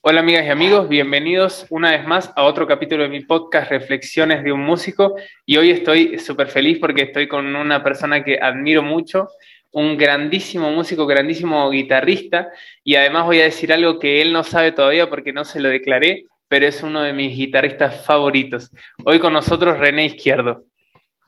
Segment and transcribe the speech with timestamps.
[0.00, 4.44] Hola amigas y amigos, bienvenidos una vez más a otro capítulo de mi podcast Reflexiones
[4.44, 8.80] de un músico y hoy estoy súper feliz porque estoy con una persona que admiro
[8.84, 9.26] mucho,
[9.72, 12.48] un grandísimo músico, grandísimo guitarrista
[12.84, 15.68] y además voy a decir algo que él no sabe todavía porque no se lo
[15.68, 18.70] declaré, pero es uno de mis guitarristas favoritos.
[19.04, 20.62] Hoy con nosotros René Izquierdo.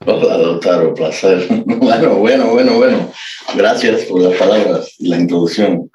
[0.06, 1.44] Hola, doctor, placer.
[1.66, 3.12] Bueno, bueno, bueno, bueno.
[3.56, 5.90] Gracias por las palabras y la introducción.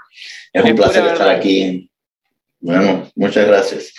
[0.51, 1.89] Es un placer estar aquí
[2.65, 3.93] bueno, muchas gracias.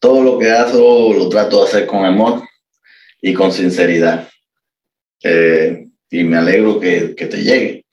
[0.00, 2.42] Todo lo que hago lo trato de hacer con amor
[3.22, 4.28] y con sinceridad.
[5.22, 7.84] Eh, y me alegro que, que, te llegue.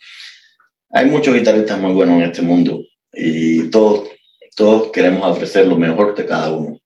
[0.89, 2.81] Hay muchos guitarristas muy buenos en este mundo
[3.13, 4.09] y todos,
[4.55, 6.79] todos queremos ofrecer lo mejor de cada uno.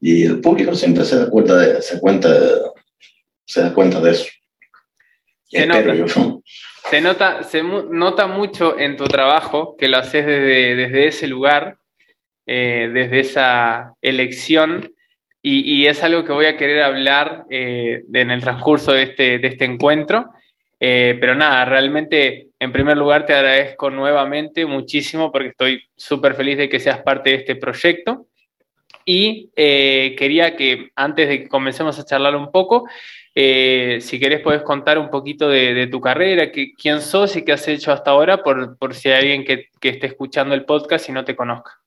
[0.00, 2.30] Y el público siempre se da cuenta de, se cuenta,
[3.44, 4.24] se da cuenta de eso.
[5.44, 5.94] Se nota,
[6.88, 11.79] se nota, se nota mucho en tu trabajo que lo haces desde, desde ese lugar
[12.46, 14.92] eh, desde esa elección
[15.42, 19.48] y, es algo que voy a querer hablar eh, en el transcurso de este, de
[19.48, 20.30] este encuentro.
[20.78, 26.58] Eh, pero nada, realmente en primer lugar te agradezco nuevamente muchísimo porque estoy súper feliz
[26.58, 28.26] de que seas parte de este proyecto.
[29.04, 32.86] Y quería que antes de que comencemos a charlar un poco,
[33.34, 37.66] si querés puedes contar un poquito de, tu carrera, que, quién sos y qué has
[37.66, 41.12] hecho hasta ahora, por, por si hay alguien que, que esté escuchando el podcast y
[41.12, 41.80] no te conozca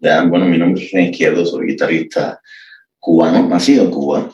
[0.00, 2.40] bueno, mi nombre es René Izquierdo, soy guitarrista
[2.98, 4.32] cubano, nacido en Cuba.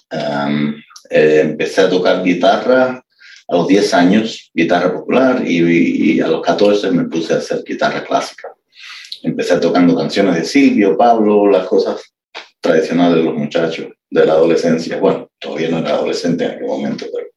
[1.11, 3.05] Eh, empecé a tocar guitarra
[3.49, 8.05] a los 10 años, guitarra popular, y, a los 14 me puse a hacer guitarra
[8.05, 8.49] clásica.
[9.23, 12.13] Empecé tocando canciones de Silvio, Pablo, las cosas
[12.61, 14.99] tradicionales de los muchachos de la adolescencia.
[14.99, 17.29] Bueno, todavía no era adolescente en aquel momento, pero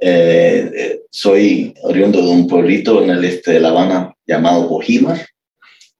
[0.00, 5.26] eh, eh, soy oriundo de un pueblito en el este de La Habana llamado Bojímar,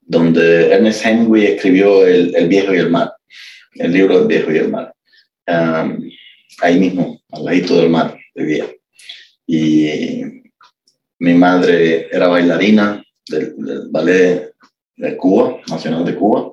[0.08, 3.12] donde Ernest Hemingway escribió el, el, Viejo y el Mar,
[3.74, 4.92] el libro del Viejo y el Mar.
[6.60, 8.66] ahí mismo, al ladito del mar, vivía.
[9.46, 10.22] Y
[11.18, 13.54] mi madre era bailarina del,
[13.90, 14.54] ballet
[14.96, 16.52] de Cuba, Nacional de Cuba,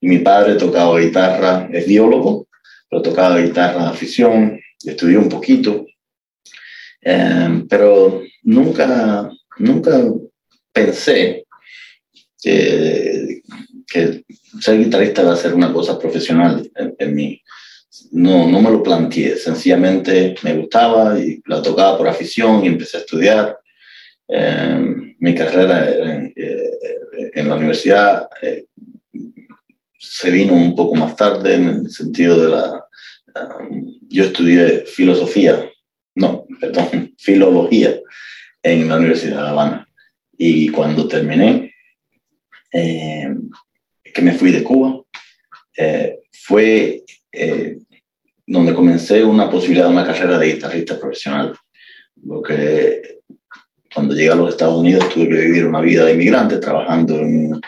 [0.00, 2.48] y mi padre tocaba guitarra, es biólogo,
[2.90, 5.86] pero tocaba guitarra de afición, estudió un poquito,
[7.00, 10.02] pero nunca, nunca
[10.72, 11.37] pensé
[12.42, 13.42] que,
[14.60, 17.40] ser guitarrista va a ser una cosa profesional en, mí.
[18.12, 22.98] No, no me lo planteé, sencillamente me gustaba y la tocaba por afición y empecé
[22.98, 23.58] a estudiar.
[24.28, 28.66] Em, mi carrera en, eh, en la universidad eh,
[29.98, 32.84] se vino un poco más tarde en el sentido de la...
[33.60, 35.68] Um, yo estudié filosofía,
[36.14, 37.98] no, perdón, filología
[38.62, 39.88] en la Universidad de La Habana.
[40.36, 41.74] Y cuando terminé,
[42.72, 43.34] eh,
[44.02, 45.00] que me fui de Cuba,
[45.76, 47.78] eh, fue eh,
[48.46, 51.54] donde comencé una posibilidad de una carrera de guitarrista profesional.
[52.26, 53.20] Porque
[53.94, 57.60] cuando llegué a los Estados Unidos tuve que vivir una vida de inmigrante trabajando en,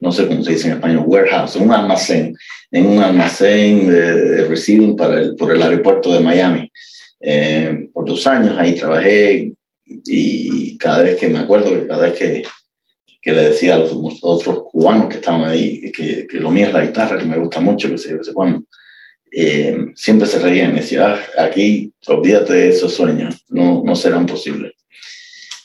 [0.00, 2.36] no sé cómo se dice en español, warehouse, en un almacén,
[2.70, 6.70] en un almacén de, receiving para el, por el aeropuerto de Miami.
[7.92, 9.52] por dos años ahí trabajé
[9.86, 12.42] y cada vez que me acuerdo, cada vez que
[13.26, 13.92] que le decía a los
[14.22, 17.58] otros cubanos que estaban ahí, que, que lo mío es la guitarra, que me gusta
[17.58, 18.64] mucho, que se, bueno,
[19.32, 23.96] eh, siempre se reían y me decían, ah, aquí olvídate de esos sueños, no, no
[23.96, 24.74] serán posibles.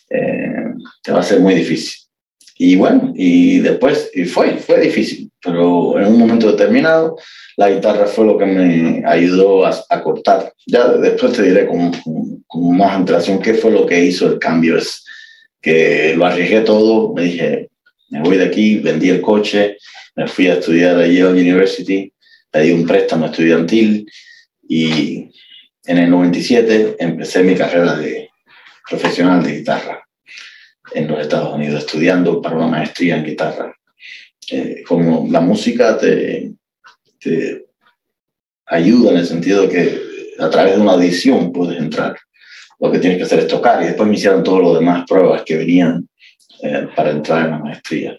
[0.09, 0.73] Eh,
[1.03, 1.99] te va a ser muy difícil.
[2.57, 7.15] Y bueno, y después, y fue, fue difícil, pero en un momento determinado,
[7.57, 10.51] la guitarra fue lo que me ayudó a, a cortar.
[10.65, 14.39] Ya después te diré con, con, con, más antelación qué fue lo que hizo el
[14.39, 14.79] cambio.
[14.79, 15.03] Es,
[15.61, 17.69] que lo arriesgué todo, me dije,
[18.09, 19.77] me voy de aquí, vendí el coche,
[20.15, 22.11] me fui a estudiar a Yale University,
[22.49, 24.09] pedí un préstamo estudiantil
[24.67, 25.29] y
[25.85, 28.29] en el 97 empecé mi carrera de
[28.89, 30.05] profesional de guitarra
[30.93, 33.73] en los Estados Unidos, estudiando para una maestría en guitarra.
[34.49, 36.51] Eh, como la música te,
[37.19, 37.65] te
[38.65, 40.01] ayuda en el sentido de que
[40.43, 42.17] a través de una audición puedes entrar
[42.81, 45.43] lo que tienes que hacer es tocar y después me hicieron todas las demás pruebas
[45.43, 46.07] que venían
[46.63, 48.17] eh, para entrar en la maestría.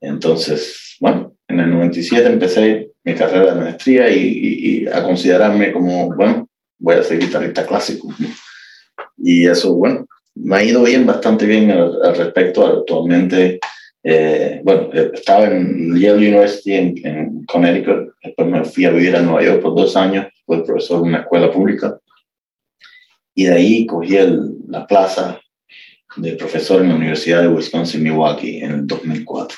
[0.00, 6.48] Entonces, bueno, en el 97 empecé mi carrera de maestría y, a considerarme como, bueno,
[6.78, 8.08] voy a ser guitarrista clásico.
[9.18, 10.06] Y eso, bueno,
[10.36, 12.64] me ha ido bien, bastante bien al, respecto.
[12.64, 13.58] Actualmente,
[14.04, 19.42] eh, bueno, estaba en Yale University en, Connecticut, después me fui a vivir a Nueva
[19.42, 21.98] York por dos años, fui profesor en una escuela pública.
[23.36, 24.16] Y de ahí cogí
[24.66, 25.38] la plaza
[26.16, 29.56] de profesor en la Universidad de Wisconsin-Milwaukee en el 2004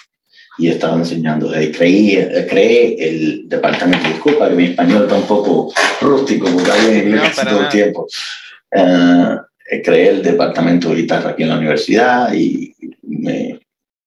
[0.59, 1.51] y estaba enseñando.
[1.51, 2.19] creí,
[2.51, 7.37] creé el departamento, disculpa que mi español está un poco rústico porque hablo en inglés
[7.37, 8.07] todo el tiempo.
[8.75, 9.37] Uh,
[9.85, 13.61] creé el departamento de guitarra aquí en la universidad y me,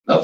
[0.05, 0.21] la,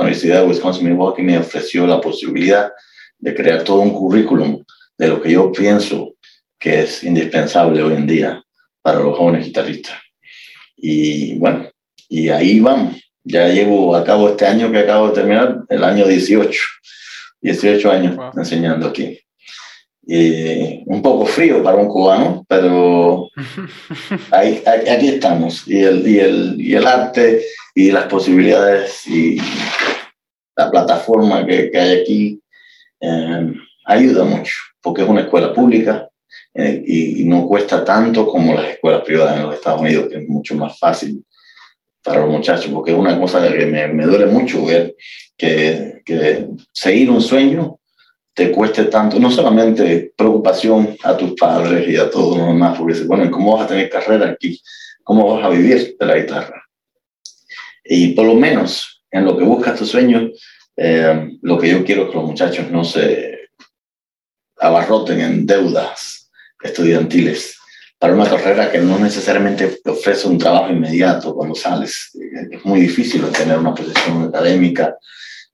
[0.00, 2.70] Universidad de Wisconsin-Milwaukee me ofreció la posibilidad
[3.18, 4.62] de crear todo un currículum
[4.98, 6.14] de lo que yo pienso
[6.58, 8.43] que es indispensable hoy en día
[8.84, 9.96] para los jóvenes guitarristas.
[10.76, 11.70] Y bueno,
[12.10, 13.00] y ahí vamos.
[13.24, 16.60] Ya llevo a cabo este año que acabo de terminar, el año 18.
[17.40, 19.18] 18 años enseñando aquí.
[20.06, 23.30] Y un poco frío para un cubano, pero
[24.30, 25.66] ahí, aquí estamos.
[25.66, 27.42] Y el, y, el, y el arte
[27.74, 29.38] y las posibilidades y
[30.54, 32.40] la plataforma que, que hay aquí
[33.00, 33.54] eh,
[33.86, 34.52] ayuda mucho,
[34.82, 36.06] porque es una escuela pública
[36.54, 40.28] eh, y, no cuesta tanto como las escuelas privadas en los Estados Unidos, que es
[40.28, 41.24] mucho más fácil
[42.02, 44.94] para los muchachos, porque es una cosa que me, me duele mucho ver
[45.36, 47.78] que, que, seguir un sueño
[48.34, 52.92] te cueste tanto, no solamente preocupación a tus padres y a todos los demás, porque
[52.92, 54.60] dices, bueno, ¿cómo vas a tener carrera aquí?
[55.02, 56.62] ¿Cómo vas a vivir de la guitarra?
[57.84, 60.30] Y por lo menos en lo que buscas tu sueño,
[60.76, 63.50] eh, lo que yo quiero es que los muchachos no se
[64.58, 66.23] abarroten en deudas
[66.64, 67.56] estudiantiles
[67.98, 72.10] para una carrera que no necesariamente te ofrece un trabajo inmediato cuando sales.
[72.50, 74.96] Es muy difícil obtener una posición académica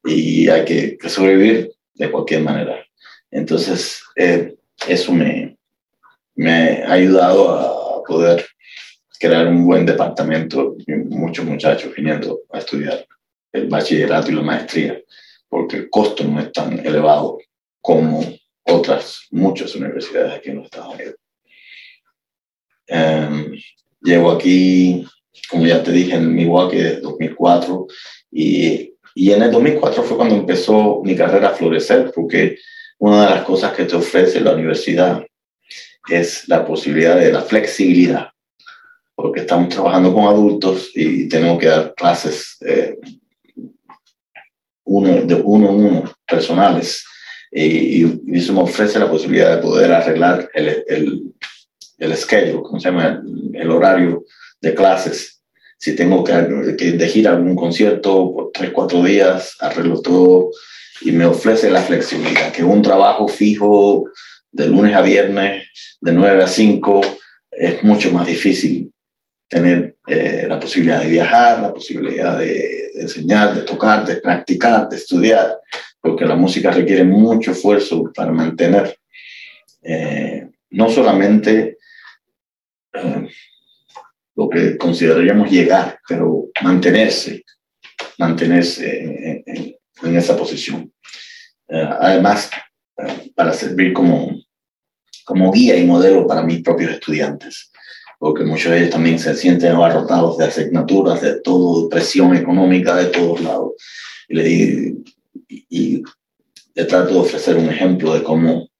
[0.04, 2.76] y hay que, sobrevivir de cualquier manera.
[3.30, 4.56] Entonces, eh,
[4.88, 5.56] eso me,
[6.34, 8.46] me ha ayudado a poder
[9.18, 13.06] crear un buen departamento y muchos muchachos viniendo a estudiar
[13.52, 14.98] el bachillerato y la maestría,
[15.48, 17.38] porque el costo no es tan elevado
[17.80, 18.24] como
[18.70, 21.14] otras muchas universidades aquí en los Estados Unidos.
[22.86, 23.52] Em,
[24.00, 25.04] llevo aquí,
[25.48, 27.86] como ya te dije, en Milwaukee desde 2004
[28.32, 32.58] y, y en el 2004 fue cuando empezó mi carrera a florecer, porque
[32.98, 35.24] una de las cosas que te ofrece la universidad
[36.08, 38.28] es la posibilidad de la flexibilidad,
[39.14, 42.98] porque estamos trabajando con adultos y tenemos que dar clases eh,
[44.84, 47.04] uno, de uno a uno, personales,
[47.50, 51.22] y, y, eso me ofrece la posibilidad de poder arreglar el, el,
[51.98, 53.22] el schedule, ¿cómo se llama?
[53.54, 54.24] El, horario
[54.60, 55.42] de clases.
[55.78, 60.50] Si tengo que, que elegir algún concierto por tres, cuatro días, arreglo todo
[61.02, 64.04] y me ofrece la flexibilidad, que un trabajo fijo
[64.52, 65.66] de lunes a viernes,
[66.00, 67.00] de 9 a 5,
[67.50, 68.92] es mucho más difícil
[69.48, 74.96] tener eh, la posibilidad de viajar, la posibilidad de, enseñar, de tocar, de practicar, de
[74.96, 75.58] estudiar,
[76.00, 78.96] porque la música requiere mucho esfuerzo para mantener
[79.82, 81.78] eh, no solamente
[84.34, 87.44] lo que consideraríamos llegar, pero mantenerse,
[88.18, 90.92] mantenerse en, esa posición.
[91.68, 92.50] Eh, además,
[92.96, 94.34] eh, para servir como,
[95.24, 97.70] como guía y modelo para mis propios estudiantes,
[98.18, 103.06] porque muchos de ellos también se sienten abarrotados de asignaturas, de todo, presión económica de
[103.06, 103.72] todos lados.
[104.28, 104.94] Y le,
[105.50, 106.02] y,
[106.72, 108.70] le trato de ofrecer un ejemplo de cómo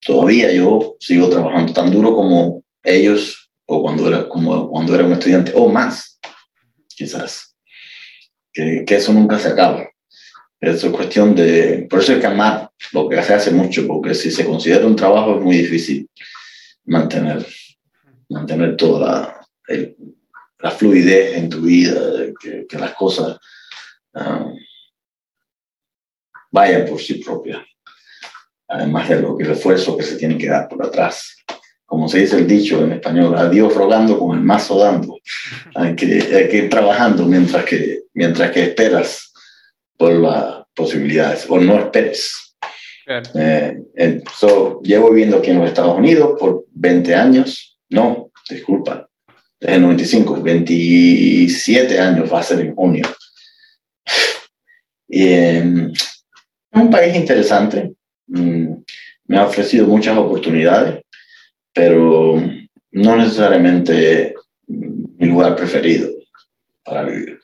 [0.00, 5.14] todavía yo sigo trabajando tan duro como ellos o cuando era, como cuando era un
[5.14, 6.20] estudiante o más,
[6.88, 7.56] quizás.
[8.52, 9.88] Que, que eso nunca se acaba.
[10.60, 14.14] Eso es cuestión de, por eso hay que amar lo que se hace mucho, porque
[14.14, 16.06] si se considera un trabajo es muy difícil
[16.84, 17.46] mantener,
[18.28, 19.86] mantener toda la,
[20.58, 21.98] la fluidez en tu vida,
[22.38, 23.38] que, que las cosas
[24.12, 24.54] um,
[26.50, 27.62] vayan por sí propias,
[28.68, 31.36] además de lo que el esfuerzo que se tiene que dar por atrás
[31.90, 35.18] como se dice el dicho en español, a Dios rogando con el mazo dando.
[35.74, 39.32] Hay que, hay que ir trabajando mientras que, mientras que esperas
[39.98, 42.54] por las posibilidades, o no esperes.
[43.34, 43.76] Eh,
[44.84, 49.08] llevo viviendo aquí en los Estados Unidos por 20 años, no, disculpa,
[49.58, 53.04] desde el 95, 27 años va a ser en junio.
[55.08, 55.88] Y, eh,
[56.72, 57.92] es un país interesante,
[58.28, 58.74] mm,
[59.26, 61.02] me ha ofrecido muchas oportunidades
[61.72, 62.42] pero
[62.92, 64.34] no necesariamente
[64.66, 66.10] mi lugar preferido
[66.84, 67.40] para vivir.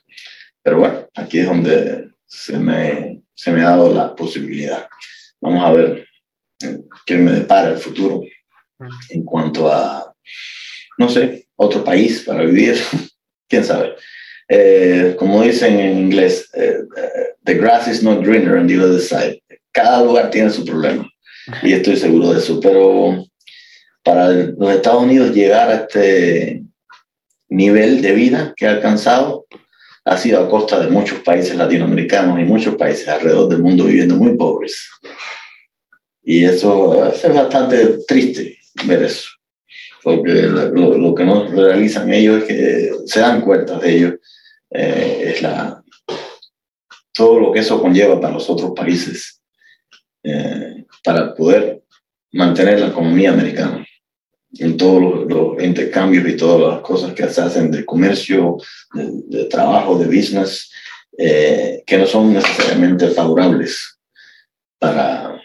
[0.62, 4.88] Pero bueno, aquí es donde se me, se me ha dado la posibilidad.
[5.40, 6.08] vamos a ver
[6.62, 8.22] eh, qué me depara el futuro
[9.10, 10.12] en cuanto a,
[10.98, 12.76] no sé, otro país para vivir,
[13.48, 13.94] quién sabe.
[14.48, 16.78] Eh, como dicen en inglés, eh,
[17.44, 19.40] the grass is not greener on the other side.
[19.72, 21.08] Cada lugar tiene su problema
[21.62, 23.24] y estoy seguro de eso, pero
[24.02, 26.62] para los Estados Unidos llegar a este
[27.48, 29.46] nivel de vida que ha alcanzado
[30.04, 34.14] ha sido a costa de muchos países latinoamericanos y muchos países alrededor del mundo viviendo
[34.14, 34.88] muy pobres.
[36.22, 39.28] Y eso es bastante triste ver eso,
[40.02, 44.18] porque lo, que no realizan ellos es que se dan cuenta de ello,
[44.76, 45.82] eh, es la,
[47.12, 49.40] todo lo que eso conlleva para los otros países,
[50.22, 51.82] eh, para poder
[52.32, 53.86] mantener la economía americana
[54.58, 58.58] en todos los, intercambios y todas las cosas que se hacen de comercio,
[58.92, 60.70] de, trabajo, de business,
[61.16, 63.98] eh, que no son necesariamente favorables
[64.78, 65.40] para,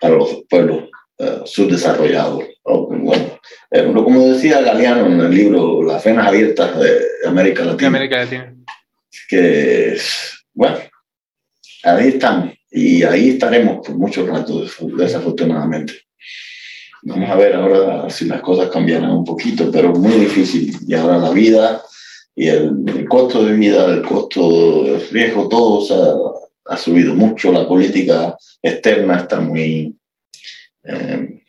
[0.00, 0.84] para los pueblos
[1.18, 2.44] uh, subdesarrollados.
[2.64, 3.38] bueno,
[3.70, 7.88] eh, como decía Galeano en el libro Las venas abiertas de América Latina.
[7.88, 8.57] América Latina.
[9.28, 9.98] Que,
[10.54, 10.78] bueno,
[11.84, 14.64] ahí están y ahí estaremos por mucho rato,
[14.96, 15.94] desafortunadamente.
[17.02, 20.76] Vamos a ver ahora si las cosas cambiarán un poquito, pero muy difícil.
[20.86, 21.82] Y ahora la vida
[22.34, 27.52] y el, costo de vida, el costo de riesgo, todo ha, subido mucho.
[27.52, 29.94] La política externa está muy...
[30.84, 31.42] Eh,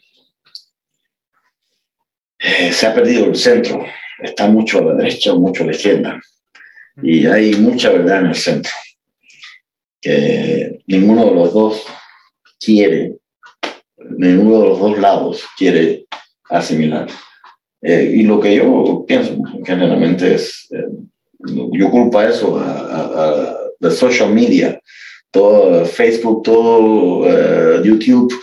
[2.39, 3.83] eh, se ha perdido el centro,
[4.19, 6.19] está mucho a la derecha, mucho a la izquierda.
[7.01, 8.71] Y hay mucha verdad en el centro,
[10.01, 11.85] que ninguno de los dos
[12.59, 13.19] quiere
[14.17, 16.05] ninguno de los dos lados quiere
[16.49, 17.07] asimilar.
[17.81, 20.85] Eh, y lo que yo pienso generalmente es, eh,
[21.71, 24.79] yo culpo eso a, a, social media,
[25.31, 28.33] todo Facebook, todo eh, YouTube,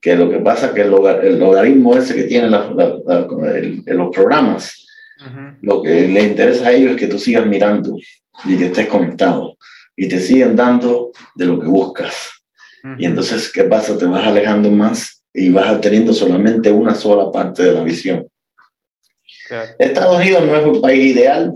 [0.00, 4.83] que lo que pasa es que el, logaritmo ese que tienen los programas,
[5.62, 7.96] lo que le interesa a ellos es que tú sigas mirando
[8.44, 9.56] y que estés conectado
[9.96, 12.30] y te siguen dando de lo que buscas.
[12.98, 13.96] Y entonces, ¿qué pasa?
[13.96, 18.28] Te vas alejando más y vas teniendo solamente una sola parte de la visión.
[19.78, 21.52] Estados Unidos no es un país ideal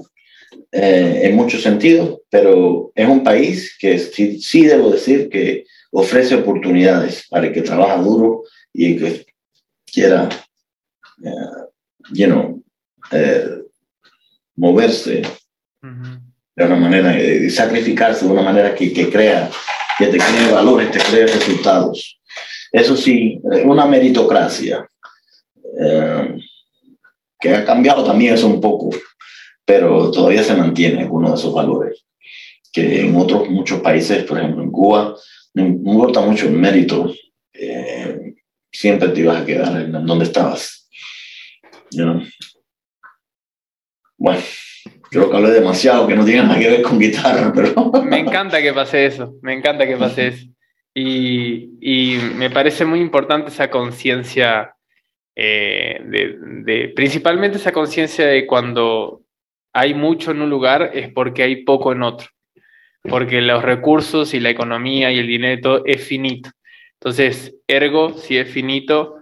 [0.72, 6.34] eh, en muchos sentidos, pero es un país que sí, sí, debo decir que ofrece
[6.34, 9.26] oportunidades para el que trabaja duro y el que
[9.90, 10.28] quiera,
[13.12, 13.68] uh,
[14.56, 15.22] moverse
[16.56, 19.48] de una manera, y sacrificarse de una manera que, que crea
[19.98, 22.20] que te cree valores, te cree resultados.
[22.70, 24.88] Eso sí, una meritocracia
[25.80, 26.38] eh,
[27.40, 28.90] que ha cambiado también eso un poco,
[29.64, 32.04] pero todavía se mantiene uno de esos valores
[32.72, 35.16] que en otros muchos países, por ejemplo en Cuba,
[35.54, 37.12] no importa mucho el mérito,
[37.52, 38.34] eh,
[38.70, 40.88] siempre te ibas a quedar en donde estabas.
[44.18, 44.42] Bueno,
[45.10, 47.92] creo que hablé demasiado, que no tiene nada que ver con guitarra, pero...
[48.02, 50.46] Me encanta que pase eso, me encanta que pase eso.
[50.92, 54.75] Y, y me parece muy importante esa conciencia,
[55.37, 59.22] eh, de, principalmente esa conciencia de cuando
[59.72, 62.28] hay mucho en un lugar es porque hay poco en otro,
[63.02, 66.50] porque los recursos y la economía y el dinero es finito.
[66.94, 69.18] Entonces, ergo, si es finito,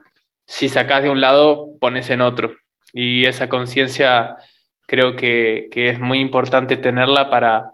[0.46, 2.56] si sacas de un lado, pones en otro.
[2.94, 4.36] Y esa conciencia
[4.86, 7.72] creo que, es muy importante tenerla para,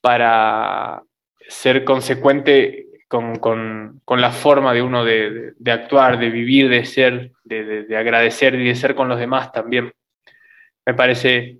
[0.00, 1.02] para
[1.48, 8.54] ser consecuente con, la forma de uno de, actuar, de vivir, de ser, de, agradecer
[8.54, 9.92] y de ser con los demás también.
[10.84, 11.58] Me parece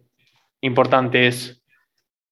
[0.61, 1.55] importante eso.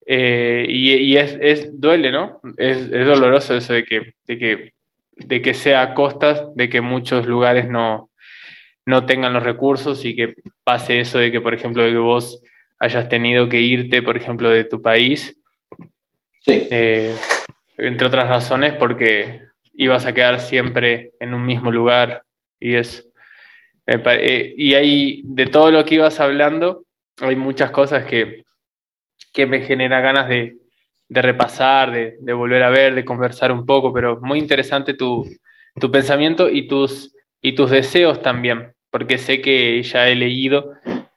[0.06, 2.40] Eh, y, es, duele, ¿no?
[2.56, 4.72] Es, doloroso eso de que, de, que,
[5.16, 8.09] de que sea a costas de que muchos lugares no,
[8.86, 10.34] no tengan los recursos y que
[10.64, 12.42] pase eso de que, por ejemplo, de que vos
[12.78, 15.36] hayas tenido que irte, por ejemplo, de tu país.
[16.40, 16.68] Sí.
[16.70, 17.14] Eh,
[17.76, 19.42] entre otras razones porque
[19.74, 22.24] ibas a quedar siempre en un mismo lugar
[22.58, 23.06] y es...
[23.86, 26.84] Eh, y ahí, de todo lo que ibas hablando,
[27.18, 28.44] hay muchas cosas que,
[29.32, 30.58] que me genera ganas de,
[31.08, 35.28] de repasar, de, de, volver a ver, de conversar un poco, pero muy interesante tu,
[35.80, 40.72] tu pensamiento y tus, y tus deseos también, porque sé que ya he leído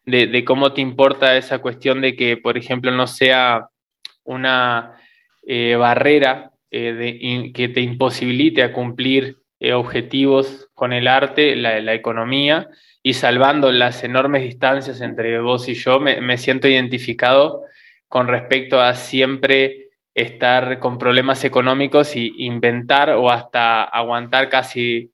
[0.06, 3.70] de, cómo te importa esa cuestión de que, por ejemplo, no sea
[4.24, 5.00] una
[5.46, 12.68] eh, barrera eh, que te imposibilite a cumplir eh, objetivos con el arte, la, economía,
[13.02, 17.62] y salvando las enormes distancias entre vos y yo, me, siento identificado
[18.10, 25.13] con respecto a siempre estar con problemas económicos y inventar o hasta aguantar casi,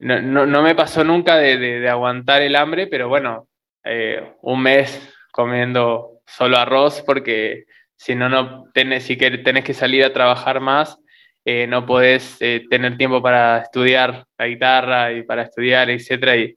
[0.00, 3.48] no, no, me pasó nunca de, aguantar el hambre, pero bueno,
[3.84, 7.64] eh, un mes comiendo solo arroz porque
[7.96, 10.98] si no, no tenés, si tenés que salir a trabajar más,
[11.44, 16.10] eh, no podés eh, tener tiempo para estudiar la guitarra y para estudiar, etc.
[16.36, 16.56] Y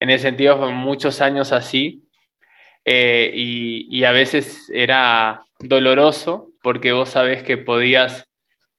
[0.00, 2.02] en ese sentido, muchos años así.
[2.86, 8.26] y, y, a veces era doloroso porque vos sabés que podías,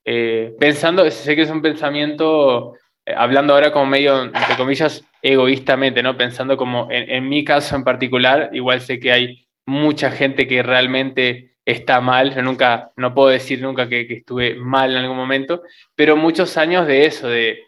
[0.05, 2.73] eh, pensando, sé que es un pensamiento,
[3.05, 6.17] hablando ahora como medio, entre comillas, egoístamente, ¿no?
[6.17, 11.55] Pensando como en, mi caso en particular, igual sé que hay mucha gente que realmente
[11.65, 15.63] está mal, yo nunca, no puedo decir nunca que, estuve mal en algún momento,
[15.95, 17.63] pero muchos años de eso, de,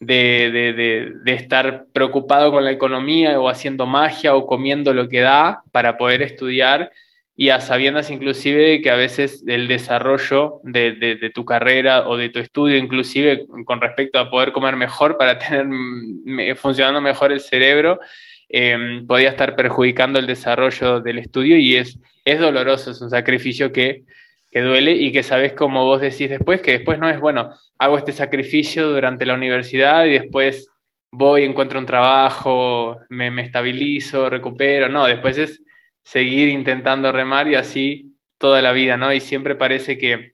[0.00, 5.62] de, de, estar preocupado con la economía o haciendo magia o comiendo lo que da
[5.70, 6.90] para poder estudiar
[7.34, 12.28] y a sabiendas inclusive de que a veces el desarrollo de, tu carrera o de
[12.28, 18.00] tu estudio, inclusive con respecto a poder comer mejor para tener funcionando mejor el cerebro,
[18.48, 23.72] em, podía estar perjudicando el desarrollo del estudio y es, es doloroso, es un sacrificio
[23.72, 24.04] que,
[24.50, 27.96] que duele y que sabes como vos decís después, que después no es, bueno, hago
[27.96, 30.68] este sacrificio durante la universidad y después
[31.10, 35.62] voy, encuentro un trabajo, me estabilizo, recupero, no, después es
[36.04, 39.12] seguir intentando remar y así toda la vida, ¿no?
[39.12, 40.32] Y siempre parece que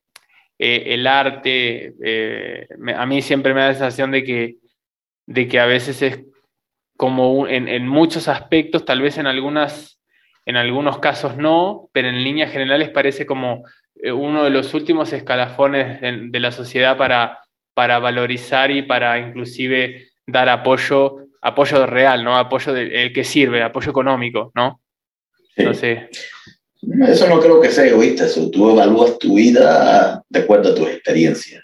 [0.59, 4.57] eh, el arte, eh, a mí siempre me da la sensación de que,
[5.27, 6.25] de que a veces es
[6.97, 10.01] como en, muchos aspectos, tal vez en, algunas,
[10.45, 13.63] en algunos casos no, pero en líneas generales parece como
[14.03, 17.39] eh, uno de los últimos escalafones de, la sociedad para,
[17.73, 22.37] para valorizar y para inclusive dar apoyo, apoyo real, ¿no?
[22.37, 24.81] Apoyo del que sirve, apoyo económico, ¿no?
[25.59, 26.09] No sé.
[27.09, 30.89] Eso no creo que sea egoísta, eso tú evalúas tu vida de acuerdo a tus
[30.89, 31.63] experiencias.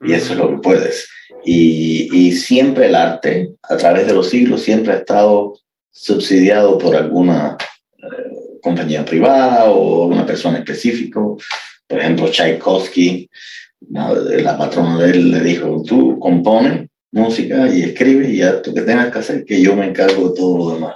[0.00, 1.08] Y eso es lo que puedes.
[1.44, 5.58] Y, y, siempre el arte, a través de los siglos, siempre ha estado
[5.90, 7.56] subsidiado por alguna
[7.98, 11.20] eh, compañía privada o una persona específica.
[11.20, 13.28] Por ejemplo, Tchaikovsky,
[13.90, 18.82] la patrona de él le dijo, tú compone música y escribe y ya tú que
[18.82, 20.94] tengas que hacer, que yo me encargo de todo lo demás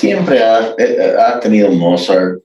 [0.00, 2.38] siempre ha, eh, ha tenido Mozart,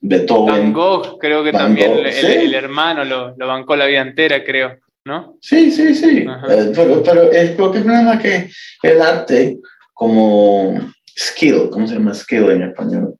[0.00, 0.46] Beethoven.
[0.46, 5.36] Van Gogh, creo que también el, hermano lo, lo, bancó la vida entera, creo, ¿no?
[5.42, 6.26] Sí, sí, sí.
[6.48, 8.48] Eh, pero, pero es porque nada que
[8.82, 9.58] el arte
[9.92, 13.14] como skill, ¿cómo se llama skill en español?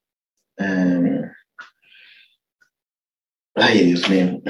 [0.58, 1.22] Eh,
[3.54, 4.40] ay, Dios mío.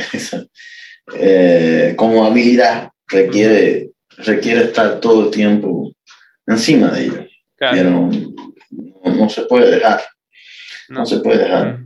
[1.97, 5.93] como habilidad requiere, requiere estar todo el tiempo
[6.47, 7.24] encima de ello.
[7.73, 8.11] Pero
[9.03, 10.01] no, se puede dejar.
[10.89, 11.81] No, se puede dejar.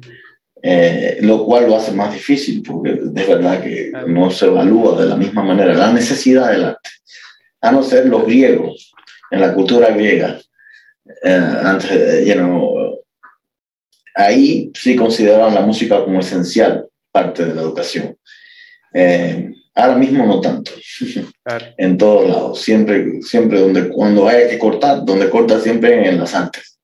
[0.60, 5.08] Eh, lo cual lo hace más difícil porque es verdad que no se evalúa de
[5.08, 6.90] la misma manera la necesidad del arte.
[7.60, 8.92] A no ser los griegos,
[9.30, 10.38] en la cultura griega,
[11.22, 12.98] eh, antes, you know,
[14.14, 18.16] ahí sí consideraban la música como esencial parte de la educación.
[18.92, 20.72] Eh, Ahora mismo no tanto.
[21.78, 22.60] en todos lados.
[22.60, 26.80] Siempre, siempre donde, cuando haya que cortar, donde corta siempre en las artes.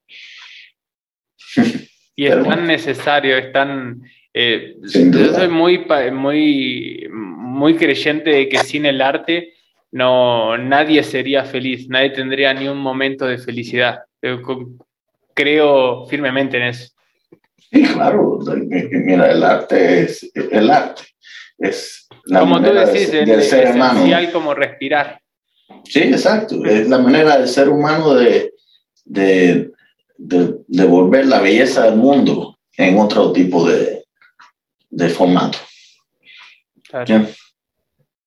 [2.15, 4.01] y es tan necesario, es tan...
[4.33, 9.55] Eh, yo soy muy, muy, muy creyente de que sin el arte
[9.91, 14.03] no, nadie sería feliz, nadie tendría ni un momento de felicidad.
[15.35, 16.93] Creo firmemente en eso.
[17.59, 18.39] Sí, claro.
[18.45, 21.03] Mira, el arte es el arte.
[21.59, 25.21] Es como tú decís, del, ser esencial como respirar.
[25.85, 26.65] Sí, exacto.
[26.65, 28.55] Es la manera del ser humano de,
[29.05, 29.71] de,
[30.17, 34.05] de, volver la belleza del mundo en otro tipo de,
[34.91, 35.59] de formato.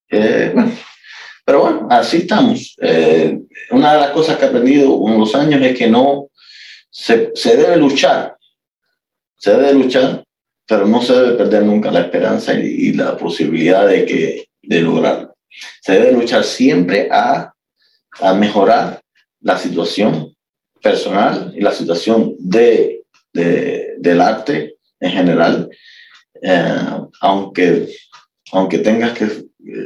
[0.09, 0.53] Eh,
[1.45, 2.75] pero bueno, así estamos.
[2.81, 3.39] Eh,
[3.71, 6.29] una de las cosas que he aprendido con los años es que no
[6.89, 8.35] se, se debe luchar.
[9.35, 10.26] Se debe luchar
[10.67, 15.35] pero no se debe perder nunca la esperanza y, la posibilidad de, que, de lograrlo.
[15.81, 17.53] Se debe luchar siempre a,
[18.19, 19.01] a mejorar
[19.41, 20.35] la situación
[20.81, 23.03] personal y la situación de,
[23.33, 25.69] de del arte en general,
[26.41, 26.85] eh,
[27.21, 27.87] aunque,
[28.51, 29.45] aunque tengas que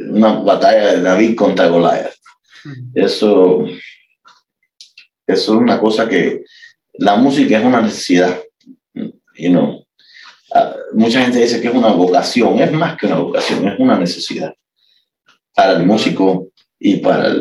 [0.09, 2.13] una batalla de David contra Goliath.
[2.93, 3.65] Eso,
[5.25, 6.43] eso es una cosa que
[6.93, 8.39] la música es una necesidad,
[8.93, 9.80] you know,
[10.53, 13.97] Ah, mucha gente dice que es una vocación, es más que una vocación, es una
[13.97, 14.53] necesidad
[15.55, 17.33] para el músico y para,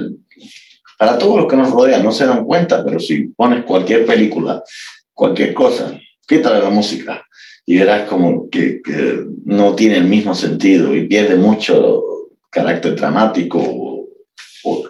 [0.99, 2.05] para todos los que nos rodean.
[2.05, 4.63] No se dan cuenta, pero si pones cualquier película,
[5.13, 7.25] cualquier cosa, quítale la música
[7.67, 8.81] y verás como que,
[9.45, 12.03] no tiene el mismo sentido y pierde mucho
[12.51, 14.09] carácter dramático o,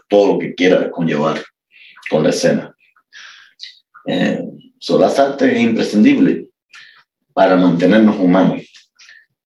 [0.08, 1.40] todo lo que quiera conllevar
[2.10, 2.74] con la escena.
[4.06, 4.42] Eh,
[4.88, 6.49] las artes es imprescindible
[7.32, 8.62] para mantenernos humanos,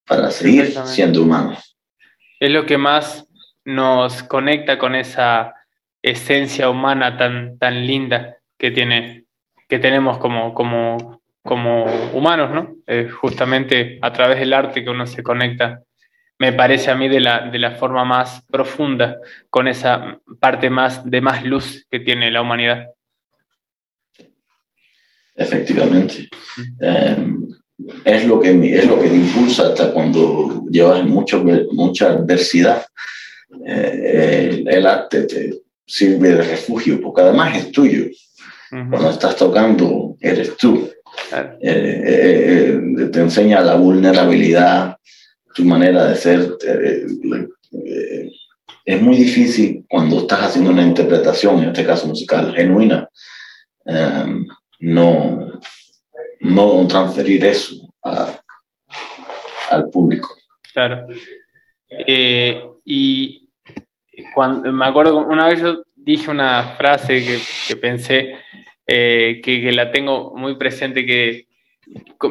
[0.07, 1.77] para seguir siendo humanos.
[2.41, 3.27] Es lo que más
[3.65, 5.55] nos conecta con esa
[6.03, 9.25] esencia humana tan, tan linda que, tiene,
[9.69, 12.77] que tenemos como, como, como humanos, ¿no?
[13.21, 15.81] justamente a través del arte que uno se conecta,
[16.39, 19.19] me parece a mí de la, de la forma más profunda,
[19.49, 22.89] con esa parte más de más luz que tiene la humanidad.
[25.35, 26.29] Efectivamente.
[26.81, 27.17] Eh,
[28.05, 32.85] es, lo que, es lo que te impulsa hasta cuando llevas mucho, mucha adversidad.
[33.67, 38.07] Eh, el arte te sirve de refugio, porque además es tuyo.
[38.71, 40.91] Cuando estás tocando, eres tú.
[41.33, 44.97] Eh, eh, eh, te enseña la vulnerabilidad,
[45.55, 46.57] tu manera de ser.
[48.85, 53.09] es muy difícil cuando estás haciendo una interpretación, en este caso musical, genuina,
[54.81, 55.61] no,
[56.45, 57.77] no transferir eso
[59.71, 60.37] al público.
[60.73, 61.07] Claro.
[62.85, 63.49] y
[64.35, 67.25] cuando, me acuerdo, una vez yo dije una frase
[67.67, 68.37] que, pensé,
[68.87, 71.47] eh, que, la tengo muy presente, que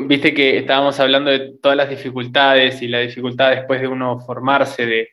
[0.07, 4.85] viste que estábamos hablando de todas las dificultades y la dificultad después de uno formarse,
[4.85, 5.09] de,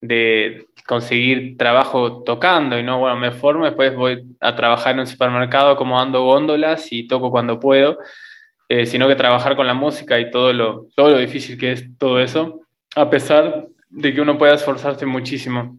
[0.00, 5.06] de conseguir trabajo tocando, y no, bueno, me formo, después voy a trabajar en un
[5.06, 7.98] supermercado acomodando góndolas y toco cuando puedo,
[8.68, 11.98] eh, sino que trabajar con la música y todo lo, todo lo difícil que es
[11.98, 12.60] todo eso,
[12.96, 15.78] a pesar de que uno pueda esforzarse muchísimo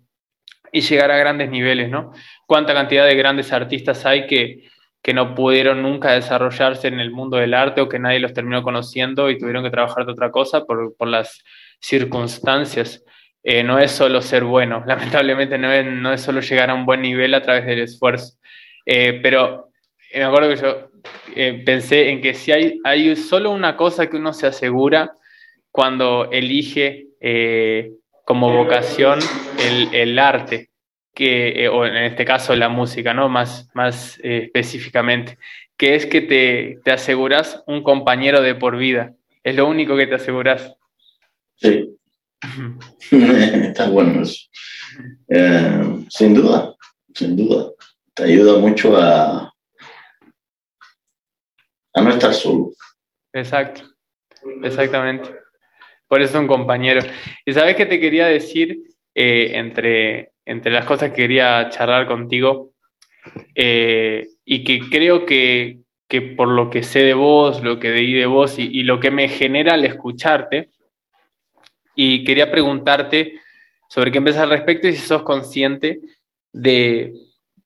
[0.72, 2.12] y llegar a grandes niveles, ¿no?
[2.46, 4.68] Cuánta cantidad de grandes artistas hay que,
[5.02, 8.64] que no pudieron nunca desarrollarse en el mundo del arte o que nadie los terminó
[8.64, 11.44] conociendo y tuvieron que trabajar de otra cosa por, por las
[11.80, 13.04] circunstancias.
[13.44, 16.86] Eh, no es solo ser bueno, lamentablemente no es, no es, solo llegar a un
[16.86, 18.38] buen nivel a través del esfuerzo.
[18.86, 19.70] Eh, pero
[20.12, 20.90] eh, me acuerdo que yo
[21.66, 25.14] pensé en que si hay, hay solo una cosa que uno se asegura
[25.72, 27.08] cuando elige
[28.26, 29.20] como vocación
[29.60, 30.70] el, el arte,
[31.14, 33.30] que, eh, o en este caso la música, ¿no?
[33.30, 35.38] Más, más eh, específicamente,
[35.78, 39.14] que es que te, te, aseguras un compañero de por vida.
[39.44, 40.74] Es lo único que te aseguras.
[41.56, 41.96] Sí.
[43.12, 44.50] Está bueno eso.
[45.30, 46.76] Eh, sin duda,
[47.14, 47.72] sin duda.
[48.14, 49.54] Te ayuda mucho a,
[51.96, 52.72] a no estar solo.
[53.34, 53.82] Exacto,
[54.64, 55.30] exactamente.
[56.08, 57.02] Por eso un compañero.
[57.46, 58.84] Y sabes qué te quería decir
[59.16, 62.72] entre, entre las cosas que quería charlar contigo
[63.56, 68.14] eh, y que creo que, que, por lo que sé de vos, lo que leí
[68.14, 70.70] de vos y, lo que me genera al escucharte,
[71.96, 73.40] y quería preguntarte
[73.88, 76.02] sobre qué empiezas al respecto y si sos consciente
[76.52, 77.14] de,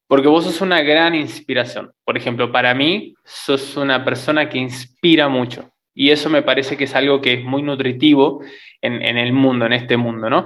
[0.09, 1.93] porque vos sos una gran inspiración.
[2.03, 5.71] Por ejemplo, para mí sos una persona que inspira mucho.
[5.93, 8.41] Y eso me parece que es algo que es muy nutritivo
[8.81, 10.45] en, en el mundo, en este mundo, ¿no?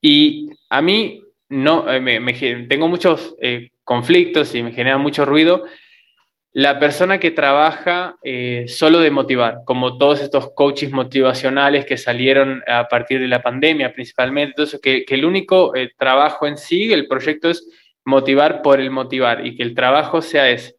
[0.00, 1.22] Y a mí
[1.52, 2.32] no, eh, me,
[2.66, 5.64] tengo muchos eh, conflictos y me genera mucho ruido.
[6.54, 12.62] La persona que trabaja eh, solo de motivar, como todos estos coaches motivacionales que salieron
[12.66, 17.50] a partir de la pandemia principalmente, entonces que, el único trabajo en sí, el proyecto
[17.50, 17.68] es
[18.04, 20.76] motivar por el motivar y que el trabajo sea ese.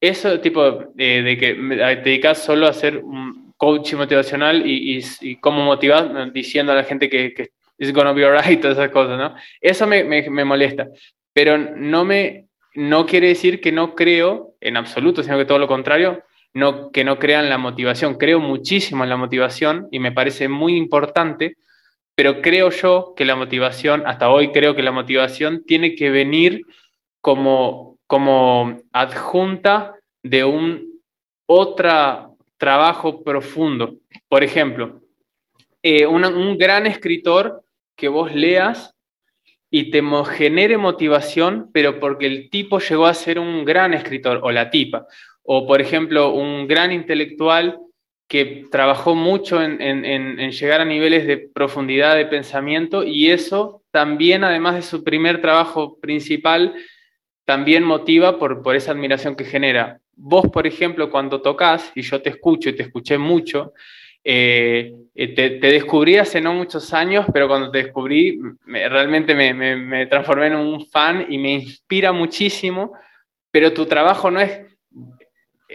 [0.00, 5.64] Eso tipo de que te dedicas solo a hacer un coach motivacional y, y, cómo
[5.64, 9.34] motivar diciendo a la gente que, que it's gonna be alright, todas esas cosas, ¿no?
[9.60, 10.86] Eso me, me, me, molesta,
[11.32, 15.66] pero no me, no quiere decir que no creo en absoluto, sino que todo lo
[15.66, 16.22] contrario,
[16.54, 18.14] no, que no crean la motivación.
[18.14, 21.56] Creo muchísimo en la motivación y me parece muy importante,
[22.18, 26.62] pero creo yo que la motivación, hasta hoy creo que la motivación tiene que venir
[27.20, 31.00] como, como adjunta de un
[31.46, 33.98] otro trabajo profundo.
[34.28, 35.00] Por ejemplo,
[35.80, 37.62] eh, un gran escritor
[37.94, 38.96] que vos leas
[39.70, 44.50] y te genere motivación, pero porque el tipo llegó a ser un gran escritor o
[44.50, 45.06] la tipa.
[45.44, 47.78] O, por ejemplo, un gran intelectual
[48.28, 54.74] que trabajó mucho en, llegar a niveles de profundidad de pensamiento y eso también, además
[54.74, 56.74] de su primer trabajo principal,
[57.44, 60.00] también motiva por, por esa admiración que genera.
[60.14, 63.72] Vos, por ejemplo, cuando tocas, y yo te escucho y te escuché mucho,
[64.30, 70.48] eh, eh, te, descubrí hace no muchos años, pero cuando te descubrí realmente me, transformé
[70.48, 72.92] en un fan y me inspira muchísimo,
[73.50, 74.67] pero tu trabajo no es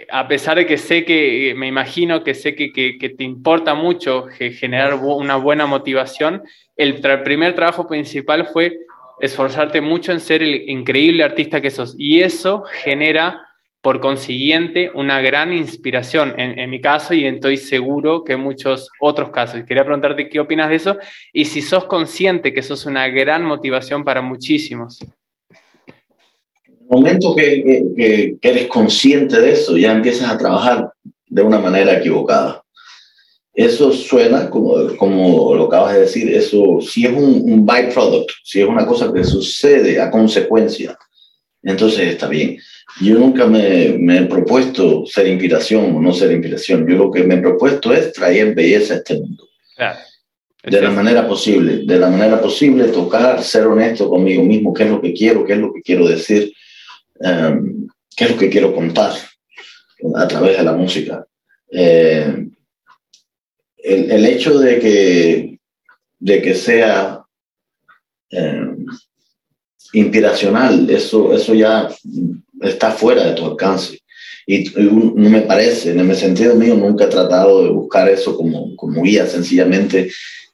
[0.10, 2.70] a pesar de que sé que, me imagino que sé que,
[3.18, 6.44] te importa mucho generar una buena motivación,
[6.76, 8.80] el primer trabajo principal fue
[9.20, 11.96] esforzarte mucho en ser el increíble artista que sos.
[11.98, 13.48] Y eso genera,
[13.82, 19.30] por consiguiente, una gran inspiración en, mi caso y estoy seguro que en muchos otros
[19.30, 19.64] casos.
[19.64, 20.98] Quería preguntarte qué opinas de eso
[21.32, 25.00] y si sos consciente que sos una gran motivación para muchísimos
[26.89, 30.91] momento que, eres consciente de eso, ya empiezas a trabajar
[31.28, 32.63] de una manera equivocada.
[33.54, 38.67] Eso suena, como, como lo acabas de decir, eso si es un, byproduct, si es
[38.67, 40.98] una cosa que sucede a consecuencia,
[41.62, 42.58] entonces está bien.
[43.02, 46.88] Yo nunca me, me, he propuesto ser inspiración o no ser inspiración.
[46.88, 49.48] Yo lo que me he propuesto es traer belleza a este mundo.
[50.63, 54.89] De la manera posible, de la manera posible, tocar, ser honesto conmigo mismo, qué es
[54.89, 56.54] lo que quiero, qué es lo que quiero decir,
[57.24, 59.14] Em, qué es lo que quiero contar
[60.16, 61.26] a través de la música.
[61.72, 62.48] Eh,
[63.78, 65.60] el, hecho de que,
[66.20, 67.24] de que sea
[68.30, 68.86] em,
[69.94, 71.90] inspiracional, eso, eso ya
[72.62, 74.00] está fuera de tu alcance.
[74.46, 78.76] Y, no me parece, en el sentido mío, nunca he tratado de buscar eso como,
[78.76, 80.12] como guía, sencillamente,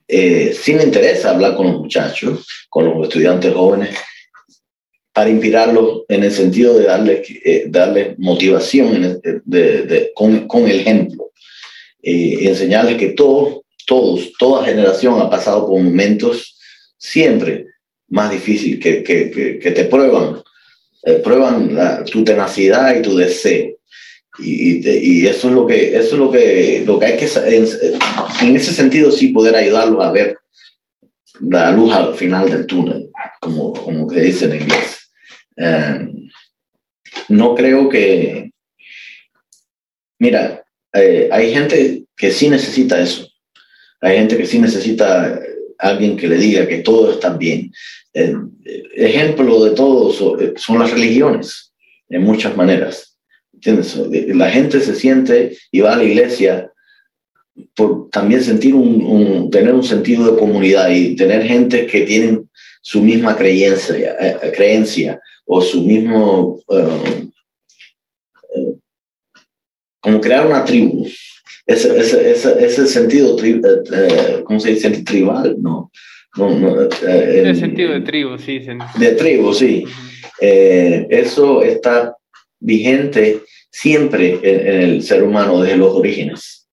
[0.08, 3.96] eh, sí me interesa hablar con los muchachos, con los estudiantes jóvenes,
[5.20, 11.32] para inspirarlos en el sentido de darles, eh, darles motivación de, con, con, el ejemplo.
[12.02, 16.58] Eh, y enseñarles que todos, todos, toda generación ha pasado por momentos
[16.98, 17.66] siempre
[18.08, 20.42] más difíciles que, que, que, te prueban,
[21.04, 21.76] eh, prueban
[22.10, 23.76] tu tenacidad y tu deseo.
[24.40, 27.68] Y, y, eso es lo que eso es lo que lo que hay que en,
[28.42, 30.38] en ese sentido sí poder ayudarlos a ver
[31.42, 33.10] la luz al final del túnel
[33.42, 34.99] como como que dicen en inglés
[35.60, 36.08] eh,
[37.28, 38.52] no creo que...
[40.18, 43.28] Mira, eh, hay gente que sí necesita eso.
[44.02, 45.40] Hay gente que sí necesita
[45.78, 47.72] alguien que le diga que todo está bien.
[48.14, 48.34] Eh,
[48.96, 50.12] ejemplo de todo
[50.58, 51.74] son, las religiones,
[52.10, 53.18] en muchas maneras.
[53.54, 53.96] ¿Entiendes?
[54.36, 56.72] La gente se siente y va a la iglesia
[57.76, 62.50] por también sentir un, tener un sentido de comunidad y tener gente que tienen
[62.82, 65.20] su misma creencia, creencia
[65.52, 67.28] o su mismo, eh,
[68.56, 68.76] eh,
[70.00, 71.08] como crear una tribu.
[71.66, 74.92] Ese, ese, ese, ese sentido, eh, ¿cómo se dice?
[75.02, 75.92] Tribal, no.
[76.38, 78.62] no, no el sentido de tribu, sí.
[79.00, 79.86] De tribu, sí.
[80.40, 82.16] eso está
[82.60, 86.68] vigente siempre en, el ser humano desde los orígenes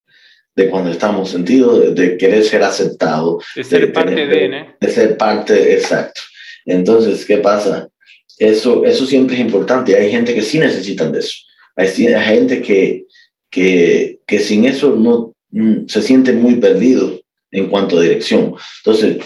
[0.55, 3.41] de cuando estamos sentido de, querer ser aceptado.
[3.55, 4.67] De ser parte de, ¿no?
[4.79, 6.21] De ser parte, exacto.
[6.67, 7.89] Entonces, ¿qué pasa?
[8.39, 9.97] Eso, eso siempre es importante.
[9.97, 11.37] Hay gente que sí necesitan de eso.
[11.77, 13.07] Hay, gente que,
[13.51, 17.21] que, que, sin eso no mm, se siente muy perdido
[17.51, 18.55] en cuanto a dirección.
[18.79, 19.19] Entonces,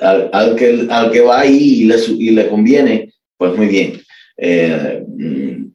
[0.00, 4.00] al, al que, al que va ahí y le, y le conviene, pues muy bien.
[4.36, 5.72] Eh, mm,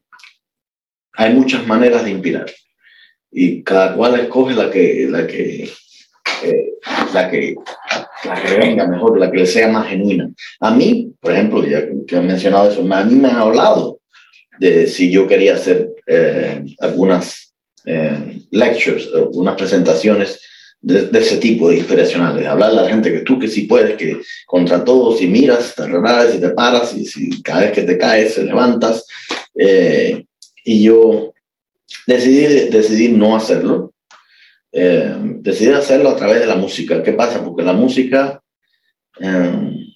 [1.14, 2.46] hay muchas maneras de inspirar
[3.30, 5.70] y cada cual escoge la que, la que,
[6.44, 6.70] eh,
[7.12, 7.54] la que
[8.24, 10.30] la que venga mejor, la que le sea más genuina.
[10.60, 14.00] A mí, por ejemplo, ya que han mencionado eso, a mí me han hablado
[14.58, 17.54] de si yo quería hacer eh, algunas
[17.84, 20.40] eh, lectures, algunas presentaciones
[20.80, 24.20] de, ese tipo de inspiracionales, hablar a la gente que tú que sí puedes, que
[24.46, 27.98] contra todo, si miras, te rebaras y te paras, y si cada vez que te
[27.98, 29.04] caes, te levantas.
[29.54, 30.24] Eh,
[30.64, 31.32] y yo
[32.06, 33.92] decidí, decidí no hacerlo
[34.80, 37.02] eh, decidí hacerlo a través de la música.
[37.02, 37.44] ¿Qué pasa?
[37.44, 38.40] Porque la música,
[39.20, 39.86] eh,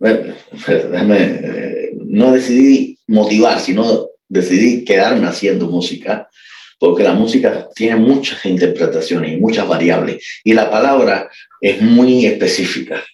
[0.04, 6.30] eh, no decidí motivar, sino decidí quedarme haciendo música,
[6.78, 11.28] porque la música tiene muchas interpretaciones y muchas variables, y la palabra
[11.60, 13.04] es muy específica.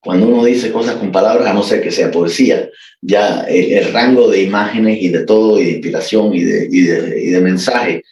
[0.00, 2.70] Cuando uno dice cosas con palabras, a no ser que sea poesía,
[3.02, 7.22] ya el, rango de imágenes y de todo, y de inspiración y de, y de,
[7.22, 8.02] y de mensaje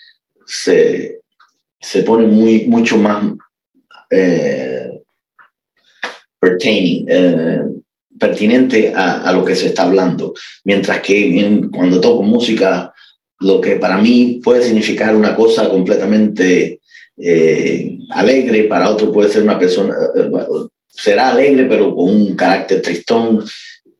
[0.44, 1.20] se,
[1.84, 3.22] se pone muy, mucho más
[4.10, 5.02] eh,
[6.40, 7.60] eh,
[8.18, 10.32] pertinente a, lo que se está hablando.
[10.64, 12.92] Mientras que cuando toco música,
[13.40, 16.80] lo que para mí puede significar una cosa completamente
[17.18, 19.94] eh, alegre, para otro puede ser una persona,
[20.88, 23.44] será alegre, pero con un carácter tristón,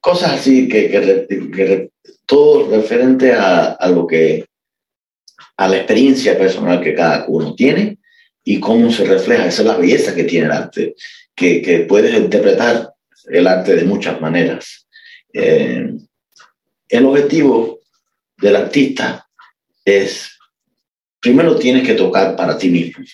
[0.01, 1.90] cosas así que, que,
[2.27, 4.47] todo referente a, a, lo que
[5.57, 7.99] a la experiencia personal que cada uno tiene
[8.43, 9.47] y cómo se refleja.
[9.47, 10.95] Esa es la belleza que tiene el arte,
[11.35, 12.93] que, que puedes interpretar
[13.27, 14.87] el arte de muchas maneras.
[15.33, 15.93] Eh,
[16.88, 17.81] el objetivo
[18.37, 19.27] del artista
[19.85, 20.31] es
[21.21, 23.05] primero tienes que tocar para ti mismo.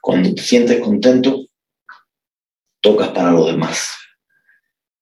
[0.00, 1.46] Cuando te sientes contento,
[2.80, 4.03] tocas para los demás.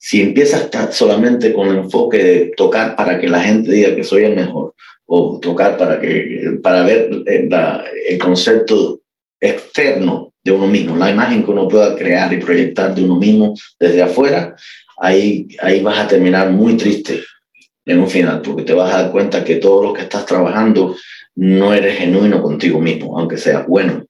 [0.05, 4.25] Si empiezas solamente con el enfoque de tocar para que la gente diga que soy
[4.25, 4.75] el mejor,
[5.07, 7.49] o tocar para, que, para ver eh,
[8.09, 8.99] el concepto
[9.41, 13.55] externo de uno mismo, la imagen que uno pueda crear y proyectar de uno mismo
[13.79, 14.57] desde afuera,
[14.99, 17.23] ahí, ahí vas a terminar muy triste
[17.87, 20.97] en un final, porque te vas a dar cuenta que todo lo que estás trabajando
[21.37, 24.05] no eres genuino contigo mismo, aunque seas bueno.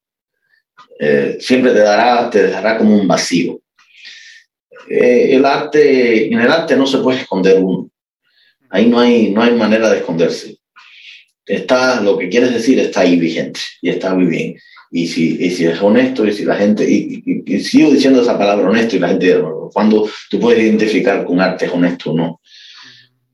[0.98, 3.61] Eh, siempre te dará, te dejará como un vacío.
[4.88, 7.90] Eh, el arte, en el arte no se puede esconder uno.
[8.70, 10.58] Ahí no hay, no hay manera de esconderse.
[11.44, 14.56] Está, lo que quieres decir está ahí vigente y está muy bien.
[14.90, 18.68] Y si, y si es honesto y si la gente, y, sigo diciendo esa palabra
[18.68, 19.42] honesto y la gente,
[19.72, 22.40] cuando tú puedes identificar con arte es honesto o no.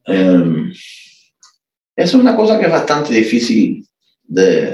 [0.06, 0.72] Um,
[1.94, 3.84] es una cosa que es bastante difícil
[4.22, 4.72] de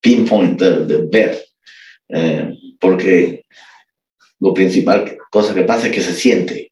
[0.00, 1.44] pinpoint, de, ver,
[2.08, 3.44] eh, porque
[4.44, 6.70] lo principal cosa que pasa es que se siente.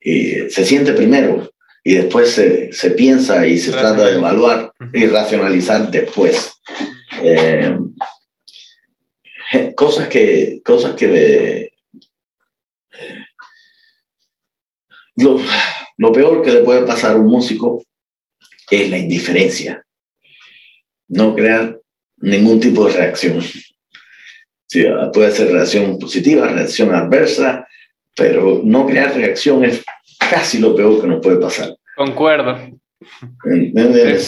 [0.00, 5.04] Y se siente primero y después se, se piensa y se trata de evaluar y
[5.06, 6.54] racionalizar después.
[7.22, 7.76] Eh,
[9.76, 11.70] cosas que, cosas que
[15.16, 15.38] lo,
[15.98, 17.84] lo peor que le puede pasar a un músico
[18.70, 19.84] es la indiferencia.
[21.08, 21.78] No crear
[22.16, 23.42] ningún tipo de reacción.
[24.74, 27.64] Sí, puede ser reacción positiva, reacción adversa,
[28.16, 29.84] pero no crear reacción es
[30.18, 31.76] casi lo peor que nos puede pasar.
[31.94, 32.58] Concuerdo.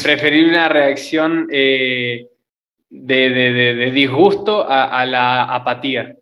[0.05, 2.29] Preferir una reacción eh,
[2.89, 6.15] de, de, disgusto a, a, la apatía.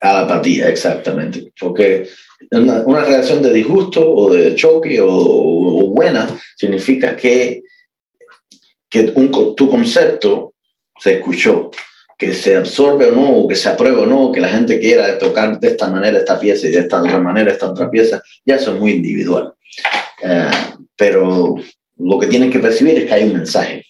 [0.00, 1.50] A la apatía, exactamente.
[1.58, 2.06] Porque
[2.50, 7.62] una, una reacción de disgusto o de choque o, buena significa que,
[8.90, 10.52] que un, tu concepto
[10.98, 11.70] se escuchó,
[12.18, 15.18] que se absorbe o no, o que se apruebe o no, que la gente quiera
[15.18, 18.56] tocar de esta manera esta pieza y de esta otra manera esta otra pieza, ya
[18.56, 19.54] eso es muy individual.
[20.22, 20.50] Eh,
[20.96, 21.56] pero
[21.96, 23.84] lo que tienen que percibir es que hay un mensaje,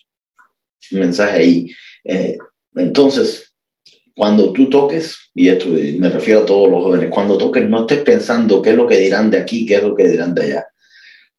[0.93, 1.71] un mensaje ahí.
[2.05, 2.39] Eh,
[2.77, 3.53] entonces,
[4.15, 8.01] cuando tú toques, y esto me refiero a todos los jóvenes, cuando toques no estés
[8.01, 10.67] pensando qué es lo que dirán de aquí, qué es lo que dirán de allá.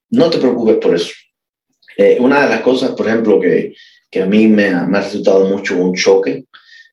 [0.10, 1.12] No te preocupes por eso.
[1.98, 3.74] Eh, una de las cosas, por ejemplo, que,
[4.12, 6.46] que a mí me ha, resultado mucho un choque,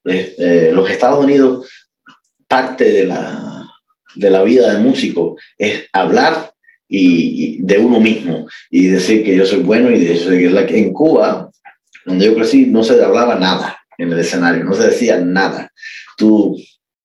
[0.05, 1.69] eh, los Estados Unidos,
[2.49, 3.69] parte de la,
[4.15, 6.53] de la vida de músico es hablar
[6.89, 10.31] y, de uno mismo y decir que yo soy bueno y de eso.
[10.31, 11.51] En Cuba,
[12.05, 15.73] donde yo crecí, no se hablaba nada en el escenario, no se decía nada.
[16.17, 16.57] Tú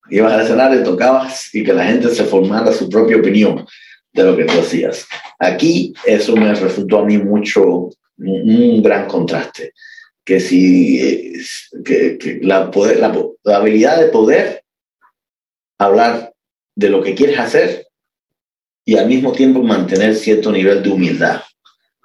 [0.09, 3.65] ibas al escenario, tocabas y que la gente se formara su propia opinión
[4.13, 5.05] de lo que tú hacías.
[5.39, 9.73] Aquí eso me resultó a mí mucho, un gran contraste,
[10.27, 11.41] que si
[11.85, 14.61] que, la, poder, la, la, habilidad de poder
[15.77, 16.33] hablar
[16.75, 17.87] de lo que quieres hacer
[18.83, 21.43] y al mismo tiempo mantener cierto nivel de humildad,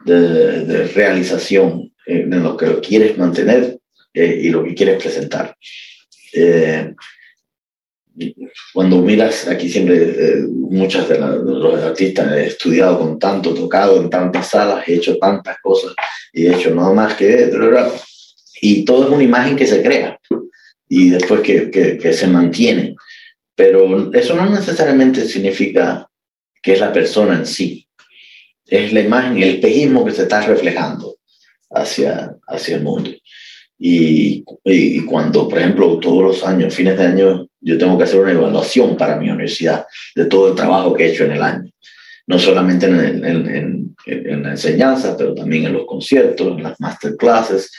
[0.04, 3.80] de, realización en lo que quieres mantener
[4.14, 5.56] eh, y lo que quieres presentar.
[6.32, 6.94] Eh,
[8.72, 14.08] cuando miras aquí siempre, eh, muchas de, los artistas he estudiado con tanto, tocado en
[14.08, 15.92] tantas salas, he hecho tantas cosas
[16.32, 17.50] y he hecho nada más que...
[18.64, 20.20] Y todo es una imagen que se crea
[20.88, 22.94] y después que, que, que se mantiene.
[23.56, 26.08] Pero eso no necesariamente significa
[26.62, 27.88] que es la persona en sí.
[28.64, 31.16] Es la imagen, el espejismo que se está reflejando
[31.70, 33.10] hacia, hacia el mundo.
[33.80, 38.20] Y, y, cuando, por ejemplo, todos los años, fines de año, yo tengo que hacer
[38.20, 41.68] una evaluación para mi universidad de todo el trabajo que he hecho en el año.
[42.28, 47.72] No solamente en, en, en, la enseñanza, pero también en los conciertos, en las masterclasses,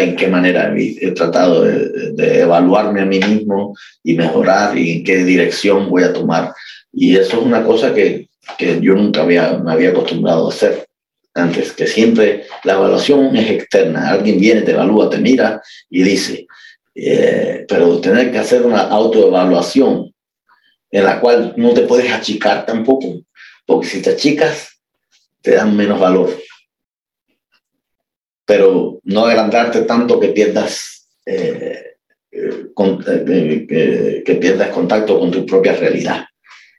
[0.00, 5.04] en qué manera he, tratado de, de, evaluarme a mí mismo y mejorar y en
[5.04, 6.52] qué dirección voy a tomar.
[6.92, 10.86] Y eso es una cosa que, que yo nunca había, me había acostumbrado a hacer
[11.34, 14.10] antes, que siempre la evaluación es externa.
[14.10, 16.46] Alguien viene, te evalúa, te mira y dice,
[16.94, 20.14] eh, pero tener que hacer una autoevaluación
[20.90, 23.20] en la cual no te puedes achicar tampoco,
[23.66, 24.78] porque si te achicas,
[25.42, 26.30] te dan menos valor.
[28.46, 31.96] Pero no agrandarte tanto que pierdas, eh,
[32.30, 36.24] eh, que pierdas contacto con tu propia realidad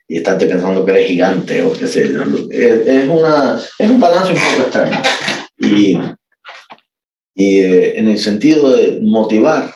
[0.08, 4.32] y estarte pensando que eres gigante o que sé es, es, una, es un balance
[4.32, 5.02] un poco extraño.
[5.58, 5.98] Y,
[7.34, 9.72] y eh, en el sentido de motivar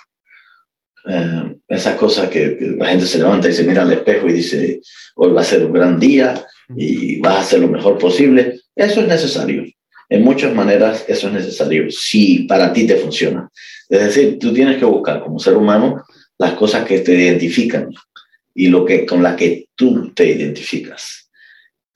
[1.67, 4.81] esas cosas que, la gente se levanta y se mira al espejo y dice,
[5.17, 9.01] hoy va a ser un gran día y vas a hacer lo mejor posible, eso
[9.01, 9.65] es necesario.
[10.11, 13.49] En muchas maneras eso es necesario, si para ti te funciona.
[13.89, 16.05] Es decir, tú tienes que buscar como ser humano
[16.37, 17.91] las cosas que te identifican
[18.53, 21.31] y lo que, con las que tú te identificas.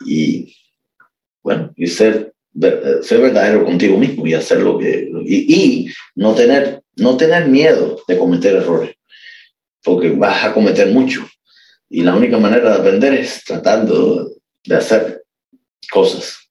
[0.06, 0.54] Y
[1.42, 2.32] bueno, y ser,
[3.02, 5.10] ser verdadero contigo mismo y hacer lo que...
[5.24, 8.94] Y, y no, tener, no tener miedo de cometer errores,
[9.82, 11.28] porque vas a cometer mucho.
[11.90, 14.30] Y la única manera de aprender es tratando
[14.64, 15.24] de hacer
[15.90, 16.43] cosas.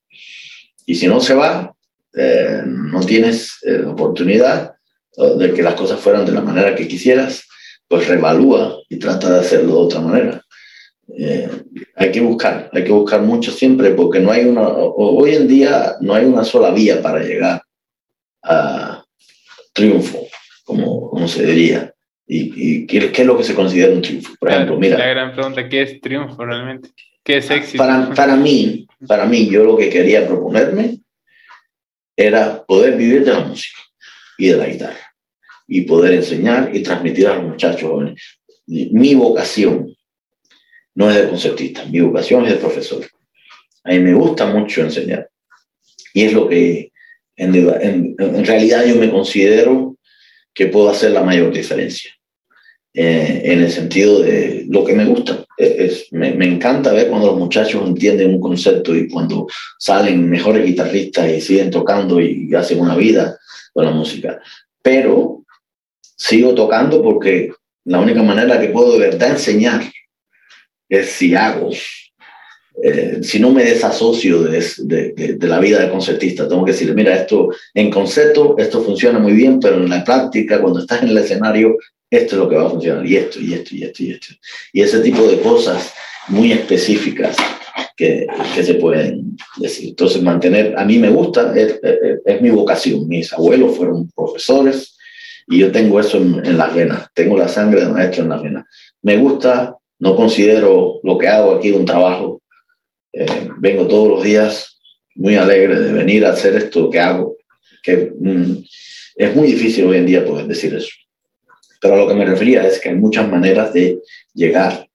[0.86, 1.74] Y si no se va,
[2.14, 4.74] eh, no tienes eh, oportunidad
[5.16, 7.46] de que las cosas fueran de la manera que quisieras,
[7.86, 10.44] pues revalúa y trata de hacerlo de otra manera.
[11.16, 11.48] Eh,
[11.96, 15.96] hay que buscar, hay que buscar mucho siempre porque no hay una, hoy en día
[16.00, 17.62] no hay una sola vía para llegar
[18.42, 19.04] a
[19.72, 20.26] triunfo,
[20.64, 21.92] como, como se diría.
[22.26, 24.34] ¿Y, qué, es lo que se considera un triunfo?
[24.40, 24.96] Por ejemplo, mira.
[24.96, 26.88] La gran pregunta, ¿qué es triunfo realmente?
[27.24, 27.78] ¿Qué es éxito?
[27.78, 30.98] Para, para, mí, para mí, yo lo que quería proponerme
[32.16, 33.80] era poder vivir de la música
[34.38, 35.14] y de la guitarra
[35.66, 38.22] y poder enseñar y transmitir a los muchachos jóvenes.
[38.66, 39.96] Mi vocación
[40.94, 43.04] no es de concertista, mi vocación es de profesor.
[43.84, 45.28] A mí me gusta mucho enseñar
[46.12, 46.92] y es lo que
[47.36, 49.96] en, en, en realidad yo me considero
[50.52, 52.12] que puedo hacer la mayor diferencia.
[52.96, 55.43] Eh, en el sentido de lo que me gusta.
[55.56, 59.46] Es, me, encanta ver cuando los muchachos entienden un concepto y cuando
[59.78, 63.38] salen mejores guitarristas y siguen tocando y hacen una vida
[63.72, 64.40] con la música.
[64.82, 65.44] Pero
[66.16, 67.52] sigo tocando porque
[67.84, 69.82] la única manera que puedo de verdad enseñar
[70.88, 71.70] es si hago.
[72.82, 76.92] Eh, si no me desasocio de, de, de, la vida de concertista, tengo que decir,
[76.94, 81.08] mira, esto en concepto, esto funciona muy bien, pero en la práctica, cuando estás en
[81.08, 81.76] el escenario,
[82.10, 84.34] esto es lo que va a funcionar, y esto, y esto, y esto, y esto.
[84.72, 85.94] Y ese tipo de cosas
[86.28, 87.36] muy específicas
[87.96, 89.90] que, que se pueden decir.
[89.90, 91.80] Entonces, mantener, a mí me gusta, es,
[92.24, 93.06] es, mi vocación.
[93.08, 94.96] Mis abuelos fueron profesores
[95.46, 98.42] y yo tengo eso en, en las venas, tengo la sangre de maestro en las
[98.42, 98.64] venas.
[99.02, 102.40] Me gusta, no considero lo que hago aquí un trabajo.
[103.16, 104.78] Eh, vengo todos los días
[105.14, 107.36] muy alegre de venir a hacer esto que hago,
[107.82, 108.64] que mm,
[109.16, 110.90] es muy difícil hoy en día poder decir eso.
[111.80, 114.00] Pero a lo que me refería es que hay muchas maneras de
[114.32, 114.88] llegar.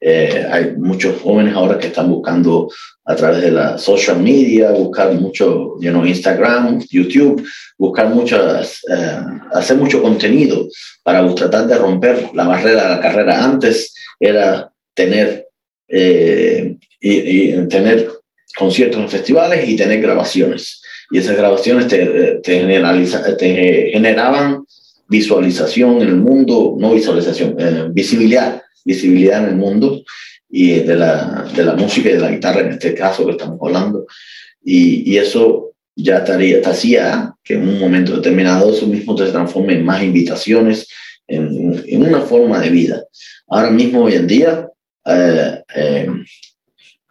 [0.00, 2.68] Eh, hay muchos jóvenes ahora que están buscando
[3.04, 7.46] a través de la social media, buscar mucho, you know, Instagram, YouTube,
[7.78, 9.18] buscar muchas, eh,
[9.52, 10.66] hacer mucho contenido
[11.04, 13.44] para tratar de romper la barrera de la carrera.
[13.44, 15.46] Antes era tener,
[15.94, 18.08] eh, y, tener
[18.56, 20.80] conciertos en festivales y tener grabaciones.
[21.10, 22.64] Y esas grabaciones te, te,
[23.38, 24.64] te generaban
[25.08, 30.02] visualización en el mundo, no visualización, eh, visibilidad, visibilidad en el mundo
[30.48, 33.58] y de la, de la música y de la guitarra en este caso que estamos
[33.62, 34.06] hablando.
[34.64, 39.74] Y, y eso ya estaría, hacía que en un momento determinado eso mismo te transforme
[39.74, 40.88] en más invitaciones,
[41.26, 43.04] en, en una forma de vida.
[43.48, 44.68] Ahora mismo, hoy en día,
[45.04, 46.08] eh, eh,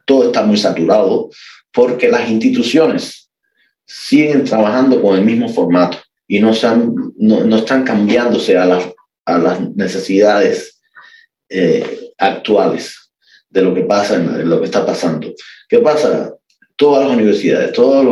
[0.05, 1.29] todo está muy saturado
[1.71, 3.29] porque las instituciones
[3.85, 6.51] siguen trabajando con el mismo formato y no,
[7.17, 8.85] no, no están cambiándose a las,
[9.25, 10.79] a las necesidades
[11.49, 13.11] eh, actuales
[13.49, 15.33] de lo que pasa, en, lo que está pasando.
[15.67, 16.33] ¿Qué pasa?
[16.77, 18.05] Todas las universidades, todas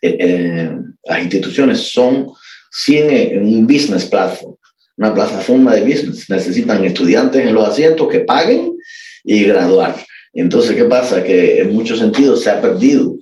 [0.00, 2.28] eh, eh, las instituciones son
[2.70, 3.04] sin
[3.42, 4.55] un business platform,
[4.96, 6.28] una plataforma de business.
[6.30, 8.76] Necesitan estudiantes en los asientos que paguen
[9.24, 9.96] y graduar.
[10.32, 11.22] Entonces, ¿qué pasa?
[11.22, 13.16] Que en muchos sentidos se ha perdido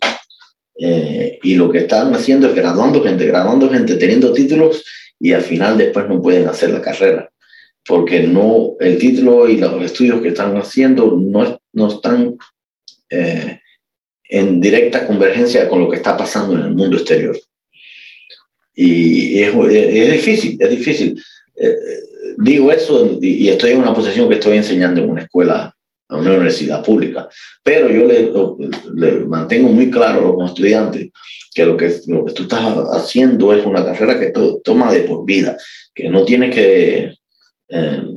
[0.79, 4.85] eh, y lo que están haciendo es graduando gente, graduando gente, teniendo títulos
[5.21, 7.31] y al final después no pueden hacer la carrera,
[7.87, 12.37] porque no, el título y los estudios que están haciendo no, no están
[13.09, 13.61] eh,
[14.29, 17.39] en directa convergencia con lo que está pasando en el mundo exterior.
[18.75, 21.23] Y es, es difícil, es difícil.
[21.57, 21.77] Eh,
[22.39, 25.75] digo eso y, estoy en una posición que estoy enseñando en una escuela
[26.09, 27.29] a una universidad pública.
[27.63, 28.31] Pero yo le,
[28.95, 31.11] le, mantengo muy claro a los estudiantes
[31.55, 32.61] que lo, que lo que tú estás
[32.93, 34.33] haciendo es una carrera que
[34.63, 35.57] toma de por vida,
[35.95, 37.15] que no tienes que,
[37.69, 38.15] eh,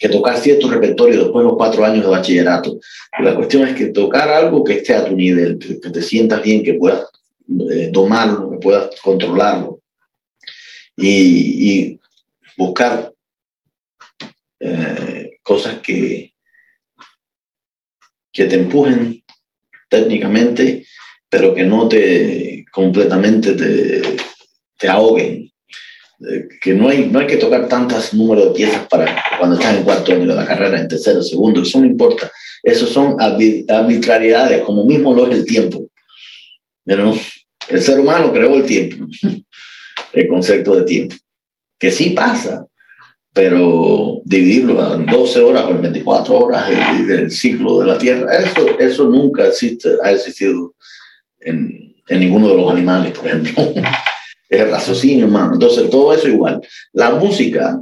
[0.00, 2.78] que tocar cierto repertorio después de los cuatro años de bachillerato.
[3.20, 6.62] La cuestión es que tocar algo que esté a tu nivel, que, te sientas bien,
[6.62, 7.08] que puedas
[7.70, 9.80] eh, tomarlo, que puedas controlarlo.
[10.96, 12.00] Y, y
[12.56, 13.12] buscar
[14.60, 16.34] eh, cosas que,
[18.32, 19.22] que te empujen
[19.88, 20.86] técnicamente,
[21.28, 24.02] pero que no te completamente te,
[24.78, 25.50] te ahoguen.
[26.20, 29.76] Eh, que no hay, no hay que tocar tantos números de piezas para cuando estás
[29.76, 32.30] en cuarto año de la carrera, en tercero, segundo, eso no importa.
[32.62, 35.88] Eso son arbitrariedades, como mismo lo es el tiempo.
[36.84, 37.14] Pero
[37.68, 39.06] el ser humano creó el tiempo,
[40.12, 41.16] el concepto de tiempo,
[41.78, 42.66] que sí pasa,
[43.32, 46.70] pero dividirlo en 12 horas o en 24 horas
[47.06, 50.74] del ciclo de la Tierra, eso, eso nunca existe, ha existido
[51.40, 53.72] en, en ninguno de los animales, por ejemplo.
[54.48, 55.54] es el raciocinio humano.
[55.54, 56.60] Entonces, todo eso igual.
[56.92, 57.80] La música,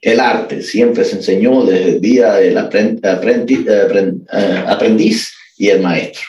[0.00, 6.26] el arte, siempre se enseñó desde el día del aprendiz, eh, aprendiz y el maestro.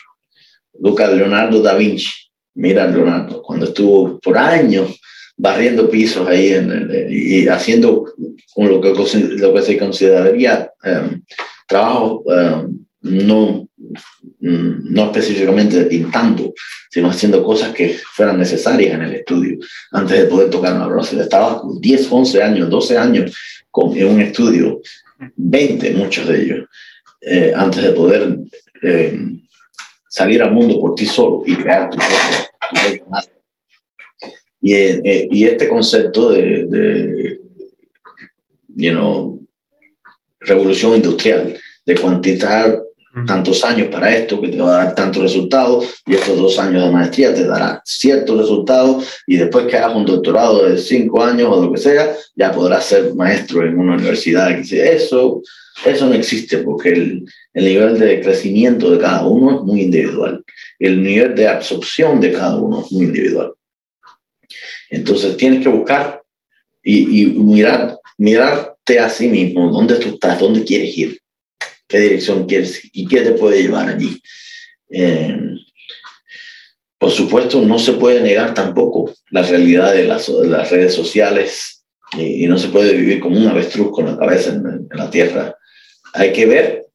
[0.79, 2.09] Lucas Leonardo da Vinci,
[2.55, 4.98] mira Leonardo, cuando estuvo por años
[5.39, 8.05] barriendo pisos ahí en, y haciendo
[8.57, 8.93] lo que,
[9.37, 11.21] lo que se consideraría um,
[11.65, 13.69] trabajo um, no,
[14.41, 16.53] no específicamente pintando,
[16.89, 19.57] sino haciendo cosas que fueran necesarias en el estudio
[19.91, 21.21] antes de poder tocar una brocha.
[21.21, 23.37] Estaba con 10, 11 años, 12 años
[23.71, 24.81] con, en un estudio,
[25.37, 26.69] 20 muchos de ellos,
[27.21, 28.39] eh, antes de poder
[28.83, 29.17] eh,
[30.09, 33.05] salir al mundo por ti solo y crear tu propio,
[34.61, 37.39] y, eh, y, este concepto de, de
[38.75, 39.39] you know,
[40.41, 42.81] revolución industrial, de cuantitar
[43.25, 46.83] tantos años para esto, que te va a dar tantos resultados, y estos dos años
[46.83, 51.49] de maestría te dará ciertos resultados, y después que hagas un doctorado de cinco años
[51.51, 54.51] o lo que sea, ya podrás ser maestro en una universidad.
[54.51, 55.41] Eso,
[55.85, 60.43] eso no existe, porque el, el nivel de crecimiento de cada uno es muy individual.
[60.77, 63.53] El nivel de absorción de cada uno es muy individual.
[64.89, 66.21] Entonces tienes que buscar
[66.83, 71.19] y, mirar, mirarte a sí mismo, dónde tú estás, dónde quieres ir
[71.89, 74.21] qué dirección quieres y qué te puede llevar allí.
[74.89, 75.37] Eh,
[76.97, 81.83] por supuesto, no se puede negar tampoco la realidad de las, las redes sociales
[82.17, 85.55] y, no se puede vivir como un avestruz con la cabeza en, la tierra.
[86.13, 86.87] Hay que ver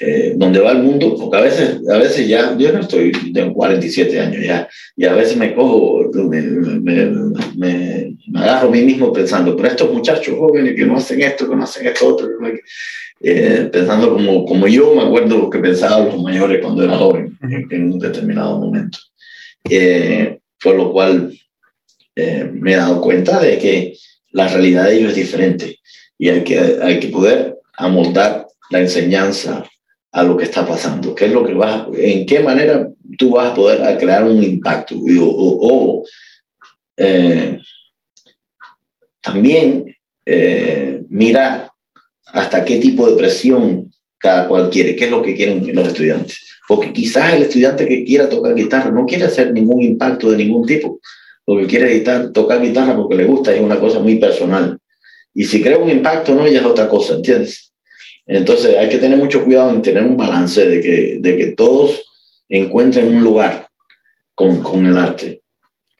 [0.00, 3.54] eh, dónde va el mundo, porque a veces, a veces ya, yo no estoy, tengo
[3.54, 7.06] 47 años ya, y a veces me cojo, me, me,
[7.56, 11.48] me, me agarro a mí mismo pensando, pero estos muchachos jóvenes que no hacen esto,
[11.48, 12.28] que no hacen esto otro,
[13.20, 17.36] eh, pensando como, como yo me acuerdo lo que pensaban los mayores cuando era joven
[17.70, 18.98] en, un determinado momento.
[19.68, 21.32] Eh, por lo cual
[22.14, 23.96] eh, me he dado cuenta de que
[24.32, 25.78] la realidad de ellos es diferente
[26.18, 29.64] y hay que, hay que poder amoldar la enseñanza
[30.12, 32.88] a lo que está pasando, qué es lo que vas, en qué manera
[33.18, 36.04] tú vas a poder crear un impacto o,
[39.20, 39.94] también
[41.08, 41.70] mirar
[42.26, 46.40] hasta qué tipo de presión cada cual quiere, qué es lo que quieren los estudiantes.
[46.66, 50.66] Porque quizás el estudiante que quiera tocar guitarra no quiere hacer ningún impacto de ningún
[50.66, 51.00] tipo.
[51.46, 54.78] Lo que quiere editar, tocar guitarra porque le gusta es una cosa muy personal.
[55.32, 57.72] Y si crea un impacto, no, ya es otra cosa, ¿entiendes?
[58.26, 62.04] Entonces hay que tener mucho cuidado en tener un balance de que, de que todos
[62.48, 63.68] encuentren un lugar
[64.34, 65.42] con, con el arte.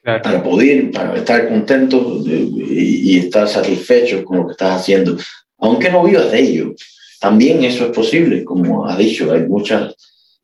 [0.03, 5.17] Para poder, para estar contentos y, y, estar satisfechos con lo que estás haciendo
[5.59, 6.75] aunque no vivas de ello.
[7.19, 9.95] También eso es posible, como ha dicho, hay muchas,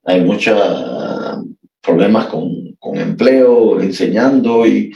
[0.04, 0.60] hay muchos
[1.82, 4.94] problemas con, con, empleo, enseñando y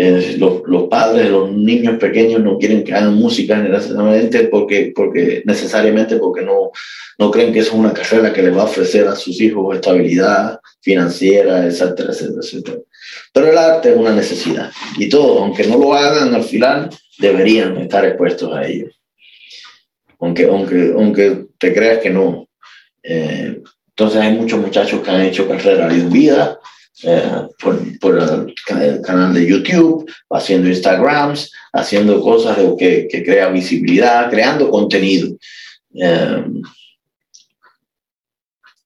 [0.00, 5.42] eh, los, los, padres, los niños pequeños no quieren que hagan música necesariamente porque, porque,
[5.44, 6.70] necesariamente porque no,
[7.18, 9.74] no creen que eso es una carrera que les va a ofrecer a sus hijos
[9.74, 12.78] estabilidad financiera, etcétera, etcétera, etcétera.
[13.32, 17.76] Pero el arte es una necesidad y todos, aunque no lo hagan al final, deberían
[17.78, 18.88] estar expuestos a ello
[20.20, 22.48] aunque, aunque, aunque te creas que no.
[23.02, 26.58] Eh, entonces hay muchos muchachos que han hecho carrera de vida
[27.04, 34.28] eh, por, por el, canal de YouTube, haciendo Instagrams, haciendo cosas que, que crea visibilidad,
[34.30, 35.36] creando contenido.
[35.94, 36.44] Eh,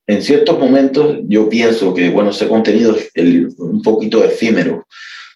[0.06, 4.86] en ciertos momentos yo pienso que, bueno, ese contenido es un poquito efímero,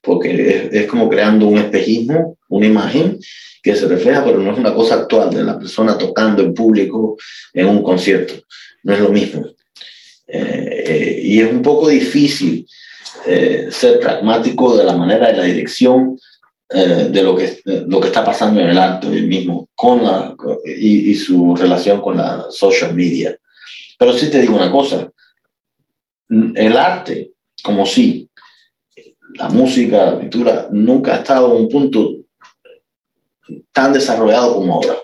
[0.03, 3.19] porque es, es, como creando un espejismo, una imagen,
[3.63, 7.17] que se refleja, pero no es una cosa actual de la persona tocando en público
[7.53, 8.35] en un concierto.
[8.83, 9.45] No es lo mismo.
[10.29, 12.67] Eh, eh, y es un poco difícil
[13.27, 16.19] eh, ser pragmático de la manera de la dirección
[16.69, 21.15] de lo que, lo que está pasando en el arte mismo con la, y, y,
[21.15, 23.39] su relación con la social media.
[23.97, 25.09] Pero sí te digo una cosa,
[26.29, 28.29] el arte, como sí,
[29.35, 32.17] la música, la pintura, nunca ha estado a un punto
[33.73, 34.97] tan desarrollado como ahora,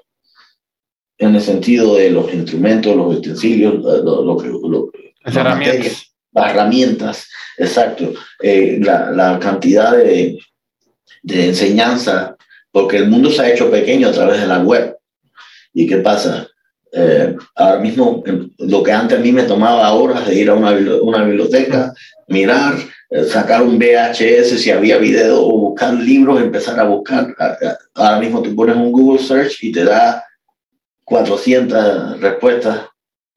[1.18, 4.90] en el sentido de los instrumentos, los utensilios, lo, lo,
[5.24, 6.14] las, herramientas.
[6.32, 10.38] las herramientas, exacto, eh, la, la, cantidad de,
[11.22, 12.36] de enseñanza,
[12.70, 14.96] porque el mundo se ha hecho pequeño a través de la web.
[15.74, 16.48] ¿Y qué pasa?
[16.94, 18.22] Eh, ahora mismo,
[18.58, 21.92] lo que antes a mí me tomaba horas de ir a una, una biblioteca,
[22.28, 22.74] mirar,
[23.08, 27.34] eh, sacar un VHS si había video o buscar libros, empezar a buscar.
[27.94, 30.22] Ahora mismo tú pones un Google Search y te da
[31.04, 32.80] 400 respuestas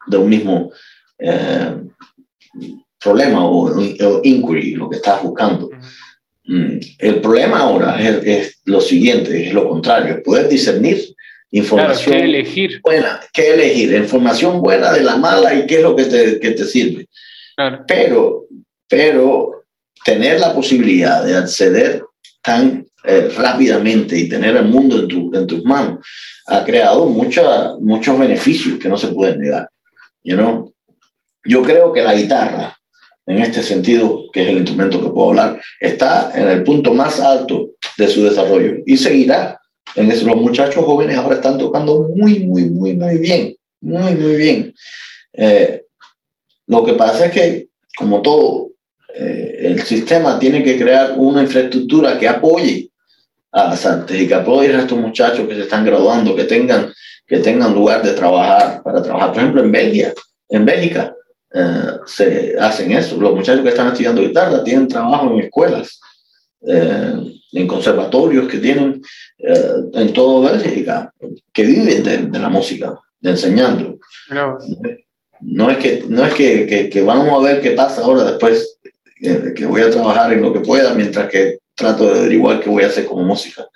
[0.07, 0.71] de un mismo
[1.19, 1.75] eh,
[2.99, 3.79] problema o,
[4.23, 5.69] inquiry, lo que estás buscando.
[6.45, 11.03] Mm, el problema ahora es, lo siguiente, es lo contrario, poder discernir
[11.51, 12.81] información elegir?
[12.81, 16.51] buena, qué elegir, información buena de la mala y qué es lo que te, que
[16.51, 17.07] te sirve.
[17.87, 18.45] Pero,
[18.87, 19.63] pero
[20.03, 22.03] tener la posibilidad de acceder
[22.41, 25.99] tan eh, rápidamente y tener el mundo en, tu, en tus manos
[26.47, 29.69] ha creado mucha, muchos beneficios que no se pueden negar.
[30.23, 30.74] You know?
[31.45, 32.77] Yo creo que la guitarra,
[33.27, 37.19] en este sentido, que es el instrumento que puedo hablar, está en el punto más
[37.19, 39.59] alto de su desarrollo y seguirá.
[39.95, 44.35] En eso, los muchachos jóvenes ahora están tocando muy, muy, muy, muy bien, muy, muy
[44.35, 44.73] bien.
[45.33, 45.83] Eh,
[46.67, 48.71] lo que pasa es que, como todo,
[49.13, 52.89] eh, el sistema tiene que crear una infraestructura que apoye
[53.51, 56.91] a las artes y que apoye a estos muchachos que se están graduando, que tengan,
[57.25, 59.31] que tengan lugar de trabajar, para trabajar.
[59.31, 60.13] Por ejemplo, en Bélgica,
[60.49, 61.14] en Bélgica
[61.55, 63.19] eh, se hacen eso.
[63.19, 65.99] Los muchachos que están estudiando guitarra tienen trabajo en escuelas,
[66.67, 67.13] eh,
[67.53, 69.01] en conservatorios que tienen
[69.37, 71.13] en todo Bélgica,
[71.53, 73.99] que viven de, la música, de enseñando.
[75.41, 78.79] No es que, no es que, que, que, vamos a ver qué pasa ahora después,
[79.19, 82.83] que voy a trabajar en lo que pueda mientras que trato de averiguar qué voy
[82.83, 83.67] a hacer como música.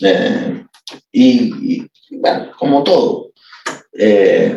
[0.00, 0.64] Eh,
[1.12, 3.32] y, bueno, como todo.
[3.92, 4.56] Eh,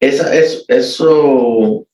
[0.00, 1.86] esa, es, eso,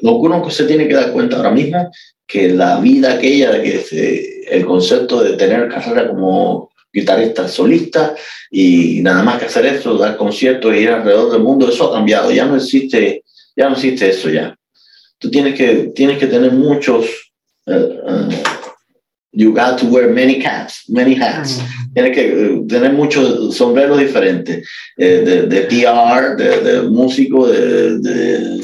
[0.00, 1.90] lo que uno se tiene que dar cuenta ahora mismo,
[2.26, 8.14] que la vida aquella que el concepto de tener carrera como guitarrista solista
[8.50, 11.94] y nada más que hacer eso, dar conciertos e ir alrededor del mundo, eso ha
[11.94, 13.22] cambiado, ya no existe,
[13.56, 14.56] ya no existe eso ya.
[15.18, 17.06] Tú tienes que, tienes que tener muchos,
[17.66, 18.28] uh, uh,
[19.40, 21.62] you got to wear many caps, many hats.
[21.94, 24.68] Tienes que uh, tener muchos sombreros diferentes,
[24.98, 28.60] eh, de, de, PR, de, de músico, de, de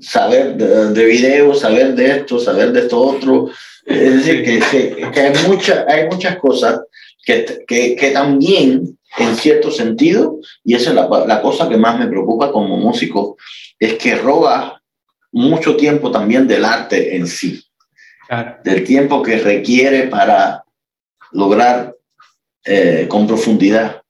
[0.00, 3.50] saber de, de video, saber de esto, saber de esto otro,
[3.84, 6.80] es decir, que, que, hay, mucha, hay muchas cosas
[7.24, 11.98] que, que, que, también, en cierto sentido, y esa es la, la, cosa que más
[11.98, 13.36] me preocupa como músico,
[13.78, 14.80] es que roba
[15.32, 17.63] mucho tiempo también del arte en sí,
[18.62, 20.64] del tiempo que requiere para
[21.32, 21.94] lograr
[22.64, 24.02] eh, con profundidad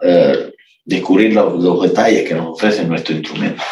[0.00, 0.52] eh,
[0.84, 3.62] descubrir los, los, detalles que nos ofrece nuestro instrumento.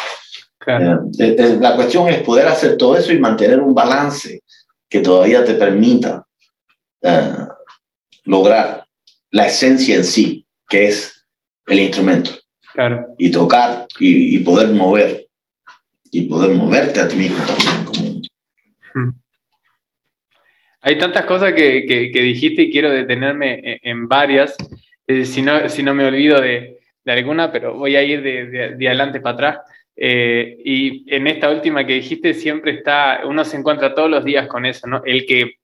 [0.67, 4.43] Eh, la cuestión es poder hacer todo eso y mantener un balance
[4.87, 6.25] que todavía te permita
[7.01, 7.47] eh,
[8.25, 8.85] lograr
[9.31, 11.25] la esencia en sí, que es
[11.65, 12.31] el instrumento.
[13.17, 15.27] Y tocar y, poder mover.
[16.11, 18.21] Y poder moverte a ti mismo también.
[18.93, 19.09] Hmm.
[20.81, 24.55] Hay tantas cosas que, que, dijiste y quiero detenerme en, varias.
[25.07, 28.45] Eh, si, no, si no me olvido de, de alguna, pero voy a ir de,
[28.47, 29.57] de, de adelante para atrás.
[29.95, 34.47] Eh, y en esta última que dijiste, siempre está, uno se encuentra todos los días
[34.47, 35.03] con eso, ¿no?
[35.05, 35.57] El que,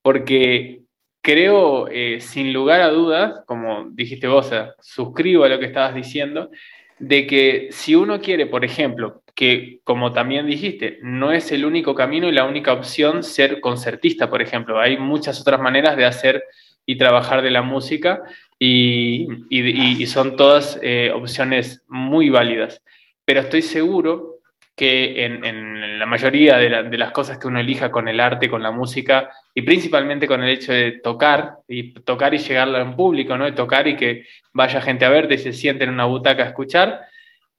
[0.00, 0.80] porque
[1.20, 4.50] creo, eh, sin lugar a dudas, como dijiste vos,
[4.80, 6.50] suscribo a lo que estabas diciendo,
[6.98, 11.94] de que si uno quiere, por ejemplo, que como también dijiste, no es el único
[11.94, 16.42] camino y la única opción ser concertista, por ejemplo, hay muchas otras maneras de hacer
[16.84, 18.22] y trabajar de la música
[18.58, 22.82] y, y, son todas eh, opciones muy válidas
[23.26, 24.36] pero estoy seguro
[24.76, 28.70] que en, la mayoría de, las cosas que uno elija con el arte, con la
[28.70, 33.46] música, y principalmente con el hecho de tocar, y tocar y llegarlo en público, ¿no?
[33.46, 36.46] De tocar y que vaya gente a verte y se siente en una butaca a
[36.46, 37.00] escuchar,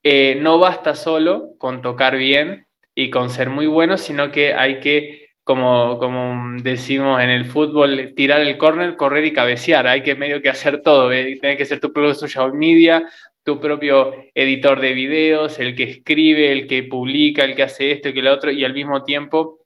[0.09, 4.79] eh, no basta solo con tocar bien y con ser muy bueno, sino que hay
[4.79, 9.85] que, como, como decimos en el fútbol, tirar el córner, correr y cabecear.
[9.85, 11.11] Hay que medio que hacer todo.
[11.11, 11.37] ¿eh?
[11.41, 13.05] Tiene que ser tu propio social media,
[13.43, 18.07] tu propio editor de videos, el que escribe, el que publica, el que hace esto
[18.07, 19.59] y que lo otro, y al mismo tiempo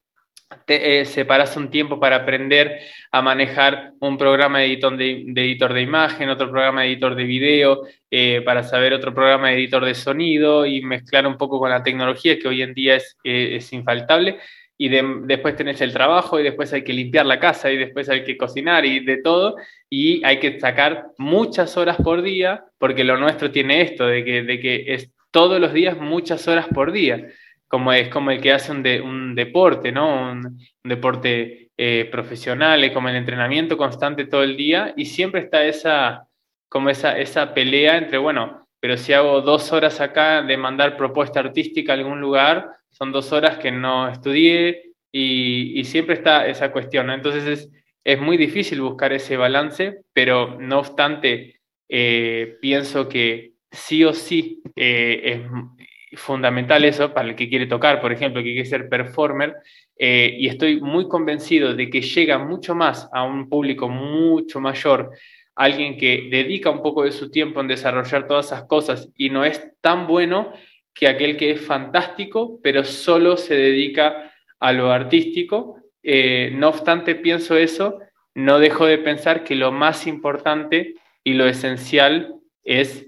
[0.66, 2.80] te eh, separas un tiempo para aprender
[3.12, 7.24] a manejar un programa de editor de, editor de imagen, otro programa de editor de
[7.24, 11.70] video, eh, para saber otro programa de editor de sonido y mezclar un poco con
[11.70, 14.40] la tecnología que hoy en día es, eh, es infaltable.
[14.78, 18.24] Y después tenés el trabajo y después hay que limpiar la casa y después hay
[18.24, 19.56] que cocinar y de todo.
[19.92, 24.42] Y hay que sacar muchas horas por día porque lo nuestro tiene esto de que,
[24.42, 27.28] de que es todos los días muchas horas por día
[27.72, 30.34] como es como el que hace un, un deporte, ¿no?
[30.34, 35.64] Un, deporte eh, profesional, es como el entrenamiento constante todo el día y siempre está
[35.64, 36.28] esa,
[36.68, 41.40] como esa, esa pelea entre, bueno, pero si hago dos horas acá de mandar propuesta
[41.40, 47.10] artística a algún lugar, son dos horas que no estudié y, siempre está esa cuestión.
[47.10, 47.70] Entonces es,
[48.04, 54.62] es, muy difícil buscar ese balance, pero no obstante, eh, pienso que sí o sí
[54.76, 55.81] eh, es
[56.14, 59.56] fundamental eso para el que quiere tocar, por ejemplo, que quiere ser performer,
[59.98, 65.12] eh, y estoy muy convencido de que llega mucho más a un público mucho mayor,
[65.56, 69.46] alguien que dedica un poco de su tiempo en desarrollar todas esas cosas y no
[69.46, 70.54] es tan bueno
[70.94, 75.78] que aquel que es fantástico, pero solo se dedica a lo artístico.
[76.04, 78.00] Eh, no obstante, pienso eso,
[78.34, 83.08] no dejo de pensar que lo más importante y lo esencial es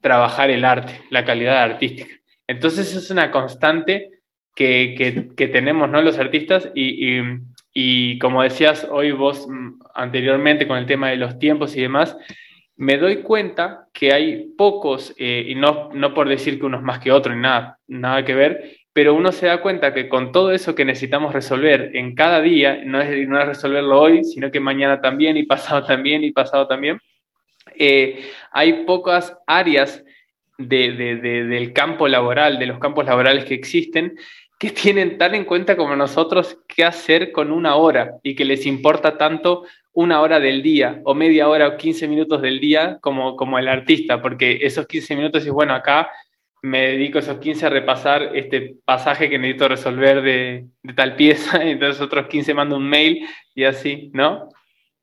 [0.00, 2.14] trabajar el arte, la calidad artística.
[2.48, 4.10] Entonces es una constante
[4.56, 6.02] que, tenemos ¿no?
[6.02, 11.76] los artistas y, como decías hoy vos mm, anteriormente con el tema de los tiempos
[11.76, 12.16] y demás,
[12.76, 16.98] me doy cuenta que hay pocos, eh, y no, no por decir que unos más
[17.00, 20.74] que otros, nada, nada que ver, pero uno se da cuenta que con todo eso
[20.74, 25.00] que necesitamos resolver en cada día, no es, no es resolverlo hoy, sino que mañana
[25.00, 26.98] también y pasado también y pasado también,
[27.76, 30.04] eh, hay pocas áreas
[30.58, 34.18] de, del campo laboral, de los campos laborales que existen,
[34.58, 38.66] que tienen tan en cuenta como nosotros qué hacer con una hora y que les
[38.66, 43.36] importa tanto una hora del día o media hora o 15 minutos del día como,
[43.36, 46.10] como el artista, porque esos 15 minutos es bueno, acá
[46.62, 51.70] me dedico esos 15 a repasar este pasaje que necesito resolver de, tal pieza, y
[51.72, 54.48] entonces otros 15 mando un mail y así, ¿no?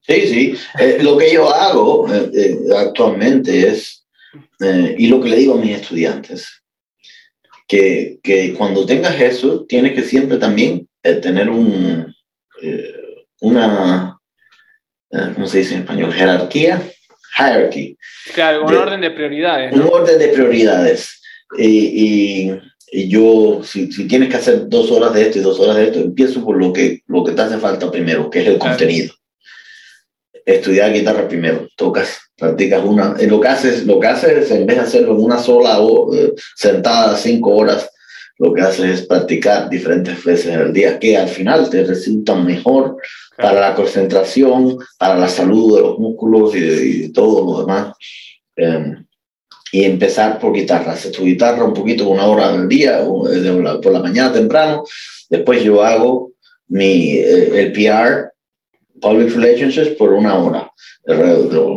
[0.01, 0.57] Sí, sí.
[0.79, 4.04] Eh, lo que yo hago eh, eh, actualmente es,
[4.59, 6.63] y lo que le digo a mis estudiantes,
[7.67, 12.13] que, que cuando tengas eso, tienes que siempre también eh, tener un,
[12.61, 12.93] eh,
[13.41, 14.17] una,
[15.11, 16.13] eh, ¿cómo se dice en español?
[16.13, 16.81] Jerarquía,
[17.37, 17.97] hierarchy.
[18.33, 19.73] Claro, un orden de prioridades.
[19.73, 21.21] Un orden de prioridades.
[21.57, 22.51] Y,
[22.91, 25.85] y, yo, si, si, tienes que hacer dos horas de esto y dos horas de
[25.85, 29.13] esto, empiezo por lo que, lo que te hace falta primero, que es el contenido.
[30.45, 34.83] Estudiar guitarra primero, tocas practicas una, lo que haces, lo que haces en vez de
[34.83, 37.89] hacerlo en una sola o, eh, sentada cinco horas,
[38.37, 42.97] lo que haces es practicar diferentes veces al día que al final te resultan mejor
[43.37, 47.95] para la concentración, para la salud de los músculos y, todo lo demás.
[48.55, 49.05] Em,
[49.71, 50.93] y empezar por guitarra.
[50.93, 54.83] Haces tu guitarra un poquito, una hora al día, por la mañana temprano.
[55.29, 56.31] Después yo hago
[56.67, 58.34] mi, eh, el PR
[59.01, 60.71] Public Relationships por una hora,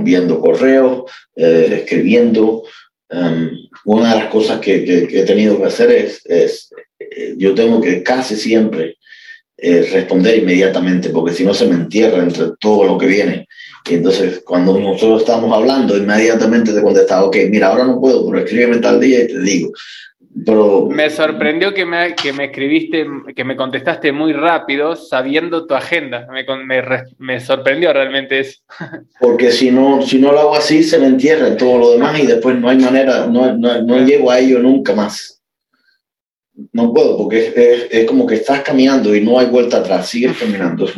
[0.03, 2.64] viendo correos, eh, escribiendo.
[3.11, 3.49] Um,
[3.87, 7.81] una de las cosas que, que, he tenido que hacer es, es eh, yo tengo
[7.81, 8.99] que casi siempre
[9.57, 13.49] eh, responder inmediatamente, porque si no se me entierra entre todo lo que viene.
[13.89, 18.45] Y entonces, cuando nosotros estamos hablando, inmediatamente te contestaba, ok, mira, ahora no puedo, pero
[18.45, 19.73] escríbeme tal día y te digo.
[20.91, 26.28] Me sorprendió que me, que me escribiste, que me contestaste muy rápido, sabiendo tu agenda.
[26.30, 26.45] Me,
[27.18, 28.61] me, sorprendió realmente eso.
[29.20, 32.26] Porque si no, si no lo hago así, se me entierra todo lo demás y
[32.26, 35.43] después no hay manera, no, no, no llego a ello nunca más.
[36.72, 40.36] No puedo, porque es, es, como que estás caminando y no hay vuelta atrás, sigues
[40.36, 40.86] caminando.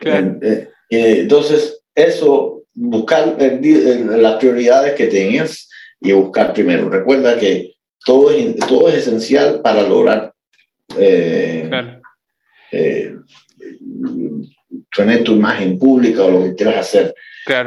[0.00, 5.68] Eh, eh, eh, entonces, eso, buscar las prioridades que tengas
[6.00, 6.88] y buscar primero.
[6.88, 10.32] Recuerda que todo es, todo es esencial para lograr
[10.96, 11.70] eh,
[12.72, 13.14] eh,
[14.94, 17.14] tener tu imagen pública o lo que quieras hacer.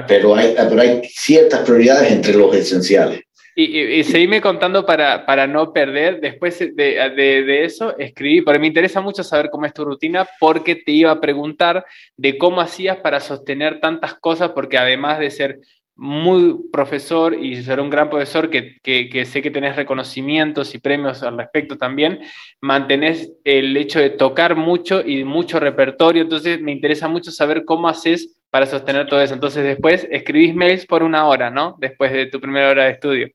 [0.08, 3.22] Pero, hay, pero hay ciertas prioridades entre los esenciales.
[3.54, 6.22] Y, y, seguime contando para, para, no perder.
[6.22, 10.26] Después de, de, de, eso, escribí, porque me interesa mucho saber cómo es tu rutina,
[10.40, 15.32] porque te iba a preguntar de cómo hacías para sostener tantas cosas, porque además de
[15.32, 15.60] ser
[15.96, 21.22] muy profesor y ser un gran profesor que, que, sé que tenés reconocimientos y premios
[21.24, 22.20] al respecto también,
[22.60, 27.88] mantenés el hecho de tocar mucho y mucho repertorio, entonces me interesa mucho saber cómo
[27.88, 29.34] haces para sostener todo eso.
[29.34, 31.78] Entonces después escribís mails por una hora, ¿no?
[31.80, 33.28] Después de tu primera hora de estudio.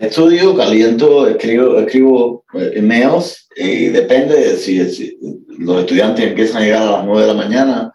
[0.00, 5.18] Estudio, caliento, escribo, escribo eh, emails y depende de si, si,
[5.58, 7.92] los estudiantes empiezan a llegar a las 9 de la mañana,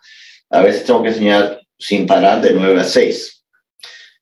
[0.49, 3.36] a veces tengo que enseñar sin parar de 9 a 6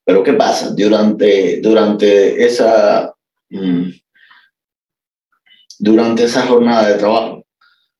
[0.05, 0.69] pero ¿qué pasa?
[0.69, 3.13] Durante, durante, esa,
[3.49, 3.89] mm,
[5.79, 7.45] durante esa jornada de trabajo,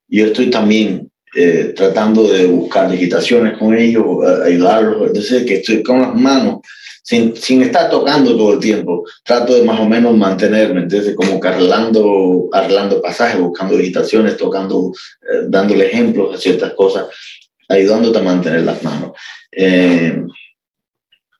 [0.07, 4.05] yo estoy también eh, tratando de buscar digitaciones con ellos,
[4.45, 6.59] ayudarlos, entonces que estoy con las manos,
[7.03, 11.39] sin, sin, estar tocando todo el tiempo, trato de más o menos mantenerme, entonces como
[11.39, 17.05] que arreglando pasajes, buscando digitaciones, tocando, eh, dándole ejemplos a ciertas cosas,
[17.67, 19.11] ayudándote a mantener las manos.
[19.51, 20.23] Eh,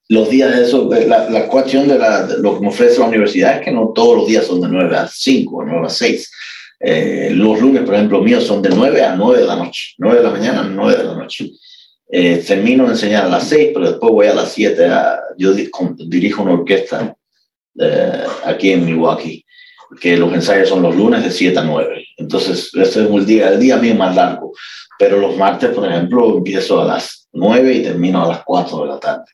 [0.09, 3.57] los días de eso, la, la cuestión de, la, lo que me ofrece la universidad
[3.57, 6.31] es que no todos los días son de 9 a 5 o 9 a 6.
[6.79, 10.17] Eh, los lunes, por ejemplo, míos son de 9 a 9 de la noche, 9
[10.17, 11.51] de la mañana a 9 de la noche.
[12.07, 14.85] Eh, termino de enseñar a las 6, pero después voy a las 7.
[14.85, 17.15] A, yo dirijo una orquesta
[17.79, 19.43] eh, aquí en Milwaukee,
[19.99, 22.05] que los ensayos son los lunes de 7 a 9.
[22.17, 24.53] Entonces, ese es el día, el día mío más largo.
[24.99, 28.87] Pero los martes, por ejemplo, empiezo a las 9 y termino a las 4 de
[28.87, 29.25] la tarde.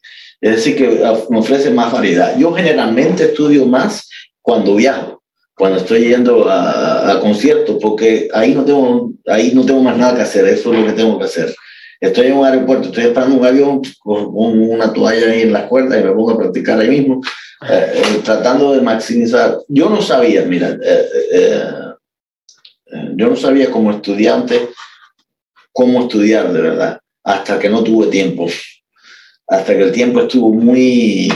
[0.41, 2.35] Es decir, que ah, me ofrece más variedad.
[2.37, 4.09] Yo generalmente estudio más
[4.41, 5.21] cuando viajo,
[5.55, 10.15] cuando estoy yendo a, a conciertos, porque ahí no, tengo, ahí no tengo más nada
[10.15, 11.53] que hacer, eso es lo que tengo que hacer.
[11.99, 15.99] Estoy en un aeropuerto, estoy esperando un avión con una toalla ahí en la cuerda
[15.99, 17.21] y me pongo a practicar ahí mismo,
[17.69, 19.59] eh, eh, tratando de maximizar.
[19.67, 21.69] Yo no sabía, mira, eh,
[23.15, 24.69] yo no sabía como estudiante
[25.71, 28.47] cómo estudiar de verdad, hasta que no tuve tiempo
[29.51, 31.29] hasta que el tiempo estuvo muy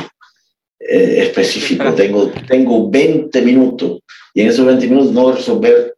[0.80, 1.94] eh, específico.
[1.94, 4.00] Tengo, tengo 20 minutos
[4.34, 5.98] y en esos 20 minutos no resolver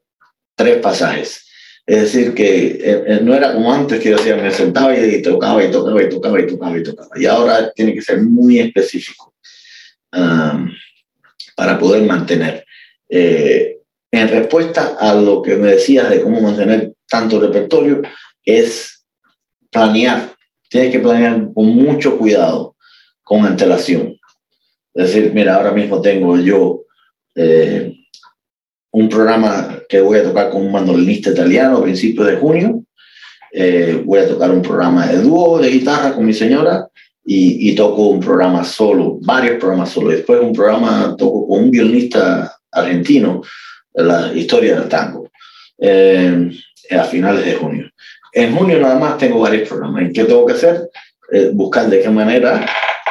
[0.56, 1.46] tres pasajes.
[1.86, 5.22] Es decir, que eh, eh, no era como antes que yo decía, me sentaba y
[5.22, 7.10] tocaba y tocaba y tocaba y tocaba y tocaba.
[7.16, 9.36] Y ahora tiene que ser muy específico
[10.12, 10.72] um,
[11.56, 12.66] para poder mantener.
[13.10, 18.02] en respuesta a lo que me decías de cómo mantener tanto repertorio,
[18.44, 19.06] es
[19.70, 20.37] planear
[20.70, 22.76] tienes que planear con mucho cuidado,
[23.24, 24.18] con antelación.
[24.94, 26.84] Es decir, mira, ahora mismo tengo yo
[27.36, 27.94] eh,
[28.92, 32.84] un programa que voy a tocar con un mandolinista italiano a principios de junio.
[33.52, 36.88] Eh, voy a tocar un programa de dúo de guitarra con mi señora
[37.24, 40.10] y, y, toco un programa solo, varios programas solo.
[40.10, 43.42] Después un programa toco con un violinista argentino,
[43.94, 45.30] la historia del tango,
[45.78, 46.52] eh,
[46.92, 47.90] a finales de junio.
[48.38, 50.04] En junio nada más tengo varios programas.
[50.04, 50.92] ¿Y qué tengo que hacer?
[51.32, 52.68] Eh, buscar de qué manera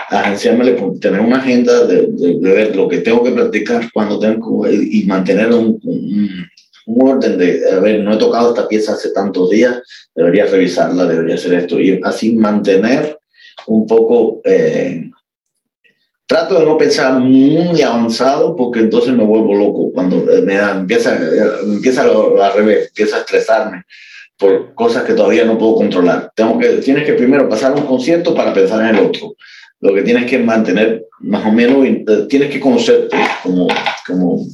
[0.09, 0.71] agenciarme,
[1.01, 2.09] tener una agenda de,
[2.41, 7.81] ver lo que tengo que practicar cuando tengo y mantener un, un, orden de, a
[7.81, 9.83] ver, no he tocado esta pieza hace tantos días,
[10.15, 13.19] debería revisarla, debería hacer esto y así mantener
[13.67, 15.11] un poco, eh,
[16.25, 21.19] trato de no pensar muy avanzado porque entonces me vuelvo loco cuando me da, empieza,
[21.65, 23.85] empieza al revés, empieza a estresarme
[24.39, 26.33] por cosas que todavía no puedo controlar.
[26.35, 29.37] Tengo que, tienes que primero pasar un concierto para pensar en el otro.
[29.81, 33.69] Lo que tienes que mantener más o menos, eh, tienes que conocerte como,
[34.07, 34.47] como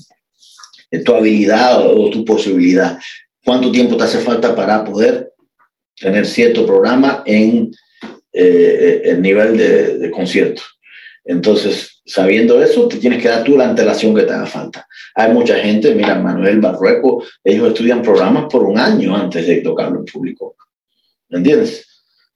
[1.04, 2.98] tu habilidad o tu posibilidad.
[3.44, 5.32] ¿Cuánto tiempo te hace falta para poder
[5.96, 7.72] tener cierto programa en
[8.32, 10.62] eh, el nivel de concierto?
[11.24, 14.86] Entonces, sabiendo eso, te tienes que dar tú la antelación que te haga falta.
[15.14, 20.00] Hay mucha gente, mira, Manuel Barrueco, ellos estudian programas por un año antes de tocarlo
[20.00, 20.56] en público.
[21.28, 21.86] ¿Me entiendes?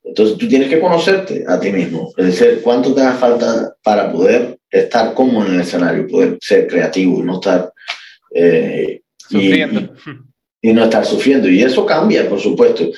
[0.05, 4.13] Entonces tú tienes que conocerte a ti mismo, es decir, cuánto te haga falta para
[4.13, 7.73] poder estar cómodo en el escenario, poder ser creativo, no estar...
[8.33, 9.95] Eh, sufriendo.
[10.63, 11.49] Y, y, no estar sufriendo.
[11.49, 12.89] Y eso cambia, por supuesto.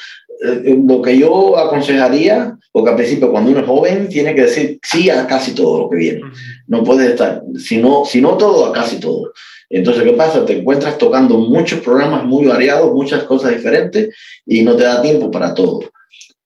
[0.40, 4.78] Eh, lo que yo aconsejaría, porque al principio cuando uno es joven tiene que decir
[4.82, 6.20] sí a casi todo lo que viene.
[6.66, 9.32] No puede estar, si no, si no todo, a casi todo.
[9.70, 10.46] Entonces, ¿qué pasa?
[10.46, 14.14] Te encuentras tocando muchos programas muy variados, muchas cosas diferentes
[14.46, 15.80] y no te da tiempo para todo.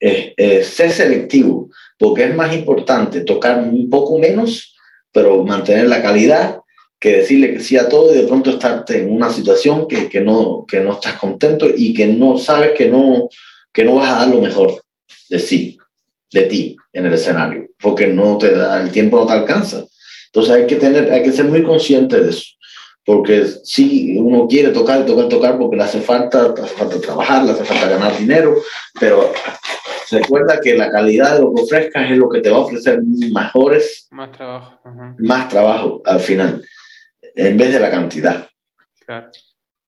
[0.00, 1.68] Es, ser selectivo,
[1.98, 4.74] porque es más importante tocar un poco menos,
[5.12, 6.58] pero mantener la calidad,
[6.98, 10.20] que decirle que sí a todo y de pronto estarte en una situación que, que,
[10.20, 13.28] no, que no estás contento y que no sabes que no,
[13.72, 14.82] que no vas a dar lo mejor
[15.28, 15.78] de sí,
[16.32, 19.84] de ti en el escenario, porque no te da, el tiempo no te alcanza.
[20.26, 22.44] Entonces hay que tener, hay que ser muy consciente de eso,
[23.04, 27.44] porque si uno quiere tocar, tocar, tocar, porque le hace falta, le hace falta trabajar,
[27.44, 28.56] le hace falta ganar dinero,
[28.98, 29.32] pero
[30.10, 33.02] recuerda que la calidad de lo que ofrezcas es lo que te va a ofrecer
[33.02, 34.80] mejores, más trabajo,
[35.18, 36.64] más trabajo al final,
[37.34, 38.48] en vez de la cantidad.
[39.04, 39.30] Claro.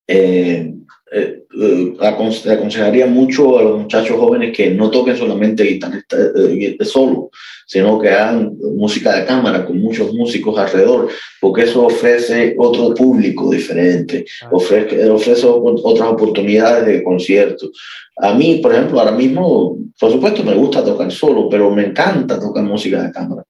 [0.07, 0.74] Eh,
[1.14, 7.30] eh, eh aconsejaría mucho a los muchachos jóvenes que no toquen solamente guitarrista eh, solo,
[7.66, 11.08] sino que hagan música de cámara con muchos músicos alrededor,
[11.40, 17.70] porque eso ofrece otro público diferente, ofrece, ofrece otras oportunidades de conciertos.
[18.16, 22.40] A mí, por ejemplo, ahora mismo, por supuesto, me gusta tocar solo, pero me encanta
[22.40, 23.44] tocar música de cámara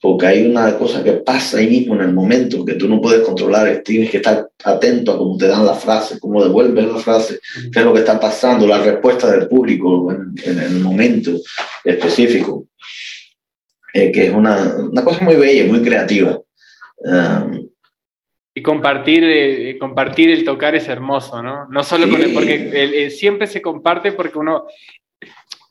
[0.00, 3.22] porque hay una cosa que pasa ahí mismo en el momento que tú no puedes
[3.22, 7.40] controlar, tienes que estar atento a cómo te dan la frase, cómo devuelven la frase,
[7.72, 11.32] qué es lo que está pasando, la respuesta del público en, el momento
[11.82, 12.66] específico,
[13.94, 16.38] eh, que es una, una, cosa muy bella, muy creativa.
[16.98, 17.68] Um,
[18.54, 21.68] y compartir, eh, compartir el tocar es hermoso, ¿no?
[21.68, 24.66] No solo con el, porque siempre se comparte porque uno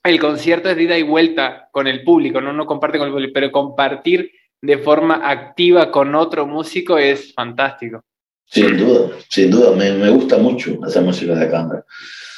[0.06, 3.14] el concierto es de ida y vuelta con el público, no, no comparte con el
[3.14, 4.32] público, pero compartir
[4.62, 8.04] de forma activa con otro músico es fantástico.
[8.46, 11.84] Sin duda, sin duda, me, me gusta mucho hacer música de cámara.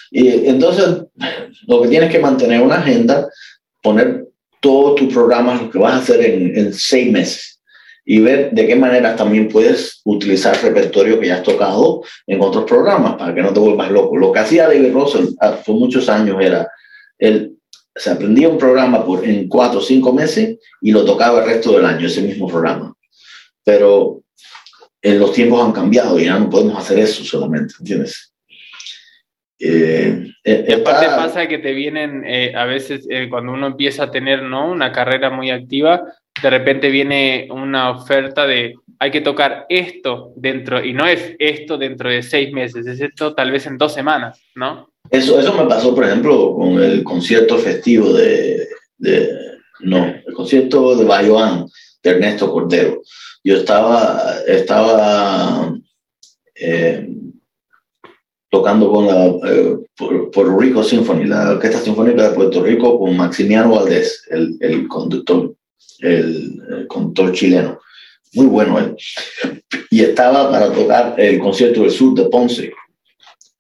[0.09, 1.03] Y entonces,
[1.67, 3.27] lo que tienes que mantener una agenda,
[3.81, 4.25] poner
[4.61, 7.61] todos tus programas, lo que vas a hacer en, en seis meses
[8.09, 12.63] y ver de qué manera también puedes utilizar repertorio que ya has tocado en otros
[12.63, 14.15] programas para que no te vuelvas loco.
[14.15, 16.71] Lo que hacía David Russell ah, por muchos años era,
[17.19, 17.56] él
[17.97, 21.73] se aprendía un programa por, en cuatro o cinco meses y lo tocaba el resto
[21.73, 22.93] del año, ese mismo programa.
[23.63, 24.21] Pero
[25.01, 28.33] en los tiempos han cambiado y ya no podemos hacer eso solamente, ¿entiendes?
[29.59, 34.11] Eh, eh te pasa que te vienen, eh, a veces eh, cuando uno empieza a
[34.11, 34.71] tener ¿no?
[34.71, 36.03] una carrera muy activa,
[36.41, 41.77] de repente viene una oferta de hay que tocar esto dentro, y no es esto
[41.77, 44.89] dentro de seis meses, es esto tal vez en dos semanas, ¿no?
[45.09, 49.29] Eso, eso me pasó, por ejemplo, con el concierto festivo de, de
[49.81, 51.67] no, el concierto de Bayoán
[52.03, 53.01] de Ernesto Cordero.
[53.43, 55.73] Yo estaba, estaba
[56.55, 57.07] eh,
[58.49, 63.75] tocando con la eh, Puerto Rico Symphony, la Orquesta Sinfónica de Puerto Rico, con Maximiano
[63.75, 65.55] Valdés, el, el conductor,
[65.99, 67.79] el, el, conductor chileno.
[68.33, 68.95] Muy bueno él.
[69.89, 72.71] Y estaba para tocar el concierto del sur de Ponce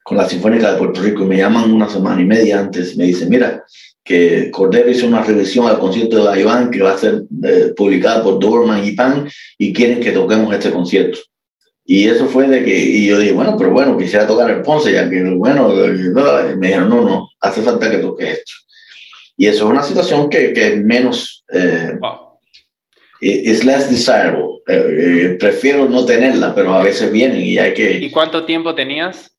[0.07, 3.03] con la Sinfónica de Puerto Rico y me llaman una semana y media antes, me
[3.03, 3.65] dicen, mira,
[4.01, 8.23] que Cordero hizo una revisión al concierto de Iván que va a ser eh, publicada
[8.23, 11.19] por Dorman y Pan y quieren que toquemos este concierto.
[11.83, 14.93] Y eso fue de que, y yo dije, bueno, pero bueno, quisiera tocar el Ponce,
[14.93, 18.53] ya que, bueno, me dijeron, no, no, hace falta que toque esto.
[19.35, 21.99] Y eso es una situación que, que menos, eh,
[23.19, 24.61] es less desirable.
[24.67, 27.97] Eh, eh, prefiero no tenerla, pero a veces vienen y hay que...
[27.97, 29.36] ¿Y cuánto tiempo tenías?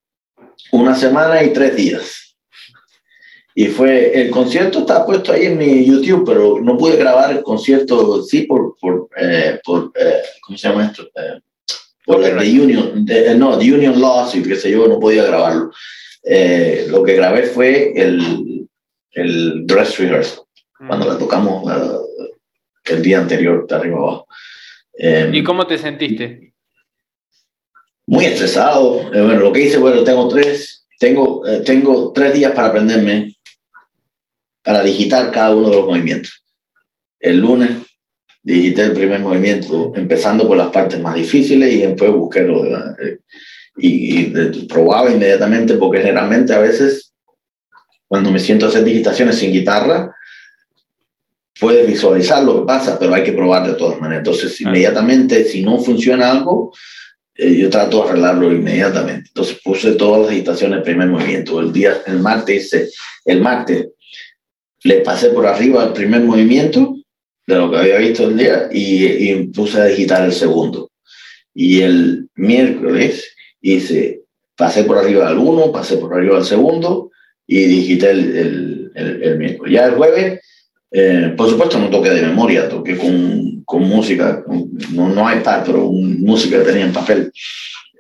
[0.73, 2.37] Una semana y tres días.
[3.55, 7.43] Y fue, el concierto está puesto ahí en mi YouTube, pero no pude grabar el
[7.43, 11.03] concierto, sí, por, por, eh, por eh, ¿cómo se llama esto?
[11.15, 11.41] Eh,
[12.09, 15.73] por la the Union, de, no, The Union Lawsuit, qué sé yo, no podía grabarlo.
[16.23, 18.67] Eh, lo que grabé fue el,
[19.13, 20.45] el dress rehearsal,
[20.79, 20.87] mm.
[20.87, 22.07] cuando la tocamos uh,
[22.85, 24.27] el día anterior, de arriba abajo.
[24.95, 26.55] Eh, ¿Y cómo te sentiste?
[28.09, 29.03] Muy estresado.
[29.13, 33.37] Eh, bueno, lo que hice, bueno, tengo tres, tengo, tengo tres días para aprenderme
[34.65, 36.45] para digitar cada uno de los movimientos.
[37.21, 37.71] El lunes
[38.43, 42.71] digité el primer movimiento, empezando por las partes más difíciles y después busqué lo de
[42.71, 43.19] la, eh,
[43.77, 47.13] y, y, probaba inmediatamente porque generalmente a veces
[48.07, 50.15] cuando me siento a hacer digitaciones sin guitarra
[51.61, 54.21] puedes visualizar lo que pasa, pero hay que probar de todas maneras.
[54.21, 56.73] Entonces, inmediatamente, si no funciona algo,
[57.39, 59.29] eh, yo trato de arreglarlo inmediatamente.
[59.29, 61.61] Entonces, puse todas las digitaciones el primer movimiento.
[61.61, 63.89] El día, el martes, el martes
[64.83, 66.97] le pasé por arriba el primer movimiento
[67.47, 70.91] de lo que había visto el día y, y puse a digitar el segundo.
[71.55, 74.21] Y el miércoles hice,
[74.57, 77.11] pasé por arriba al uno, pasé por arriba al segundo
[77.47, 79.73] y digité el, el, el, el miércoles.
[79.73, 80.41] Ya el jueves,
[80.91, 84.43] eh, por supuesto no toqué de memoria, toqué con, con música,
[84.93, 87.33] no, no par, pero música que tenía en papel.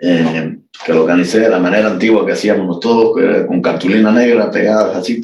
[0.00, 3.16] Eh, que lo organicé de la manera antigua que hacíamos todos,
[3.46, 5.20] con cartulina negra pegadas así,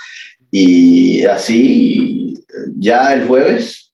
[0.50, 2.34] y así,
[2.76, 3.92] ya el jueves,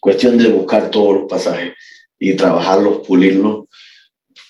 [0.00, 1.74] cuestión de buscar todos los pasajes
[2.18, 3.66] y trabajarlos, pulirlos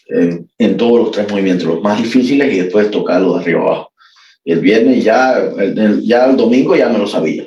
[0.07, 3.90] en, en todos los tres movimientos, los más difíciles y después tocarlos de arriba abajo.
[4.45, 7.47] El viernes ya, el, ya el domingo ya me lo sabía.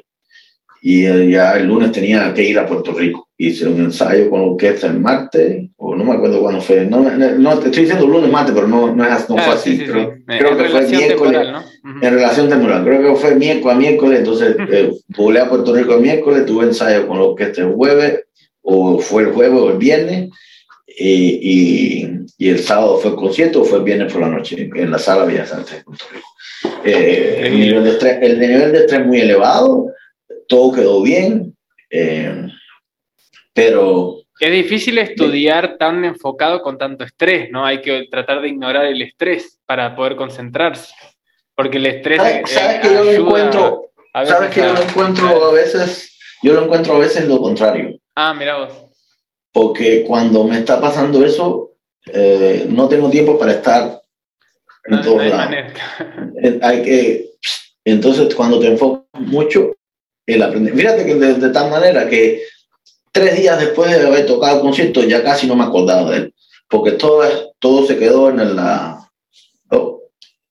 [0.86, 3.30] Y ya el lunes tenía que ir a Puerto Rico.
[3.38, 6.86] Hice un ensayo con la orquesta el martes, o no me acuerdo cuándo fue.
[6.86, 9.78] No, no te estoy diciendo lunes, martes, pero no, no, es, no fue ah, así.
[9.78, 10.24] Sí, creo, sí.
[10.38, 11.08] creo que fue miércoles.
[11.08, 11.60] Temporal, ¿no?
[11.60, 12.06] uh -huh.
[12.06, 12.84] En relación temporal.
[12.84, 14.20] Creo que fue miércoles a miércoles.
[14.20, 18.26] Entonces, eh, volé a Puerto Rico el miércoles, tuve ensayo con la orquesta el jueves,
[18.62, 20.32] o fue el jueves o el viernes.
[20.86, 24.70] Y, y, y, el sábado fue el concierto o fue el viernes por la noche
[24.76, 26.28] en la sala Bellas Artes de Puerto Rico.
[26.84, 29.88] Eh, el, nivel de estrés, el nivel de estrés muy elevado,
[30.48, 31.56] todo quedó bien,
[31.90, 32.48] eh,
[33.54, 34.18] pero...
[34.40, 37.66] Es difícil estudiar tan enfocado con tanto estrés, ¿no?
[37.66, 40.94] Hay que tratar de ignorar el estrés para poder concentrarse,
[41.56, 42.18] porque el estrés...
[42.18, 43.90] ¿Sabes, ¿sabes que yo lo encuentro?
[44.26, 46.18] ¿Sabes que yo lo encuentro a veces?
[46.42, 47.98] Yo lo encuentro a veces lo contrario.
[48.16, 48.74] Ah, mira vos.
[49.52, 51.72] Porque cuando me está pasando eso,
[52.08, 54.03] eh, no tengo tiempo para estar
[54.86, 55.56] en no, todos lados.
[56.62, 57.30] Hay que,
[57.86, 59.76] entonces, cuando te enfocas mucho,
[60.26, 60.76] el aprender.
[60.76, 62.44] Fíjate que de, de, tal manera que
[63.12, 66.34] tres días después de haber tocado el concierto ya casi no me acordaba de él,
[66.70, 67.24] porque todo,
[67.60, 69.00] todo se quedó en la...
[69.70, 70.02] Oh,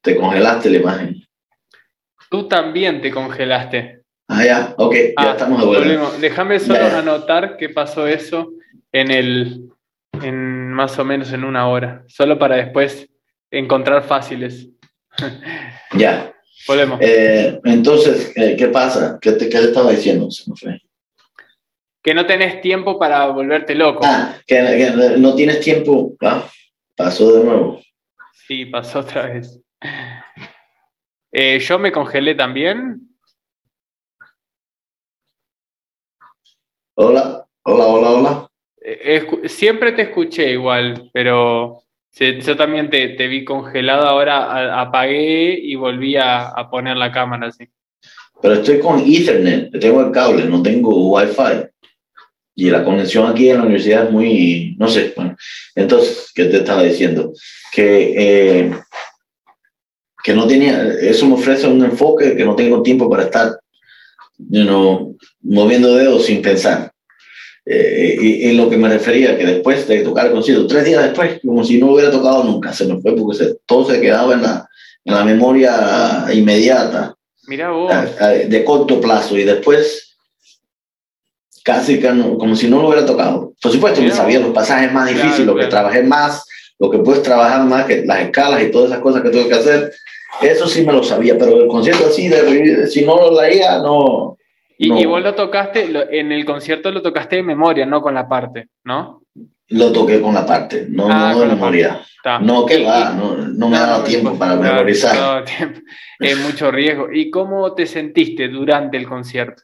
[0.01, 1.27] te congelaste la imagen.
[2.31, 4.03] Tú también te congelaste.
[4.29, 6.11] Ah, ya, ok, ya ah, estamos de vuelta.
[6.21, 8.53] Déjame solo anotar que pasó eso
[8.93, 9.69] en el,
[10.23, 13.09] en más o menos en una hora, solo para después
[13.53, 14.69] encontrar fáciles.
[15.95, 16.33] Ya.
[16.67, 16.99] Volvemos.
[17.03, 19.19] Eh, entonces, eh, ¿qué pasa?
[19.21, 20.27] ¿Qué te, qué estaba diciendo?
[22.03, 24.01] Que no tenés tiempo para volverte loco.
[24.03, 26.15] Ah, que, no tienes tiempo.
[26.23, 26.49] Ah,
[26.97, 27.81] pasó de nuevo.
[28.47, 29.61] Sí, pasó otra vez.
[31.31, 33.01] Eh, yo me congelé también.
[36.95, 38.49] Hola, hola, hola, hola.
[39.47, 41.83] siempre te escuché igual, pero
[42.19, 47.69] yo también te, vi congelado, ahora apagué y volví a, poner la cámara así.
[48.41, 51.69] Pero estoy con Ethernet, tengo el cable, no tengo Wi-Fi.
[52.55, 55.37] Y la conexión aquí en la universidad es muy, no sé, bueno.
[55.75, 57.33] Entonces, ¿qué te estaba diciendo?
[57.73, 58.73] Que, eh,
[60.23, 63.59] que no tenía, eso me ofrece un enfoque que no tengo tiempo para estar
[64.51, 66.92] you moviendo dedos sin pensar.
[67.65, 71.03] Eh, y, en lo que me refería, que después de tocar el concierto, tres días
[71.03, 74.43] después, como si no hubiera tocado nunca, se me fue porque todo se quedaba en
[74.43, 74.69] la,
[75.05, 77.15] en la memoria inmediata.
[77.47, 77.93] Mira vos.
[78.49, 80.13] De corto plazo y después
[81.63, 83.53] casi como si no lo hubiera tocado.
[83.61, 86.45] Por supuesto, me sabía los pasajes más difíciles, lo que trabajé más,
[86.79, 89.55] lo que puedes trabajar más, que las escalas y todas esas cosas que tuve que
[89.55, 89.93] hacer.
[90.41, 94.37] Eso sí me lo sabía, pero el concierto así, de, si no lo leía, no,
[94.85, 98.69] y, vos lo tocaste, en el concierto lo tocaste de memoria, no con la parte,
[98.85, 99.23] ¿no?
[99.69, 102.01] Lo toqué con la parte, no, ah, de memoria.
[102.41, 105.45] No, que va, no, me ha dado tiempo para memorizar.
[106.19, 107.13] Es mucho riesgo.
[107.13, 109.63] ¿Y cómo te sentiste durante el concierto?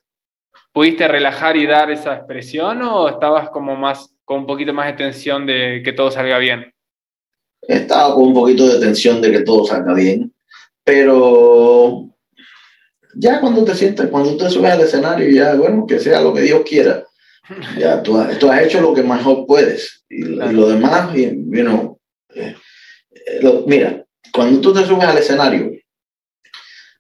[0.73, 4.93] ¿Pudiste relajar y dar esa expresión o estabas como más, con un poquito más de
[4.93, 6.73] tensión de que todo salga bien?
[7.62, 10.33] Estaba con un poquito de tensión de que todo salga bien,
[10.85, 12.09] pero
[13.19, 16.43] ya cuando te sientes, cuando te subes al escenario, ya, bueno, que sea lo que
[16.43, 17.05] Dios quiera.
[17.77, 20.05] Ya tú, tú has hecho lo que mejor puedes.
[20.09, 21.99] Y, lo demás, y, you
[22.35, 22.55] eh,
[23.27, 25.73] eh, mira, cuando tú te subes al escenario,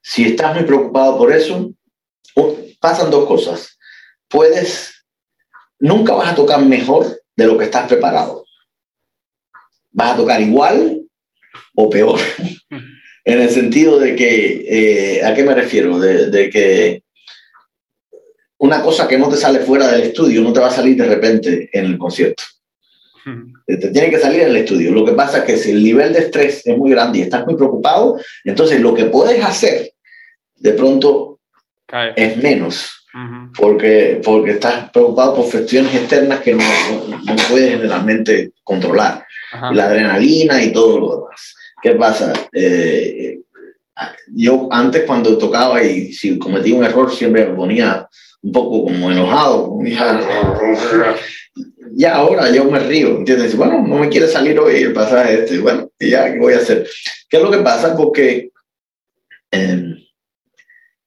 [0.02, 1.72] si estás muy preocupado por eso,
[2.80, 3.78] pasan dos cosas.
[4.26, 5.04] Puedes,
[5.78, 8.44] nunca vas a tocar mejor de lo que estás preparado.
[9.90, 11.02] Vas a tocar igual
[11.76, 12.18] o peor.
[13.28, 14.64] en el sentido de que,
[15.18, 15.98] eh, ¿a qué me refiero?
[15.98, 17.02] De, que
[18.56, 21.04] una cosa que no te sale fuera del estudio no te va a salir de
[21.04, 22.42] repente en el concierto.
[23.66, 24.92] Te tiene que salir en el estudio.
[24.92, 27.44] Lo que pasa es que si el nivel de estrés es muy grande y estás
[27.44, 29.92] muy preocupado, entonces lo que puedes hacer
[30.56, 31.38] de pronto
[32.16, 32.94] es menos.
[33.58, 36.64] porque, porque estás preocupado por cuestiones externas que no,
[37.26, 39.26] no, puedes generalmente controlar.
[39.72, 41.57] La adrenalina y todo lo demás.
[41.82, 42.32] ¿Qué pasa?
[42.52, 43.40] Eh,
[44.34, 48.08] yo antes cuando tocaba y si cometía un error siempre me ponía
[48.42, 49.78] un poco como enojado.
[51.92, 53.56] Ya ahora yo me río, ¿entiendes?
[53.56, 55.58] Bueno, no me quiere salir hoy el pasaje este.
[55.58, 56.88] Bueno, ya, ¿qué voy a hacer?
[57.28, 57.96] ¿Qué es lo que pasa?
[57.96, 58.50] Porque
[59.50, 59.96] em,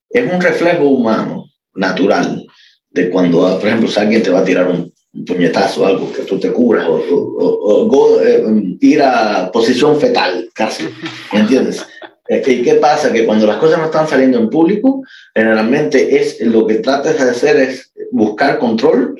[0.09, 2.45] es un reflejo humano, natural,
[2.89, 6.24] de cuando, por ejemplo, si alguien te va a tirar un, un puñetazo, algo que
[6.24, 8.43] tú te cubras, o, o, eh,
[8.80, 10.88] ir a posición fetal, casi,
[11.34, 11.86] ¿entiendes?
[12.30, 13.12] ¿Y qué pasa?
[13.12, 15.03] Que cuando las cosas no están saliendo en público,
[15.36, 19.20] generalmente es lo que tratas de hacer es buscar control,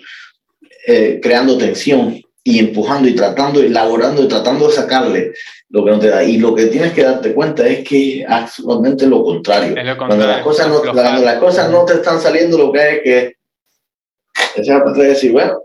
[0.88, 5.34] eh, creando tensión y empujando y tratando, elaborando y tratando de sacarle
[5.70, 6.24] lo que no te da.
[6.24, 9.76] Y lo que tienes que darte cuenta es que absolutamente lo contrario.
[9.98, 13.04] Cuando, las cosas no, cuando las cosas no te están saliendo, lo que hay es
[13.04, 13.36] que
[14.56, 15.62] echar para decir, bueno,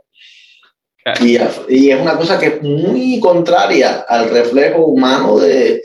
[1.20, 1.38] y,
[1.68, 5.84] y, es una cosa que es muy contraria al reflejo humano de,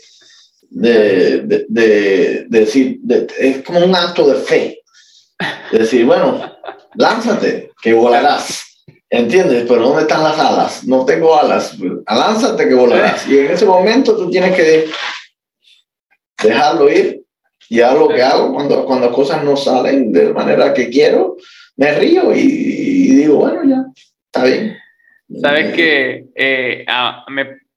[0.69, 2.99] de, de, de, decir,
[3.37, 4.79] es como un acto de fe.
[5.71, 6.41] De decir, bueno,
[6.95, 8.65] lánzate, que volarás.
[9.09, 9.65] ¿Entiendes?
[9.67, 10.83] Pero ¿dónde están las alas?
[10.85, 11.75] No tengo alas.
[12.07, 13.27] Lánzate que volarás.
[13.27, 14.89] Y en ese momento tú tienes que
[16.41, 17.21] dejarlo ir.
[17.69, 20.89] Y hago lo que hago cuando, cuando las cosas no salen de la manera que
[20.89, 21.37] quiero.
[21.75, 23.85] Me río y, y digo, bueno, ya,
[24.25, 24.77] está bien.
[25.39, 26.85] Sabes que eh,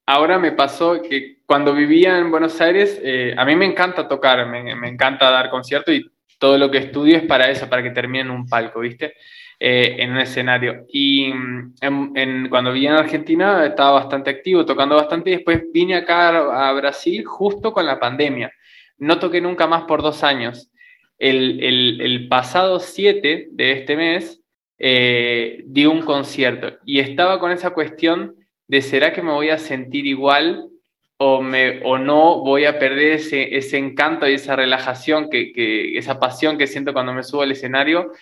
[0.07, 4.47] ahora me pasó que cuando vivía en Buenos Aires, eh, a mí me encanta tocar,
[4.47, 6.05] me, encanta dar conciertos y
[6.39, 9.15] todo lo que estudio es para eso, para que termine en un palco, ¿viste?
[9.61, 10.85] Eh, en un escenario.
[10.89, 16.69] Y mm, cuando vivía en Argentina estaba bastante activo, tocando bastante, y después vine acá
[16.69, 18.53] a, Brasil justo con la pandemia.
[18.99, 20.71] No toqué nunca más por dos años.
[21.19, 24.44] El, el, el pasado 7 de este mes
[24.79, 28.35] eh, di un concierto y estaba con esa cuestión
[28.67, 30.69] de ¿será que me voy a sentir igual
[31.17, 35.97] o, me, o no voy a perder ese, ese encanto y esa relajación, que, que,
[35.97, 38.13] esa pasión que siento cuando me subo al escenario.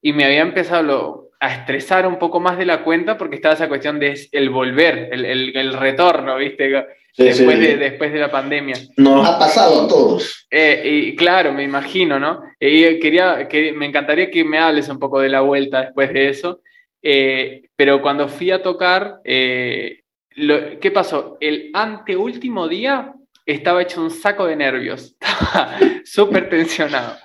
[0.00, 3.68] Y me había empezado a estresar un poco más de la cuenta porque estaba esa
[3.68, 6.86] cuestión de el volver, el, el, el retorno, ¿viste?
[7.18, 8.76] Después, De, después de la pandemia.
[8.96, 10.46] Nos ha pasado a todos.
[10.50, 12.42] Eh, y claro, me imagino, ¿no?
[12.60, 16.28] Y quería, que, me encantaría que me hables un poco de la vuelta después de
[16.28, 16.60] eso.
[17.02, 20.02] Eh, pero cuando fui a tocar, eh,
[20.36, 21.36] lo, ¿qué pasó?
[21.40, 23.12] El anteúltimo día
[23.44, 27.16] estaba hecho un saco de nervios, estaba súper tensionado.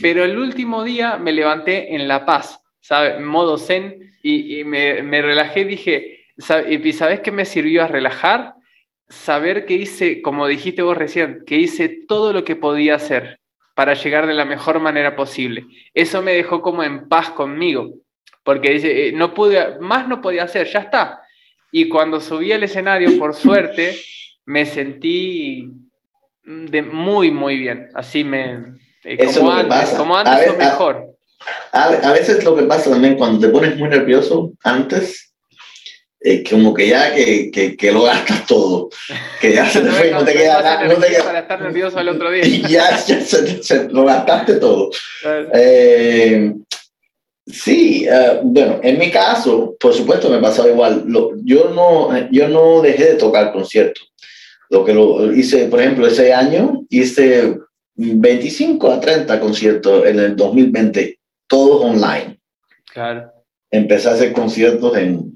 [0.00, 3.16] Pero el último día me levanté en La Paz, ¿sabes?
[3.16, 6.24] En modo zen, y, y me, me, relajé, dije,
[6.68, 8.54] ¿y sabes qué me sirvió a relajar?
[9.08, 13.38] Saber que hice, como dijiste vos recién, que hice todo lo que podía hacer
[13.74, 15.66] para llegar de la mejor manera posible.
[15.92, 17.94] Eso me dejó como en paz conmigo,
[18.42, 21.20] porque dice, eh, no pude, más no podía hacer, ya está.
[21.72, 23.96] Y cuando subí al escenario, por suerte,
[24.46, 25.70] me sentí
[26.44, 27.88] de muy, muy bien.
[27.94, 31.16] Así me, eh, como, antes, como antes, o mejor.
[31.72, 35.33] A, a, veces lo que pasa también cuando te pones muy nervioso antes,
[36.26, 38.88] eh, como que ya que, que, que, lo gastas todo,
[39.42, 40.88] que ya se te fue, no, no, te queda nada.
[40.88, 41.24] No te queda...
[41.24, 42.44] Para estar nervioso el otro día.
[42.68, 44.90] Ya, ya se, se, lo gastaste todo.
[45.52, 46.54] Eh,
[47.46, 51.04] Sí, uh, bueno, en mi caso, por supuesto me pasaba igual.
[51.06, 54.10] Lo, yo, no, yo no dejé de tocar conciertos.
[54.70, 57.58] Lo que lo hice, por ejemplo, ese año hice
[57.96, 62.40] 25 a 30 conciertos en el 2020, todos online.
[62.90, 63.30] Claro.
[63.70, 65.34] Empecé a hacer conciertos en,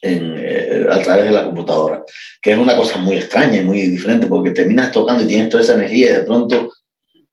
[0.00, 2.04] en, eh, a través de la computadora,
[2.40, 5.62] que es una cosa muy extraña y muy diferente porque terminas tocando y tienes toda
[5.62, 6.72] esa energía y de pronto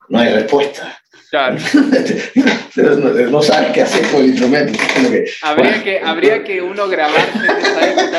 [0.10, 0.98] no hay respuesta.
[1.30, 1.58] Claro.
[2.76, 4.74] no, no, sabes qué hacer con el instrumento.
[4.74, 5.84] Que, habría, bueno.
[5.84, 7.40] que, habría que uno grabarse.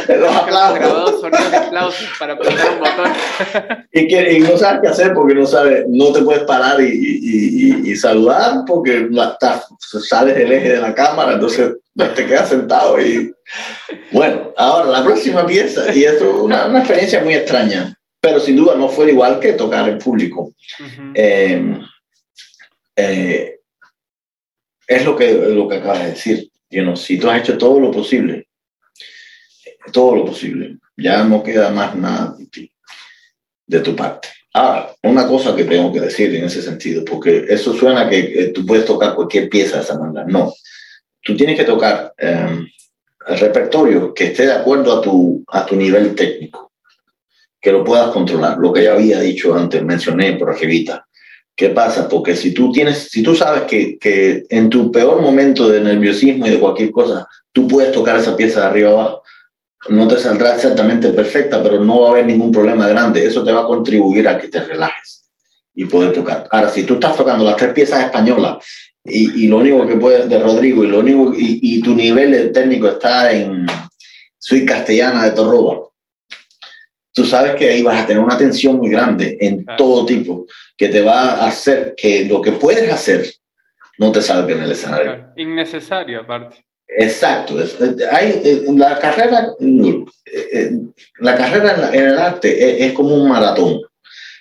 [0.18, 0.78] Los aplausos.
[0.78, 3.12] grabado sonidos de aplausos para apretar un botón.
[3.92, 6.86] y, que, y no sabes qué hacer porque no sabes, no te puedes parar y,
[6.86, 9.66] y, y saludar porque estás,
[10.08, 13.32] sales del eje de la cámara, entonces te quedas sentado y...
[14.10, 18.56] Bueno, ahora la próxima pieza, y esto es una, una experiencia muy extraña, pero sin
[18.56, 20.52] duda no fue igual que tocar en público.
[20.80, 21.12] Uh -huh.
[21.14, 21.78] eh,
[22.96, 23.55] eh,
[24.86, 26.50] es lo que, lo que acabas de decir.
[26.70, 28.48] You know, si tú has hecho todo lo posible,
[29.92, 32.72] todo lo posible, ya no queda más nada de ti,
[33.66, 34.28] de tu parte.
[34.52, 38.64] Ahora, una cosa que tengo que decir en ese sentido, porque eso suena que, tú
[38.64, 40.24] puedes tocar cualquier pieza de esa manera.
[40.26, 40.52] No,
[41.22, 42.66] tú tienes que tocar um,
[43.26, 46.72] el repertorio que esté de acuerdo a tu, a tu nivel técnico,
[47.60, 51.05] que lo puedas controlar, lo que ya había dicho antes, mencioné por arribita.
[51.56, 52.06] ¿Qué pasa?
[52.06, 56.46] Porque si tú tienes, si tú sabes que, que, en tu peor momento de nerviosismo
[56.46, 59.22] y de cualquier cosa, tú puedes tocar esa pieza de arriba abajo,
[59.88, 63.24] no te saldrá exactamente perfecta, pero no va a haber ningún problema grande.
[63.24, 65.30] Eso te va a contribuir a que te relajes
[65.74, 66.46] y poder tocar.
[66.50, 68.58] Ahora, si tú estás tocando las tres piezas españolas
[69.02, 72.52] y, y lo único que puedes de Rodrigo y lo único y, y tu nivel
[72.52, 73.66] técnico está en
[74.38, 75.85] suite castellana de Torroba,
[77.16, 80.88] tú sabes que ahí vas a tener una tensión muy grande en todo tipo, que
[80.88, 83.26] te va a hacer que lo que puedes hacer
[83.98, 85.14] no te salga en el escenario.
[85.14, 85.32] Claro.
[85.34, 86.62] Innecesario, aparte.
[86.86, 87.56] Exacto.
[88.12, 89.48] Hay, la carrera,
[91.18, 93.80] la carrera en, la, en el arte es, es, como un maratón.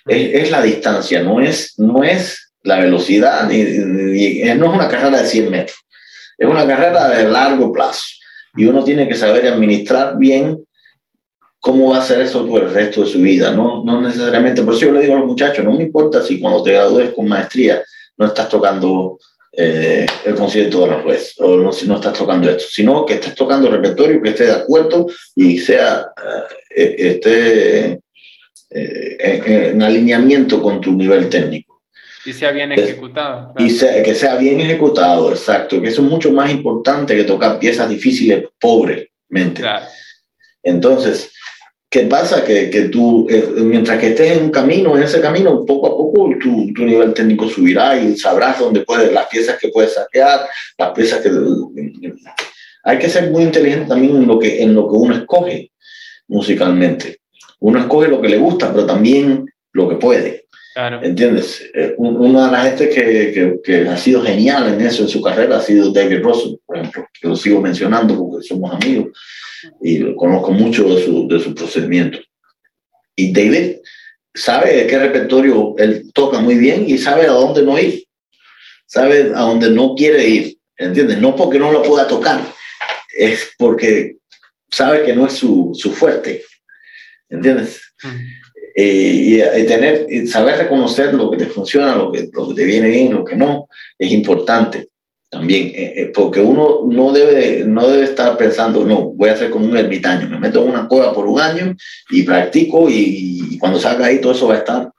[0.04, 4.88] Es, es, la distancia, no es, no es la velocidad, ni, ni, no es una
[4.88, 5.78] carrera de 100 metros.
[6.36, 8.04] Es una carrera de largo plazo.
[8.54, 10.66] Y uno tiene que saber administrar bien
[11.66, 14.74] cómo va a ser eso por el resto de su vida, no, no necesariamente, por
[14.74, 17.26] eso yo le digo a los muchachos, no me importa si cuando te gradúes con
[17.26, 17.82] maestría
[18.16, 19.18] no estás tocando
[19.50, 23.14] eh, el concierto de la juez, o no, si no estás tocando esto, sino que
[23.14, 26.06] estés tocando el repertorio, que esté de acuerdo y sea,
[26.72, 28.00] eh, esté
[28.70, 31.82] eh, en, en, alineamiento con tu nivel técnico.
[32.24, 33.54] Y sea bien ejecutado.
[33.54, 33.66] Claro.
[33.66, 37.58] Y sea, que sea bien ejecutado, exacto, que eso es mucho más importante que tocar
[37.58, 39.62] piezas difíciles pobremente.
[39.62, 39.86] Claro.
[40.62, 41.32] Entonces,
[41.96, 42.44] ¿Qué pasa?
[42.44, 45.96] Que, que tú, eh, mientras que estés en un camino, en ese camino, poco a
[45.96, 50.46] poco tu, tu nivel técnico subirá y sabrás dónde puedes, las piezas que puedes saquear,
[50.76, 51.30] las piezas que...
[52.84, 55.72] Hay que ser muy inteligente también en lo que, en lo que uno escoge
[56.28, 57.20] musicalmente.
[57.60, 60.44] Uno escoge lo que le gusta, pero también lo que puede.
[60.74, 61.02] Claro.
[61.02, 61.64] ¿Entiendes?
[61.96, 65.56] Una de las gente que, que, que, ha sido genial en eso, en su carrera,
[65.56, 69.12] ha sido David Russell, por ejemplo, que lo sigo mencionando porque somos amigos
[69.82, 72.18] y conozco mucho de su, de su procedimiento.
[73.14, 73.76] Y David
[74.34, 78.04] sabe de qué repertorio él toca muy bien y sabe a dónde no ir,
[78.86, 81.18] sabe a dónde no quiere ir, ¿entiendes?
[81.18, 82.40] No porque no lo pueda tocar,
[83.16, 84.16] es porque
[84.70, 86.44] sabe que no es su, su fuerte,
[87.30, 87.80] ¿entiendes?
[88.04, 89.62] Uh -huh.
[89.62, 93.14] y, tener, saber reconocer lo que te funciona, lo que, lo que te viene bien,
[93.14, 93.68] lo que no,
[93.98, 94.88] es importante
[95.28, 99.50] también, eh, eh, porque uno no debe, no debe estar pensando, no, voy a ser
[99.50, 101.74] como un ermitaño, me meto en una cueva por un año
[102.10, 104.92] y practico y, cuando salga ahí todo eso va a estar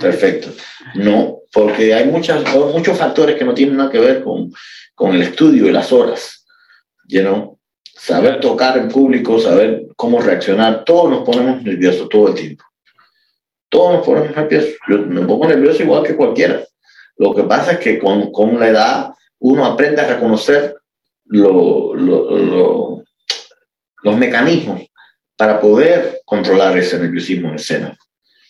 [0.00, 0.48] perfecto.
[0.94, 4.52] No, porque hay muchas, muchos factores que no tienen nada que ver con,
[4.94, 6.44] con el estudio y las horas.
[7.08, 7.58] You know?
[7.94, 12.64] Saber tocar en público, saber cómo reaccionar, todos nos ponemos nerviosos todo el tiempo.
[13.70, 14.74] Todos nos ponemos nerviosos.
[14.86, 16.62] Yo me pongo nervioso igual que cualquiera.
[17.16, 19.12] Lo que pasa es que con, con la edad
[19.42, 20.76] uno aprende a reconocer
[21.26, 23.02] lo, lo,
[24.02, 24.82] los mecanismos
[25.36, 27.98] para poder controlar ese nerviosismo en escena.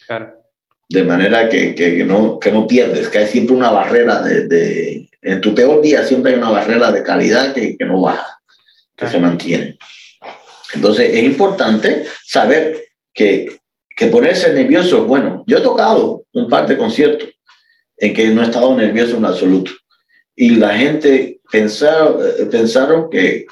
[0.07, 0.35] Claro.
[0.89, 5.09] De manera que, que, no, que no pierdes, que hay siempre una barrera de, de,
[5.23, 8.41] En tu peor día siempre hay una barrera de calidad que, que no baja,
[8.95, 9.79] que se mantiene.
[10.75, 13.61] Entonces es importante saber que,
[13.97, 15.45] que ponerse nervioso es bueno.
[15.47, 17.31] Yo he tocado un par de conciertos
[17.97, 19.73] en que no he estado nervioso en absoluto
[20.37, 22.19] y la gente pensaron,
[22.51, 23.47] pensaron que,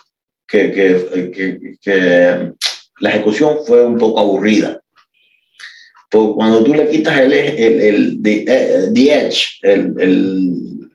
[0.46, 2.52] que, que, que,
[3.00, 4.80] la ejecución fue un poco aburrida.
[6.10, 10.90] Porque cuando tú le quitas el, el, el the, eh, edge, el, el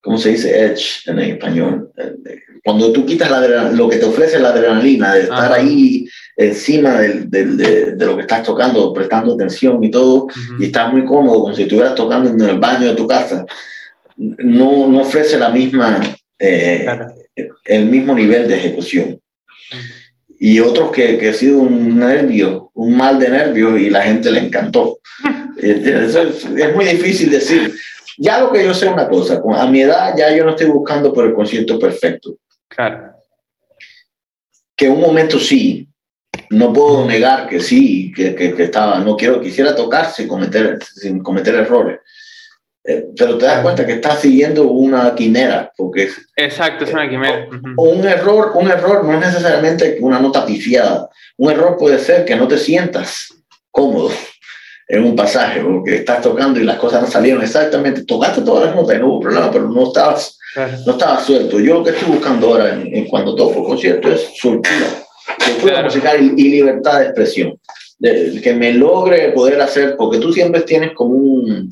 [0.00, 1.90] ¿cómo se dice edge en español?
[2.62, 6.06] Cuando tú quitas la, lo que te ofrece la adrenalina de estar ahí
[6.36, 10.28] encima del, del, de, de, lo que estás tocando, prestando atención y todo,
[10.58, 13.44] y estás muy cómodo, como si estuvieras tocando en el baño de tu casa,
[14.16, 16.00] no, no ofrece la misma,
[16.38, 16.86] eh,
[17.64, 19.20] el mismo nivel de ejecución.
[20.38, 24.30] Y otros que, que, ha sido un nervio, un mal de nervios y la gente
[24.30, 24.98] le encantó.
[25.56, 27.74] es, es, muy difícil decir.
[28.18, 31.12] Ya lo que yo sé una cosa, a mi edad ya yo no estoy buscando
[31.12, 32.36] por el concierto perfecto.
[32.68, 33.12] Claro.
[34.76, 35.88] Que un momento sí,
[36.50, 40.78] no puedo negar que sí, que, que, que, estaba, no quiero, quisiera tocar sin cometer,
[40.84, 42.00] sin cometer errores.
[42.86, 47.48] Eh, pero te das cuenta que estás siguiendo una quimera, porque exacto es una quimera.
[47.78, 51.08] Un error, un error no es necesariamente una nota pifiada.
[51.38, 53.28] Un error puede ser que no te sientas
[53.70, 54.10] cómodo
[54.86, 58.04] en un pasaje, porque estás tocando y las cosas no salieron exactamente.
[58.04, 60.38] Tocaste todas las notas y no hubo problema, pero no estabas,
[60.84, 61.58] no estabas suelto.
[61.58, 64.86] Yo lo que estoy buscando ahora en, cuando toco concierto es soltura,
[65.38, 67.58] soltura musical y, y, libertad de expresión.
[67.98, 71.70] De, que me logre poder hacer, porque tú siempre tienes como un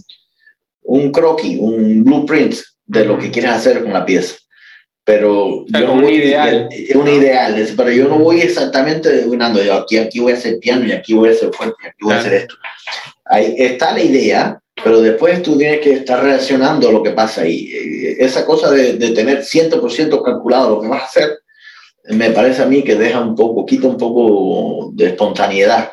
[0.83, 2.55] un croquis, un blueprint
[2.87, 4.37] de lo que quieres hacer con la pieza.
[5.05, 6.69] Pero yo no un ideal.
[6.71, 10.59] Es un ideal, pero yo no voy exactamente adivinando, yo aquí, aquí voy a hacer
[10.61, 12.55] piano y aquí voy a hacer fuerte y aquí voy a hacer esto.
[13.25, 17.43] Ahí está la idea, pero después tú tienes que estar reaccionando a lo que pasa
[17.43, 17.69] ahí.
[17.73, 21.39] Eh, esa cosa de, de tener 100% calculado lo que vas a hacer,
[22.05, 25.91] me parece a mí que deja un poco, quita un poco de espontaneidad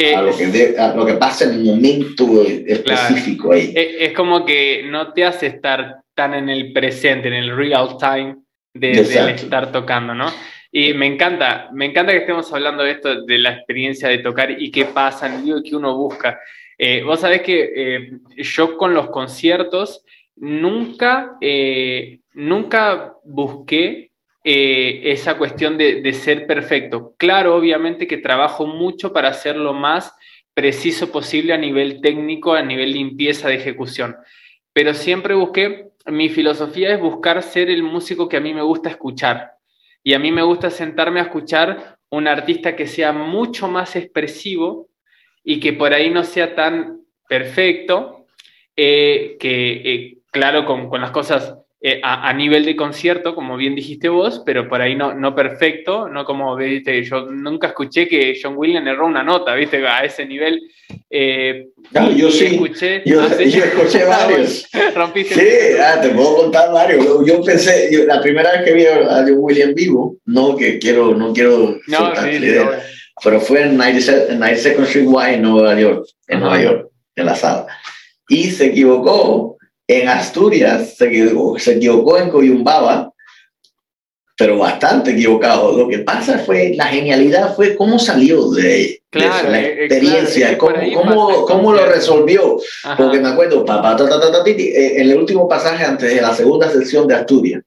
[0.00, 3.72] eh, a, lo que lo que pasa en el momento específico ahí.
[3.74, 8.36] Es, como que no te hace estar tan en el presente, en el real time
[8.72, 10.26] de, estar tocando, ¿no?
[10.72, 14.50] Y me encanta, me encanta que estemos hablando de esto, de la experiencia de tocar
[14.50, 16.40] y qué pasa, y qué uno busca.
[16.78, 20.04] Eh, vos sabés que eh, yo con los conciertos
[20.36, 21.36] nunca,
[22.32, 24.09] nunca busqué
[24.42, 27.14] eh, esa cuestión de, ser perfecto.
[27.18, 30.14] Claro, obviamente que trabajo mucho para hacer lo más
[30.54, 34.16] preciso posible a nivel técnico, a nivel limpieza de ejecución,
[34.72, 38.88] pero siempre busqué, mi filosofía es buscar ser el músico que a mí me gusta
[38.88, 39.52] escuchar.
[40.02, 44.88] Y a mí me gusta sentarme a escuchar un artista que sea mucho más expresivo
[45.44, 48.26] y que por ahí no sea tan perfecto,
[48.74, 53.74] eh, que eh, claro, con, con, las cosas eh, a, nivel de concierto, como bien
[53.74, 58.38] dijiste vos, pero por ahí no, no perfecto, no como, viste, yo nunca escuché que
[58.40, 60.60] John Williams erró una nota, viste, a ese nivel.
[61.08, 61.68] Eh,
[62.16, 64.68] yo sí, escuché, yo, escuché varios.
[64.94, 67.02] Rompiste sí, ah, te puedo contar varios.
[67.24, 71.32] Yo pensé, la primera vez que vi a John Williams vivo, no que quiero, no
[71.32, 72.12] quiero no,
[73.24, 77.66] pero fue en 92nd Street Y en Nueva York, en Nueva York, en la sala.
[78.28, 79.49] Y se equivocó
[79.90, 83.12] en Asturias se equivocó, se equivocó en Coyumbaba,
[84.38, 85.76] pero bastante equivocado.
[85.76, 91.44] Lo que pasa fue, la genialidad fue cómo salió de, la eh, eh, experiencia, cómo,
[91.44, 92.58] cómo, lo resolvió.
[92.96, 97.62] Porque me acuerdo, eh, en el último pasaje antes de la segunda sección de Asturias,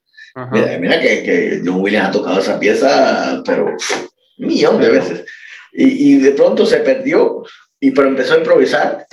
[0.79, 5.25] mira, que, que, John Williams ha tocado esa pieza, pero un millón de veces.
[5.73, 7.43] Y, y, de pronto se perdió,
[7.81, 9.05] y pero empezó a improvisar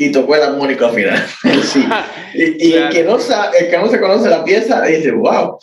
[0.00, 1.26] y tocó el armónico al final.
[1.62, 1.86] sí.
[2.34, 5.58] Y, el, que no sabe, el que no se conoce la pieza dice, wow.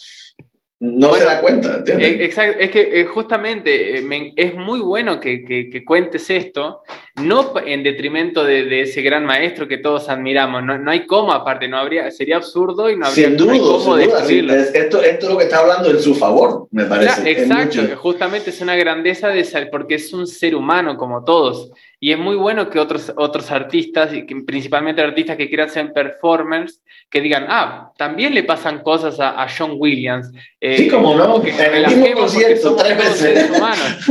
[0.80, 1.84] no se da cuenta.
[1.88, 6.84] Eh, exacto, es que eh, justamente eh, es muy bueno que, que, cuentes esto,
[7.16, 11.68] no en detrimento de, ese gran maestro que todos admiramos, no, no, hay cómo aparte,
[11.68, 15.38] no habría, sería absurdo y no habría sin duda, cómo sin esto, esto es lo
[15.40, 17.28] que está hablando en su favor, me parece.
[17.32, 21.72] exacto, justamente es una grandeza de porque es un ser humano como todos.
[22.00, 26.84] Y es muy bueno que otros, otros artistas, y principalmente artistas que quieran ser performers,
[27.10, 30.32] que digan, ah, también le pasan cosas a, a John Williams.
[30.62, 33.50] Eh, sí, como no, que en el mismo concierto, tres veces.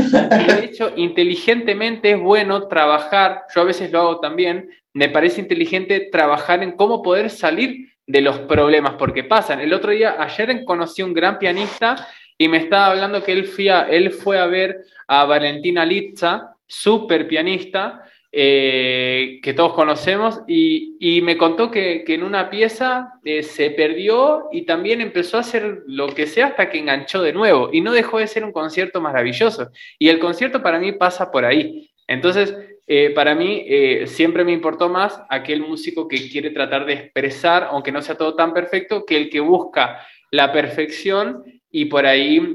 [0.01, 5.41] Y de hecho, inteligentemente es bueno trabajar, yo a veces lo hago también, me parece
[5.41, 9.61] inteligente trabajar en cómo poder salir de los problemas, porque pasan.
[9.61, 12.09] El otro día, ayer conocí un gran pianista
[12.39, 16.56] y me estaba hablando que él, fue a, él fue a ver a Valentina Litza,
[16.67, 18.03] súper pianista,
[18.39, 24.67] eh, que todos conocemos, y, me contó que, en una pieza eh, se perdió y
[24.67, 28.19] también empezó a hacer lo que sea hasta que enganchó de nuevo, y no dejó
[28.19, 29.71] de ser un concierto maravilloso.
[29.99, 31.91] Y el concierto para mí pasa por ahí.
[32.07, 32.55] Entonces,
[32.87, 33.65] eh, para mí
[34.05, 38.35] siempre me importó más aquel músico que quiere tratar de expresar, aunque no sea todo
[38.35, 42.55] tan perfecto, que el que busca la perfección y por ahí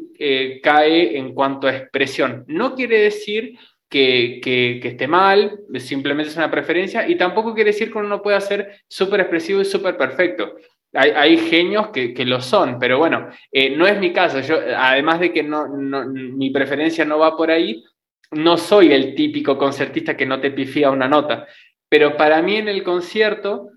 [0.61, 2.45] cae en cuanto a expresión.
[2.47, 3.57] No quiere decir
[3.91, 8.39] que, esté mal, simplemente es una preferencia y tampoco quiere decir que uno no pueda
[8.39, 10.55] ser súper expresivo y súper perfecto.
[10.93, 14.39] Hay, genios que, lo son, pero bueno, eh, no es mi caso.
[14.41, 17.83] Yo, además de que no, mi preferencia no va por ahí,
[18.31, 21.47] no soy el típico concertista que no te pifía una nota.
[21.87, 23.69] Pero para mí en el concierto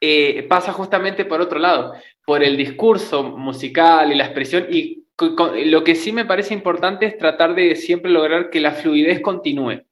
[0.00, 1.94] eh, pasa justamente por otro lado,
[2.24, 7.18] por el discurso musical y la expresión y lo que sí me parece importante es
[7.18, 9.82] tratar de siempre lograr que la fluidez continúe,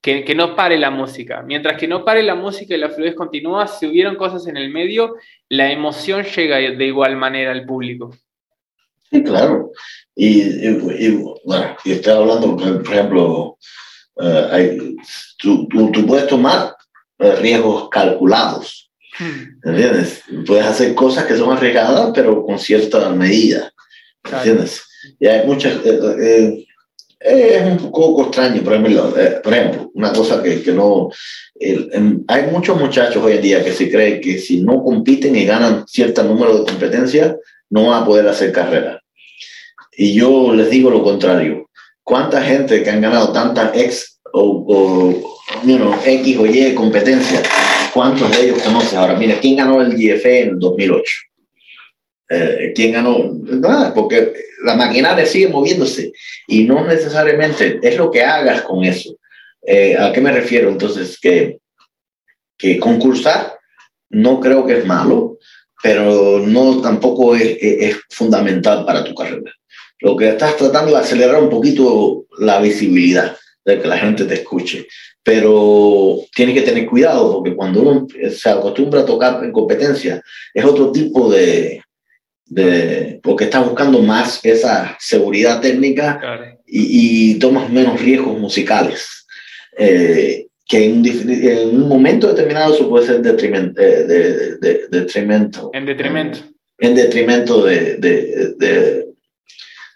[0.00, 1.42] que, que, no pare la música.
[1.42, 4.70] Mientras que no pare la música y la fluidez continúa, si hubieran cosas en el
[4.70, 5.16] medio,
[5.48, 8.14] la emoción llega de igual manera al público.
[9.10, 9.72] Sí, claro.
[10.14, 10.70] Y,
[11.44, 13.58] bueno, y estoy hablando, por ejemplo,
[14.20, 14.94] eh,
[15.38, 16.74] tú, tú, puedes tomar
[17.18, 18.90] eh, riesgos calculados.
[19.18, 19.68] Hmm.
[19.68, 20.22] ¿Entiendes?
[20.46, 23.71] Puedes hacer cosas que son arriesgadas, pero con cierta medida.
[24.30, 24.82] ¿Entiendes?
[25.18, 25.74] Y hay muchas.
[25.84, 26.66] Eh, eh,
[27.20, 31.10] eh, es un poco extraño, por ejemplo, por ejemplo una cosa que, que no.
[32.28, 35.86] Hay muchos muchachos hoy en día que se creen que si no compiten y ganan
[35.86, 37.36] cierto número de competencias,
[37.70, 39.00] no van a poder hacer carrera.
[39.92, 41.68] Y yo les digo lo contrario.
[42.02, 45.32] ¿Cuánta gente que han ganado tantas ex o, o
[46.04, 47.42] X o Y competencias,
[47.94, 49.14] cuántos de ellos conoces ahora?
[49.14, 51.04] Mira, ¿quién ganó el GFE en 2008?
[52.34, 54.32] Eh, quién ganó, nada, porque
[54.64, 56.12] la maquinaria sigue moviéndose
[56.46, 59.16] y no necesariamente es lo que hagas con eso.
[59.66, 60.70] Eh, ¿A qué me refiero?
[60.70, 61.58] Entonces, que,
[62.56, 63.58] que concursar
[64.08, 65.38] no creo que es malo,
[65.82, 69.52] pero no tampoco es, es, fundamental para tu carrera.
[70.00, 74.34] Lo que estás tratando de acelerar un poquito la visibilidad, de que la gente te
[74.34, 74.86] escuche.
[75.22, 80.22] Pero tienes que tener cuidado porque cuando uno se acostumbra a tocar en competencia,
[80.52, 81.80] es otro tipo de,
[82.52, 86.20] de, porque estás buscando más esa seguridad técnica
[86.66, 89.26] y, tomas menos riesgos musicales.
[89.78, 95.70] Eh, que en, en, un momento determinado eso puede ser detrimento, eh, de, de, detrimento.
[95.72, 96.38] En detrimento.
[96.78, 99.06] En, detrimento de, de,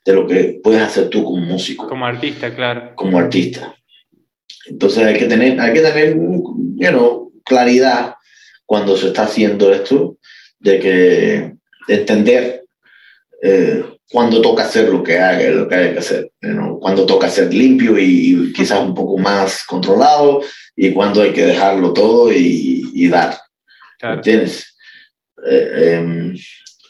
[0.07, 1.87] lo que puedes hacer tú como músico.
[1.89, 2.93] Como artista, claro.
[2.95, 3.75] Como artista.
[4.67, 8.15] Entonces hay que tener, hay que tener you claridad
[8.65, 10.17] cuando se está haciendo esto,
[10.59, 11.56] de que
[11.89, 12.65] entender
[13.43, 16.31] eh, cuándo toca hacer lo que haga, lo que hay que hacer,
[16.81, 20.43] cuando toca ser limpio y, quizás un poco más controlado
[20.75, 23.39] y cuando hay que dejarlo todo y, dar.
[24.01, 24.77] ¿Entiendes?
[25.47, 26.35] Eh,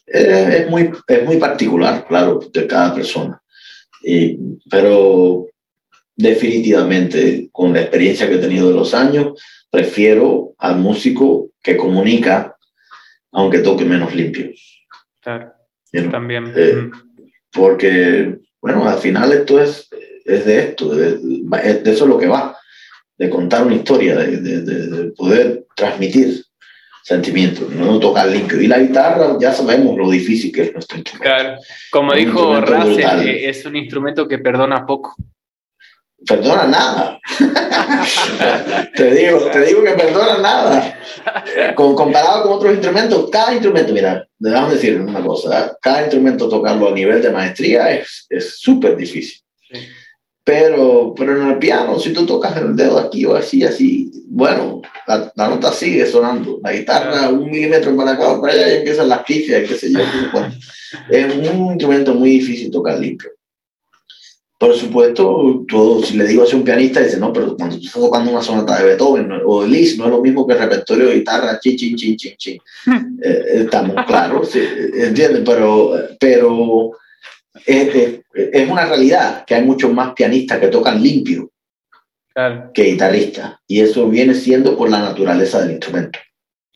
[0.06, 3.40] eh, es, muy, es muy particular, claro, de cada persona.
[4.02, 4.38] Y,
[4.70, 5.46] pero
[6.14, 9.40] definitivamente, con la experiencia que he tenido de los años,
[9.70, 12.56] prefiero al músico que comunica,
[13.32, 14.50] aunque toque menos limpio.
[16.10, 16.52] También.
[16.54, 16.90] Eh,
[17.52, 19.88] porque, bueno, al final esto es,
[20.24, 21.18] es de esto, de,
[21.84, 22.56] eso es lo que va,
[23.16, 26.42] de contar una historia, de, de, poder transmitir
[27.02, 28.60] sentimientos, no tocar limpio.
[28.60, 31.34] Y la guitarra, ya sabemos lo difícil que es nuestro instrumento.
[31.34, 31.58] Claro,
[31.90, 35.14] como dijo Russell, eh, es un instrumento que perdona poco
[36.24, 37.20] perdona nada.
[38.96, 40.98] te, digo, te digo que perdona nada.
[41.74, 46.88] Con, comparado con otros instrumentos, cada instrumento, mira, déjame decir una cosa, cada instrumento tocarlo
[46.88, 49.40] a nivel de maestría es súper difícil.
[50.44, 54.80] Pero, pero en el piano, si tú tocas el dedo aquí o así, así, bueno,
[55.08, 56.60] la, nota sigue sonando.
[56.62, 59.92] La guitarra un milímetro para acá o para allá y empiezan las pifias, qué sé
[59.92, 59.98] yo.
[61.10, 63.30] es un instrumento muy difícil tocar limpio.
[64.58, 68.00] Por supuesto, todo, si le digo a un pianista, dice, no, pero cuando tú estás
[68.00, 71.08] tocando una sonata de Beethoven o de Liszt, no es lo mismo que el repertorio
[71.08, 72.58] de guitarra, chin, chin, chin, chin, chin.
[73.22, 74.60] Eh, estamos claros, sí,
[74.94, 75.42] ¿entiendes?
[75.44, 76.90] Pero, pero
[77.64, 81.50] es, es, una realidad que hay muchos más pianistas que tocan limpio
[82.74, 83.54] que guitarristas.
[83.66, 86.18] Y eso viene siendo por la naturaleza del instrumento,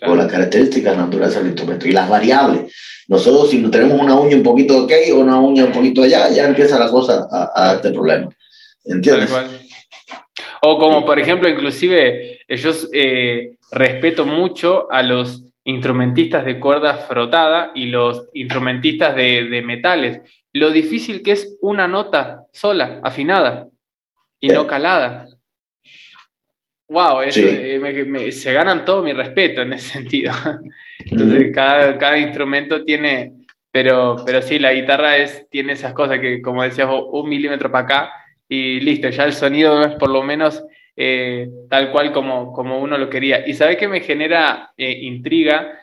[0.00, 2.72] por las características naturales del instrumento y las variables.
[3.10, 6.30] Nosotros si no tenemos una uña un poquito de o una uña un poquito allá,
[6.30, 8.30] ya empieza la cosa a, a este problema.
[8.84, 9.28] ¿Entiendes?
[10.62, 17.72] O como por ejemplo, inclusive, yo eh, respeto mucho a los instrumentistas de cuerda frotada
[17.74, 20.20] y los instrumentistas de, de metales.
[20.52, 23.66] Lo difícil que es una nota sola, afinada
[24.38, 25.26] y no calada.
[26.90, 30.32] Wow, eh, se ganan todo mi respeto en ese sentido.
[30.98, 33.32] Entonces, cada, cada, instrumento tiene,
[33.70, 37.84] pero, pero sí, la guitarra es, tiene esas cosas que, como decías un milímetro para
[37.84, 38.12] acá
[38.48, 40.64] y listo, ya el sonido es por lo menos
[40.96, 43.46] eh, tal cual como, como uno lo quería.
[43.46, 45.78] Y sabes que me genera eh, intriga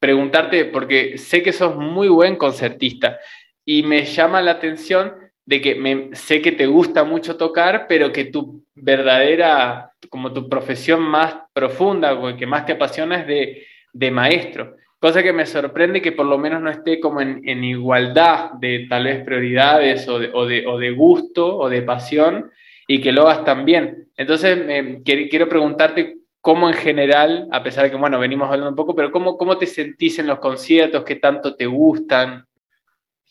[0.00, 3.18] preguntarte, porque sé que sos muy buen concertista
[3.62, 5.12] y me llama la atención
[5.44, 10.48] de que me, sé que te gusta mucho tocar, pero que tu verdadera, como tu
[10.48, 14.76] profesión más profunda, o que más te apasiona es de, de maestro.
[14.98, 19.04] Cosa que me sorprende que por lo menos no esté como en, igualdad de tal
[19.04, 22.50] vez prioridades o de, o, de, o de, gusto o de pasión
[22.86, 24.08] y que lo hagas también.
[24.16, 24.58] Entonces,
[25.04, 29.10] quiero preguntarte cómo en general, a pesar de que, bueno, venimos hablando un poco, pero
[29.10, 32.44] cómo, cómo te sentís en los conciertos, qué tanto te gustan.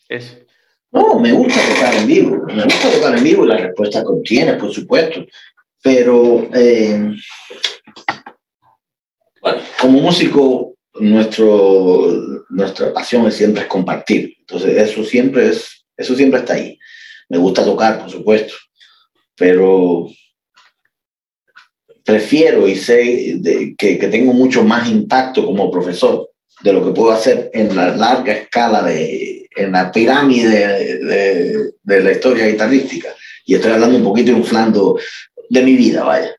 [0.08, 0.38] Eso.
[0.92, 4.54] No, me gusta tocar en vivo, me gusta tocar en vivo y la respuesta contiene,
[4.54, 5.24] por supuesto,
[5.80, 7.14] pero eh,
[9.80, 16.54] como músico, nuestro, nuestra pasión siempre es compartir, entonces eso siempre, es, eso siempre está
[16.54, 16.76] ahí.
[17.28, 18.54] Me gusta tocar, por supuesto,
[19.36, 20.08] pero
[22.04, 23.40] prefiero y sé
[23.78, 26.28] que, que tengo mucho más impacto como profesor
[26.62, 32.00] de lo que puedo hacer en la larga escala de en la pirámide de, de,
[32.00, 33.08] la historia guitarrística.
[33.44, 34.98] Y estoy hablando un poquito inflando
[35.48, 36.34] de mi vida, vaya.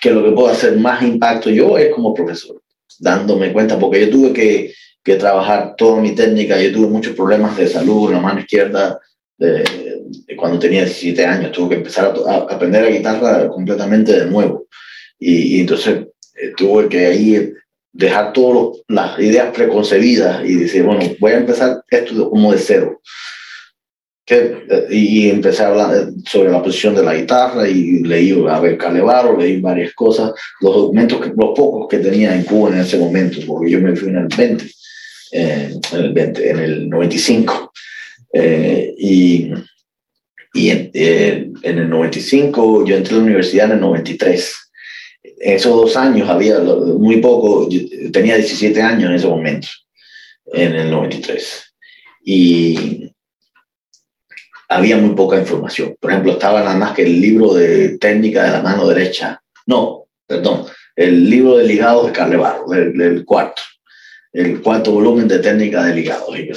[0.00, 2.60] Que lo que puedo hacer más impacto yo es como profesor,
[2.98, 7.56] dándome cuenta, porque yo tuve que, que trabajar toda mi técnica, yo tuve muchos problemas
[7.56, 8.98] de salud en la mano izquierda
[9.36, 9.64] de,
[10.36, 14.66] cuando tenía 17 años, tuve que empezar a, aprender la guitarra completamente de nuevo.
[15.18, 17.52] Y, y entonces eh, tuve que ahí
[17.98, 23.00] dejar todas las ideas preconcebidas y decir, bueno, voy a empezar esto como de cero.
[24.24, 28.78] Que, y empecé a hablar sobre la posición de la guitarra y leí a ver
[29.38, 33.40] leí varias cosas, los documentos, que, los pocos que tenía en Cuba en ese momento,
[33.46, 34.64] porque yo me fui en el 20,
[35.32, 37.72] eh, en, el 20 en el 95.
[38.32, 39.50] Eh, y
[40.54, 44.67] y en, eh, en el 95 yo entré a la universidad en el 93 en
[45.40, 47.68] esos dos años había muy poco,
[48.12, 49.68] tenía 17 años en ese momento,
[50.52, 51.74] en el 93.
[52.24, 53.10] Y
[54.68, 55.96] había muy poca información.
[56.00, 59.40] Por ejemplo, estaba nada más que el libro de técnica de la mano derecha.
[59.66, 63.62] No, perdón, el libro de ligados de Carlevaro, el, el cuarto.
[64.30, 66.28] El cuarto volumen de técnica de ligados.
[66.38, 66.50] Y, y,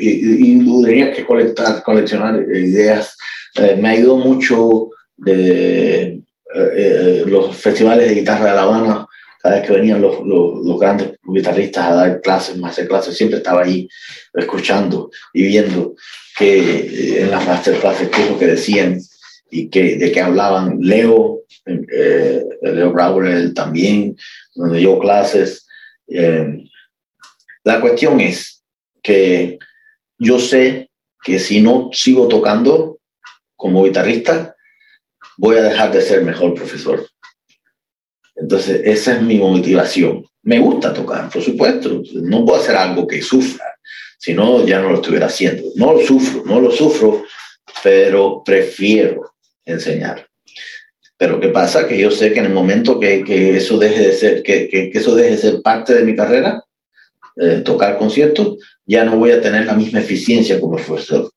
[0.00, 3.16] y, tenía que colectar, coleccionar ideas.
[3.56, 6.20] Eh, me ayudó mucho de
[6.56, 9.06] eh, eh, los festivales de guitarra de La Habana,
[9.42, 12.56] cada vez que venían los, los, grandes guitarristas a dar clases,
[12.88, 13.86] clases, siempre estaba ahí
[14.32, 15.94] escuchando y viendo
[16.38, 18.98] que eh, en las masterclasses qué es lo que decían
[19.50, 20.78] y que, de qué hablaban.
[20.80, 24.16] Leo, Leo Brauer también,
[24.54, 25.66] donde dio clases.
[27.64, 28.62] la cuestión es
[29.02, 29.58] que
[30.18, 30.90] yo sé
[31.22, 32.98] que si no sigo tocando
[33.56, 34.55] como guitarrista,
[35.38, 37.06] voy a dejar de ser mejor profesor.
[38.34, 40.24] Entonces, esa es mi motivación.
[40.42, 42.02] Me gusta tocar, por supuesto.
[42.14, 43.64] No puedo hacer algo que sufra,
[44.18, 45.62] si no, ya no lo estuviera haciendo.
[45.74, 47.24] No lo sufro, no lo sufro,
[47.82, 49.34] pero prefiero
[49.64, 50.26] enseñar.
[51.16, 51.88] Pero ¿qué pasa?
[51.88, 54.90] Que yo sé que en el momento que, que eso deje de ser, que, que,
[54.92, 56.62] eso deje de ser parte de mi carrera,
[57.36, 61.30] eh, tocar conciertos, ya no voy a tener la misma eficiencia como profesor.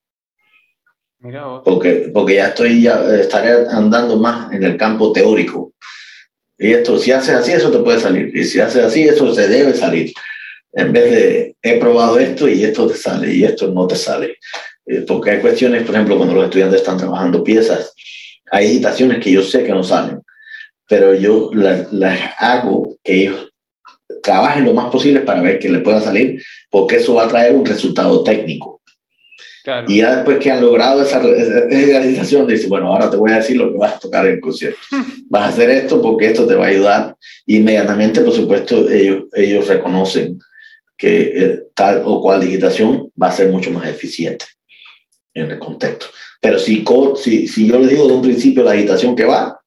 [1.64, 5.74] Porque, porque ya estoy, ya estaré andando más en el campo teórico.
[6.58, 8.36] Y esto, si haces así, eso te puede salir.
[8.36, 10.14] Y si haces así, eso se debe salir.
[10.74, 14.38] En vez de, he probado esto y esto te sale y esto no te sale.
[14.86, 17.94] Eh, porque hay cuestiones, por ejemplo, cuando los estudiantes están trabajando piezas,
[18.52, 20.22] hay editaciones que yo sé que no salen.
[20.88, 23.50] pero yo las hago que ellos
[24.24, 27.56] trabajen lo más posible para ver que le pueda salir, porque eso va a traer
[27.56, 28.79] un resultado técnico.
[29.88, 33.58] Y ya después que han logrado esa, realización, dice, bueno, ahora te voy a decir
[33.58, 34.80] lo que vas a tocar en el concierto.
[35.30, 37.16] Vas a hacer esto porque esto te va a ayudar.
[37.46, 40.40] Inmediatamente, por supuesto, ellos, ellos reconocen
[40.98, 44.46] que eh, tal o cual digitación va a ser mucho más eficiente
[45.34, 46.08] en el contexto.
[46.42, 46.84] Pero si,
[47.22, 49.60] si, si yo les digo de un principio la agitación que va,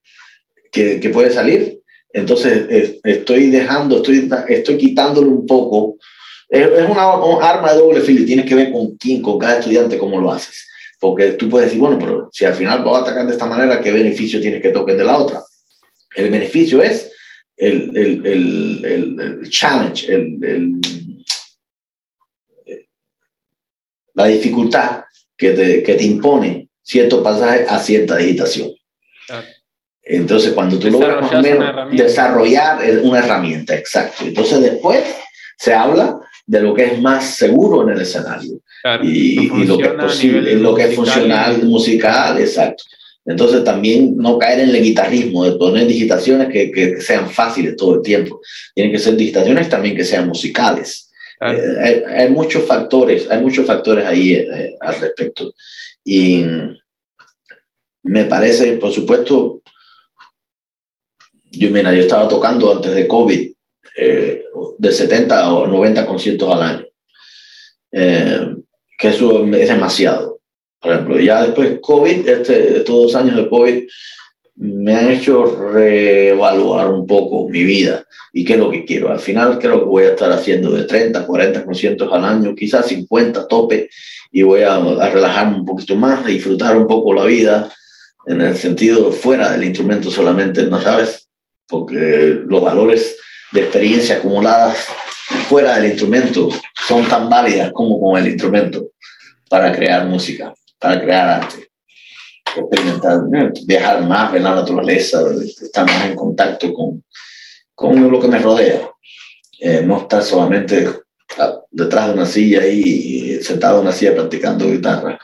[0.71, 1.81] que, que puede salir,
[2.13, 5.97] entonces estoy dejando, estoy, estoy quitándole un poco.
[6.53, 9.59] Es, una, un arma de doble filo y tienes que ver con quién, con cada
[9.59, 10.69] estudiante, cómo lo haces.
[11.01, 13.81] Porque tú puedes decir, bueno, pero si al final vas a atacar de esta manera,
[13.81, 15.43] ¿qué beneficio tienes que toquen de la otra?
[16.15, 17.11] El beneficio es
[17.57, 18.85] el, el, el,
[19.43, 20.79] el challenge, el,
[24.13, 25.05] la dificultad
[25.35, 28.73] que te, que te impone cierto pasaje a cierta digitación.
[30.03, 34.25] Entonces, cuando tú logras más o menos desarrollar una herramienta, exacto.
[34.25, 35.03] Entonces, después
[35.57, 38.61] se habla de lo que es más seguro en el escenario
[39.03, 42.85] y, lo que es posible, lo que es funcional, musical, exacto.
[43.25, 47.97] Entonces, también no caer en el guitarrismo, de poner digitaciones que, que, sean fáciles todo
[47.97, 48.41] el tiempo.
[48.75, 51.09] Tienen que ser digitaciones también que sean musicales.
[51.41, 55.55] Eh, hay, muchos factores, hay muchos factores ahí eh, al respecto.
[56.05, 56.45] Y
[58.03, 59.63] me parece, por supuesto,
[61.51, 63.53] yo, mira, yo estaba tocando antes de COVID
[63.97, 64.45] eh,
[64.79, 66.87] de 70 o 90 conciertos al año,
[67.93, 68.55] eh,
[68.99, 70.41] que eso es demasiado.
[70.81, 73.85] Por ejemplo, ya después de COVID, este, estos dos años de COVID,
[74.55, 79.11] me han hecho reevaluar un poco mi vida y qué es lo que quiero.
[79.11, 82.87] Al final creo que voy a estar haciendo de 30, 40 conciertos al año, quizás
[82.87, 83.89] 50 tope,
[84.31, 87.73] y voy a, a relajarme un poquito más, a disfrutar un poco la vida
[88.27, 91.23] en el sentido fuera del instrumento solamente, ¿no sabes?
[91.73, 93.17] porque los valores
[93.53, 94.87] de experiencia acumuladas
[95.49, 96.49] fuera del instrumento
[96.87, 98.91] son tan válidas como con el instrumento
[99.49, 101.69] para crear música, para crear arte.
[102.57, 103.21] Experimentar,
[103.65, 105.23] viajar más, ver la naturaleza,
[105.63, 107.03] estar más en contacto con,
[107.75, 108.91] con lo que me rodea.
[109.59, 110.89] Eh, no estar solamente
[111.71, 115.19] detrás de una silla y sentado en una silla practicando guitarra.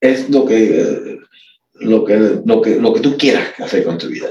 [0.00, 1.18] Es lo que,
[1.74, 4.28] lo que, lo que, lo que tú quieras hacer con tu vida.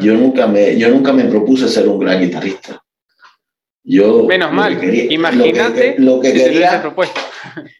[0.00, 2.82] Yo nunca, me, yo nunca me propuse ser un gran guitarrista.
[3.84, 6.82] Yo Menos mal, imagínate lo que, quería.
[6.82, 7.20] Propuesto.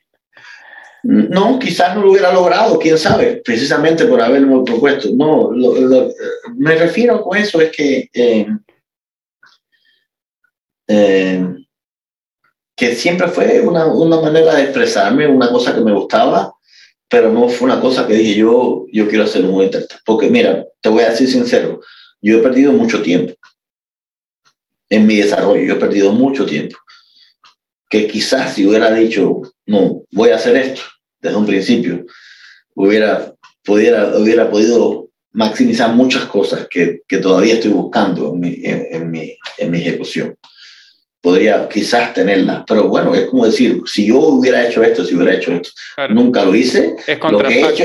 [1.09, 5.09] No, quizás no lo hubiera logrado, quién sabe, precisamente por haberlo propuesto.
[5.15, 5.53] No,
[6.57, 8.47] me refiero con eso es que, eh,
[10.89, 11.47] eh,
[12.75, 16.53] que siempre fue una, una, manera de expresarme, una cosa que me gustaba,
[17.09, 20.03] pero no fue una cosa que dije yo, yo quiero hacer un intérprete.
[20.05, 21.83] Porque mira, te voy a decir sincero,
[22.21, 23.35] yo he perdido mucho tiempo
[24.89, 26.77] en mi desarrollo, yo he perdido mucho tiempo.
[27.89, 30.83] Que quizás si hubiera dicho, no, voy a hacer esto
[31.21, 32.05] desde un principio,
[32.75, 33.35] hubiera,
[33.65, 39.37] pudiera, hubiera podido maximizar muchas cosas que, que todavía estoy buscando en mi, en mi,
[39.59, 40.37] en mi ejecución
[41.27, 42.65] podría quizás tenerla.
[42.69, 45.71] Pero bueno, es como decir, si yo hubiera hecho esto, si hubiera hecho esto,
[46.11, 46.95] nunca lo hice.
[47.05, 47.85] Es lo que he hecho,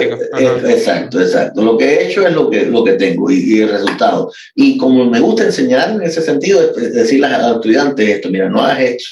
[0.69, 1.63] exacto, exacto.
[1.63, 4.31] Lo que he hecho es lo que, lo que tengo y, el resultado.
[4.53, 8.47] Y como me gusta enseñar en ese sentido, es decirle a los estudiantes esto, mira,
[8.47, 9.05] no hagas esto,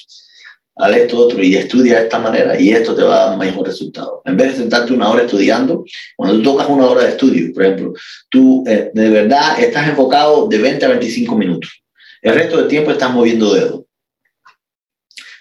[0.75, 3.65] haz esto otro y estudia de esta manera y esto te va a dar mejor
[3.65, 4.21] resultado.
[4.25, 5.83] En vez de sentarte una hora estudiando,
[6.15, 7.93] cuando tú tocas una hora de estudio, por ejemplo,
[8.29, 11.81] tú eh, de verdad estás enfocado de 20 a 25 minutos.
[12.21, 13.88] El resto del tiempo estás moviendo dedos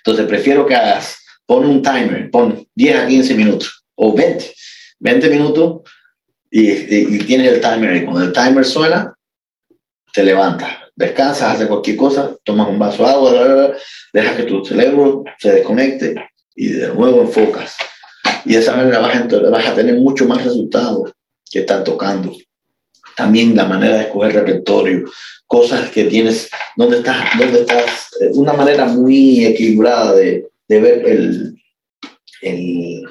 [0.09, 4.55] entonces prefiero que hagas, pon un timer, pon 10 a 15 minutos o 20,
[5.01, 5.82] 20 minutos
[6.51, 9.14] y, tienes el timer y cuando el timer suena,
[10.14, 13.76] te levantas, descansas, haces cualquier cosa, tomas un vaso de agua,
[14.14, 16.14] dejas que tu cerebro se desconecte
[16.56, 17.76] y de nuevo enfocas.
[18.47, 21.12] Y de esa manera vas a, vas a tener mucho más resultados
[21.51, 22.32] que estar tocando.
[23.19, 25.11] También la manera de escoger repertorio,
[25.45, 31.05] cosas que tienes, dónde estás, dónde estás, eh, una manera muy equilibrada de, de ver
[31.05, 31.61] el,
[32.43, 33.03] el,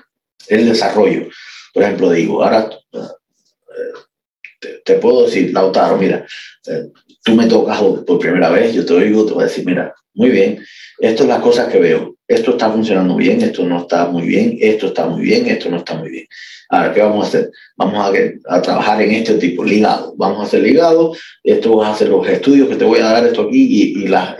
[0.47, 1.27] el, desarrollo.
[1.73, 6.25] Por ejemplo, digo, ahora eh, te, puedo decir, Lautaro, mira,
[6.67, 6.89] eh,
[7.25, 10.31] tú me tocas por primera vez, yo te oigo, te voy a decir, mira, muy
[10.31, 10.65] bien,
[10.99, 14.57] esto es las cosas que veo, esto está funcionando bien, esto no está muy bien,
[14.59, 16.27] esto está muy bien, esto no está muy bien.
[16.69, 17.51] Ahora, ¿qué vamos a hacer?
[17.77, 18.13] Vamos
[18.49, 20.15] a, trabajar en este tipo, ligado.
[20.17, 23.25] Vamos a hacer ligado, esto vas a hacer los estudios que te voy a dar
[23.27, 24.35] esto aquí y, y los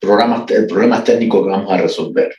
[0.00, 2.34] programas, problemas técnicos que vamos a resolver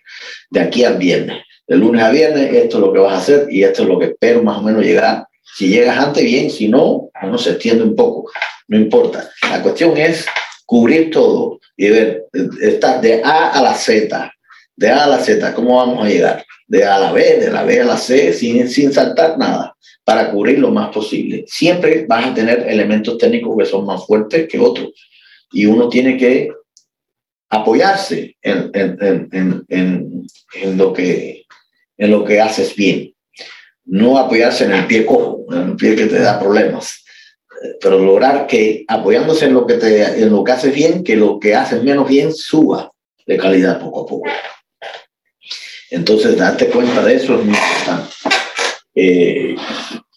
[0.49, 1.43] de aquí al viernes.
[1.67, 3.99] De lunes a viernes, esto es lo que vas a hacer y esto es lo
[3.99, 7.83] que espero más o menos llegar Si llegas antes, bien, si no, no se extiende
[7.83, 8.31] un poco,
[8.67, 9.29] no importa.
[9.49, 10.25] La cuestión es
[10.65, 12.25] cubrir todo y ver,
[12.61, 14.33] estar de A a la Z,
[14.75, 16.45] de A a la Z, ¿cómo vamos a llegar?
[16.67, 19.75] De A a la B, de la B a la C, sin, sin saltar nada,
[20.03, 21.45] para cubrir lo más posible.
[21.47, 24.91] Siempre vas a tener elementos técnicos que son más fuertes que otros
[25.51, 26.49] y uno tiene que
[27.49, 29.29] apoyarse en, en,
[29.69, 30.25] en,
[30.55, 31.45] en, lo que,
[31.97, 33.13] en lo que haces bien.
[33.85, 37.02] No apoyarse en el pie cojo, en el pie que te da problemas,
[37.81, 41.39] pero lograr que apoyándose en lo que, te, en lo que haces bien, que lo
[41.39, 42.91] que haces menos bien suba
[43.25, 44.29] de calidad poco a poco.
[45.89, 48.13] Entonces, darte cuenta de eso es muy importante.
[48.95, 49.55] Eh,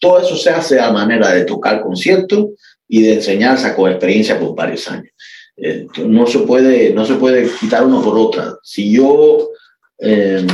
[0.01, 2.47] todo eso se hace a manera de tocar conciertos
[2.89, 5.13] y de enseñanza con experiencia por varios años.
[5.57, 8.57] Eh, no, se puede, no se puede quitar uno por otra.
[8.63, 9.51] Si yo,
[9.99, 10.47] eh,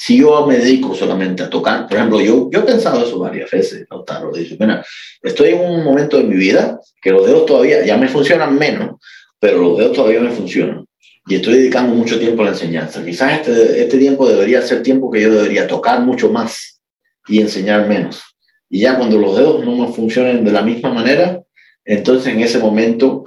[0.00, 3.50] si yo me dedico solamente a tocar, por ejemplo, yo, yo he pensado eso varias
[3.50, 4.80] veces, Lautaro, dice, bueno,
[5.20, 9.00] estoy en un momento de mi vida que los dedos todavía ya me funcionan menos,
[9.40, 10.86] pero los dedos todavía me funcionan.
[11.26, 13.04] Y estoy dedicando mucho tiempo a la enseñanza.
[13.04, 16.80] Quizás este, este tiempo debería ser tiempo que yo debería tocar mucho más
[17.26, 18.22] y enseñar menos.
[18.70, 21.42] Y ya cuando los dedos no me funcionen de la misma manera,
[21.84, 23.24] entonces en ese momento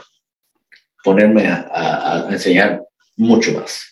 [1.03, 2.81] ponerme a, enseñar
[3.17, 3.90] mucho más.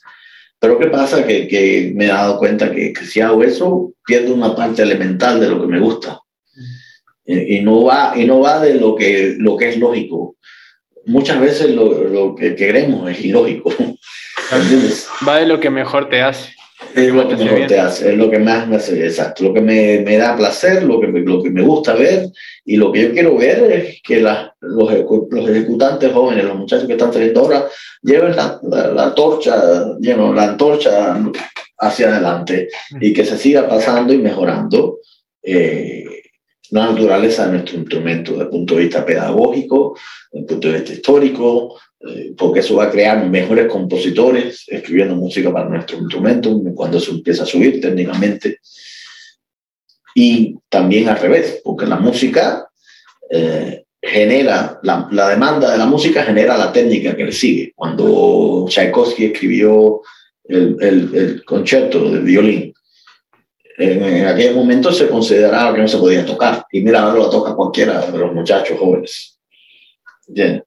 [0.59, 1.25] Pero ¿qué pasa?
[1.25, 5.49] Que, que me he dado cuenta que, si hago eso, pierdo una parte elemental de
[5.49, 6.19] lo que me gusta.
[7.25, 10.35] Y, no, va, y no va de lo que, lo que es lógico.
[11.05, 13.71] Muchas veces lo, lo que queremos es ilógico.
[15.27, 16.53] Va de lo que mejor te hace.
[16.95, 20.17] Es lo que hace, es lo que más me hace, exacto, lo que me, me
[20.17, 22.27] da placer, lo que, me, lo que me gusta ver
[22.65, 24.91] y lo que yo quiero ver es que la, los,
[25.29, 27.67] los, ejecutantes jóvenes, los muchachos que están saliendo ahora,
[28.01, 31.21] lleven la, la, torcha, you know, la antorcha
[31.77, 34.99] hacia adelante y que se siga pasando y mejorando
[35.41, 36.05] eh,
[36.71, 39.97] la naturaleza de nuestro instrumento desde el punto de vista pedagógico,
[40.31, 41.79] desde el punto de vista histórico,
[42.37, 47.43] porque eso va a crear mejores compositores escribiendo música para nuestro instrumento cuando se empieza
[47.43, 48.59] a subir técnicamente.
[50.15, 52.67] Y también al revés, porque la música
[53.29, 57.73] eh, genera, la, la, demanda de la música genera la técnica que le sigue.
[57.75, 60.01] Cuando Tchaikovsky escribió
[60.45, 62.73] el, el, el concierto de violín,
[63.77, 66.65] en, en, aquel momento se consideraba que no se podía tocar.
[66.71, 69.37] Y mira, ahora lo toca cualquiera de los muchachos jóvenes.
[70.27, 70.63] Bien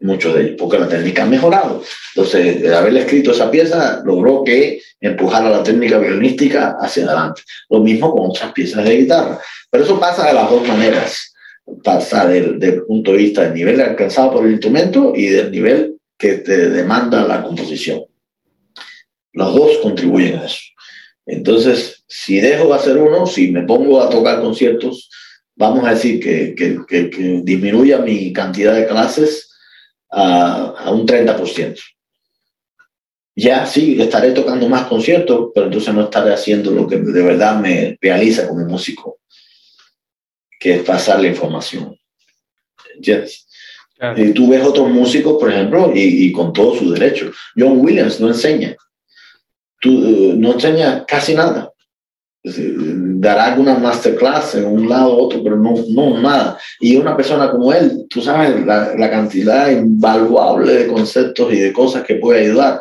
[0.00, 1.82] muchos de ellos, porque la técnica ha mejorado.
[2.14, 7.42] Entonces, haber escrito esa pieza, logró que empujara la técnica violinística hacia adelante.
[7.68, 9.40] Lo mismo con otras piezas de guitarra.
[9.70, 11.34] Pero eso pasa de las dos maneras.
[11.84, 15.96] Pasa del, del punto de vista del nivel alcanzado por el instrumento y del nivel
[16.18, 18.04] que te demanda la composición.
[19.32, 20.60] Los dos contribuyen a eso.
[21.26, 25.08] Entonces, si dejo de hacer uno, si me pongo a tocar conciertos,
[25.54, 29.49] vamos a decir que, que, que, que disminuya mi cantidad de clases,
[30.10, 31.78] a, a un 30%.
[33.36, 37.58] Ya sí, estaré tocando más conciertos, pero entonces no estaré haciendo lo que de verdad
[37.58, 39.20] me realiza como músico,
[40.58, 41.96] que es pasar la información.
[42.94, 43.46] ¿Entiendes?
[43.96, 44.22] Claro.
[44.22, 47.30] Y tú ves otros músicos, por ejemplo, y, y, con todo su derecho.
[47.56, 48.76] John Williams no enseña.
[49.80, 51.72] Tú, uh, no enseña casi nada
[53.20, 56.58] dará alguna masterclass en un lado u otro, pero no, no nada.
[56.80, 61.72] Y una persona como él, tú sabes la, la, cantidad invaluable de conceptos y de
[61.72, 62.80] cosas que puede ayudar,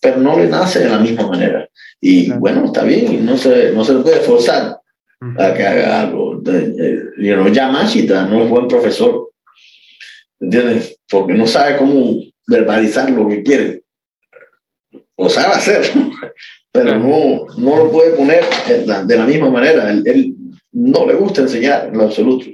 [0.00, 1.68] pero no le nace de la misma manera.
[2.00, 2.40] Y claro.
[2.40, 4.78] bueno, está bien, no se, no se le puede forzar
[5.20, 5.42] uh -huh.
[5.42, 6.40] a que haga algo.
[7.18, 9.30] You know, Yamashita no es buen profesor,
[10.38, 10.98] ¿entiendes?
[11.10, 12.14] Porque no sabe cómo
[12.46, 13.82] verbalizar lo que quiere.
[15.16, 15.82] O sabe hacer,
[16.72, 18.44] pero no, no lo puede poner
[19.04, 19.90] de la misma manera.
[19.90, 20.34] Él, él,
[20.72, 22.46] no le gusta enseñar en lo absoluto.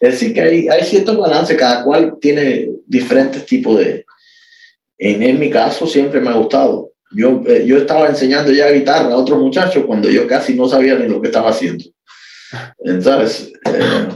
[0.00, 4.04] Es decir, que hay, hay cierto balance, cada cual tiene diferentes tipos de...
[4.98, 6.90] En, en mi caso siempre me ha gustado.
[7.12, 10.96] Yo, eh, yo estaba enseñando ya guitarra a otros muchachos cuando yo casi no sabía
[10.96, 11.84] ni lo que estaba haciendo.
[12.84, 14.08] Entonces, eh,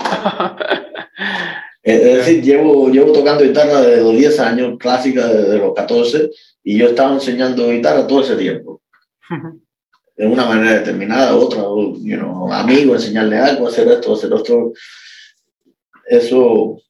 [1.83, 6.31] es decir, llevo, llevo tocando guitarra desde los 10 años, clásica desde los 14,
[6.65, 8.83] y yo estaba enseñando guitarra todo ese tiempo
[10.17, 14.73] de una manera determinada, otra, know, amigo, enseñarle algo, hacer esto, hacer otro.
[16.07, 16.81] Eso,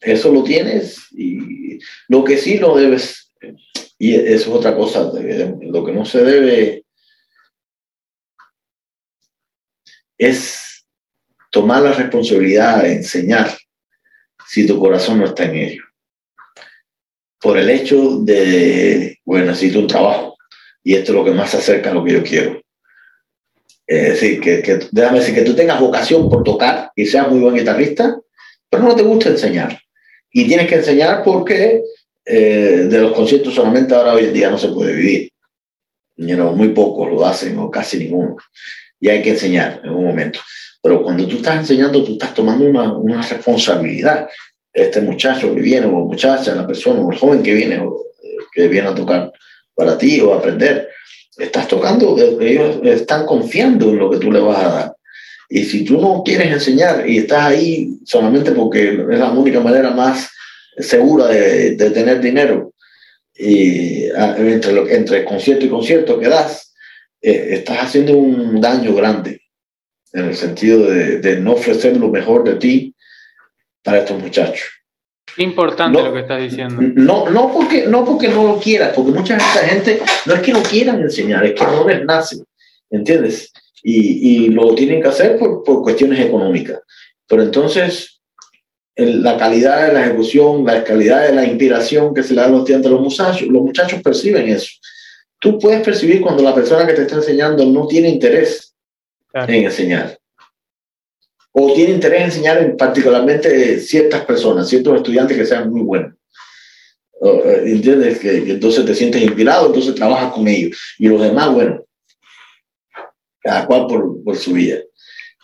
[0.00, 1.78] eso lo tienes y
[2.08, 3.32] lo que sí no debes,
[3.98, 6.84] y eso es otra cosa, lo que no se debe
[10.18, 10.86] es
[11.50, 13.56] tomar la responsabilidad de enseñar
[14.46, 15.84] si tu corazón no está en ello.
[17.40, 20.31] Por el hecho de, bueno, necesito un trabajo
[20.84, 22.60] y esto es lo que más se acerca a lo que yo quiero.
[23.86, 27.40] Eh, sí, que, que, déjame decir, que tú tengas vocación por tocar y seas muy
[27.40, 28.18] buen guitarrista,
[28.70, 29.78] pero no te gusta enseñar.
[30.32, 31.82] Y tienes que enseñar porque
[32.24, 35.30] eh, de los conciertos solamente ahora hoy en día no se puede vivir.
[36.16, 38.36] muy pocos lo hacen o casi ninguno.
[39.00, 40.40] Y hay que enseñar en un momento.
[40.80, 44.28] Pero cuando tú estás enseñando, tú estás tomando una, una responsabilidad.
[44.72, 48.36] Este muchacho que viene, o muchacha, la persona, o el joven que viene, o eh,
[48.52, 49.32] que viene a tocar
[49.82, 50.88] para ti o aprender,
[51.36, 54.96] estás tocando, ellos están confiando en lo que tú le vas a dar.
[55.48, 59.90] Y si tú no quieres enseñar y estás ahí solamente porque es la única manera
[59.90, 60.30] más
[60.78, 62.72] segura de, tener dinero,
[63.34, 66.72] y entre, lo, entre concierto y concierto que das,
[67.20, 69.42] eh, estás haciendo un daño grande
[70.12, 72.94] en el sentido de, de, no ofrecer lo mejor de ti
[73.82, 74.68] para estos muchachos.
[75.38, 76.76] Importante lo que estás diciendo.
[76.80, 80.62] No, no, porque, no porque no lo quieras, porque mucha gente no es que no
[80.62, 82.42] quieran enseñar, es que no les nace,
[82.90, 83.52] ¿entiendes?
[83.82, 86.80] Y, y lo tienen que hacer por, por cuestiones económicas.
[87.26, 88.20] Pero entonces,
[88.96, 92.50] la calidad de la ejecución, la calidad de la inspiración que se le da a
[92.50, 94.70] los los muchachos, los muchachos perciben eso.
[95.38, 98.74] Tú puedes percibir cuando la persona que te está enseñando no tiene interés
[99.32, 100.18] en enseñar.
[101.52, 106.14] O tiene interés en enseñar en particularmente ciertas personas, ciertos estudiantes que sean muy buenos.
[107.22, 108.18] Eh, ¿Entiendes?
[108.18, 110.76] Que, entonces te sientes inspirado, entonces trabajas con ellos.
[110.98, 111.84] Y los demás, bueno,
[113.40, 114.78] cada cual por, por su vida.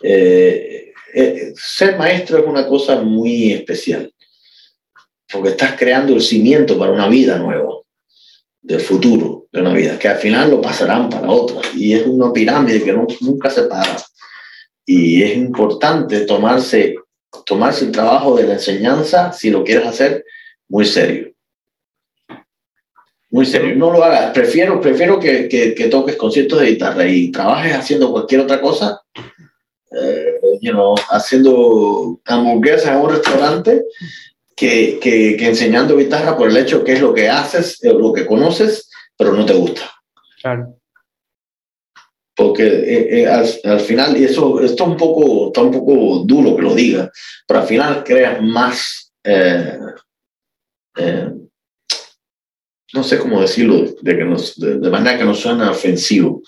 [0.01, 4.13] Eh, eh, ser maestro es una cosa muy especial,
[5.31, 7.73] porque estás creando el cimiento para una vida nueva,
[8.61, 12.31] del futuro de una vida, que al final lo pasarán para otra, y es una
[12.31, 13.97] pirámide que nunca se para.
[14.91, 16.95] Y es importante tomarse,
[17.45, 20.25] tomarse el trabajo de la enseñanza, si lo quieres hacer,
[20.67, 21.31] muy serio.
[23.29, 24.31] Muy serio, no lo hagas.
[24.33, 28.99] Prefiero, prefiero que, que, que toques conciertos de guitarra y trabajes haciendo cualquier otra cosa
[29.91, 33.83] eh, you know, haciendo hamburguesas en un restaurante
[34.55, 38.89] que, que, enseñando guitarra por el hecho que es lo que haces, lo que conoces,
[39.15, 39.83] pero no te gusta.
[40.41, 40.78] Claro.
[42.39, 42.63] Porque
[43.19, 46.73] eh, al, al, final, y eso esto un poco, está un poco duro que lo
[46.73, 47.11] diga,
[47.45, 49.11] pero al final creas más,
[52.93, 56.41] no sé cómo decirlo, de, que nos, de, de, manera que no suena ofensivo.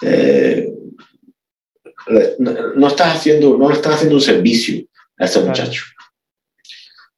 [0.00, 0.72] Eh,
[2.38, 4.84] no, estás haciendo, no le estás haciendo un servicio
[5.18, 5.82] a ese muchacho.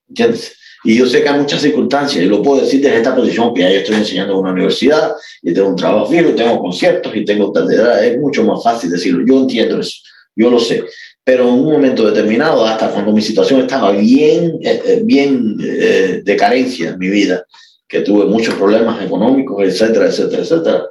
[0.08, 0.56] ¿Entiendes?
[0.84, 3.62] Y yo sé que hay muchas circunstancias, y lo puedo decir desde esta posición, que
[3.62, 7.16] ya yo estoy enseñando en una universidad, y tengo un trabajo fijo, y tengo conciertos,
[7.16, 9.24] y tengo edad, es mucho más fácil decirlo.
[9.26, 9.96] Yo entiendo eso,
[10.36, 10.84] yo lo sé.
[11.24, 16.20] Pero en un momento determinado, hasta cuando mi situación estaba bien, eh, eh, bien eh,
[16.22, 17.46] de carencia en mi vida,
[17.88, 20.84] que tuve muchos problemas económicos, etcétera, etcétera, etcétera,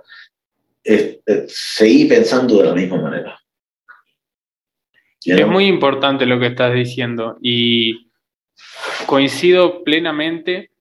[1.48, 3.40] seguí pensando de la misma manera.
[5.24, 8.08] Es muy importante lo que estás diciendo y
[9.06, 10.72] coincido plenamente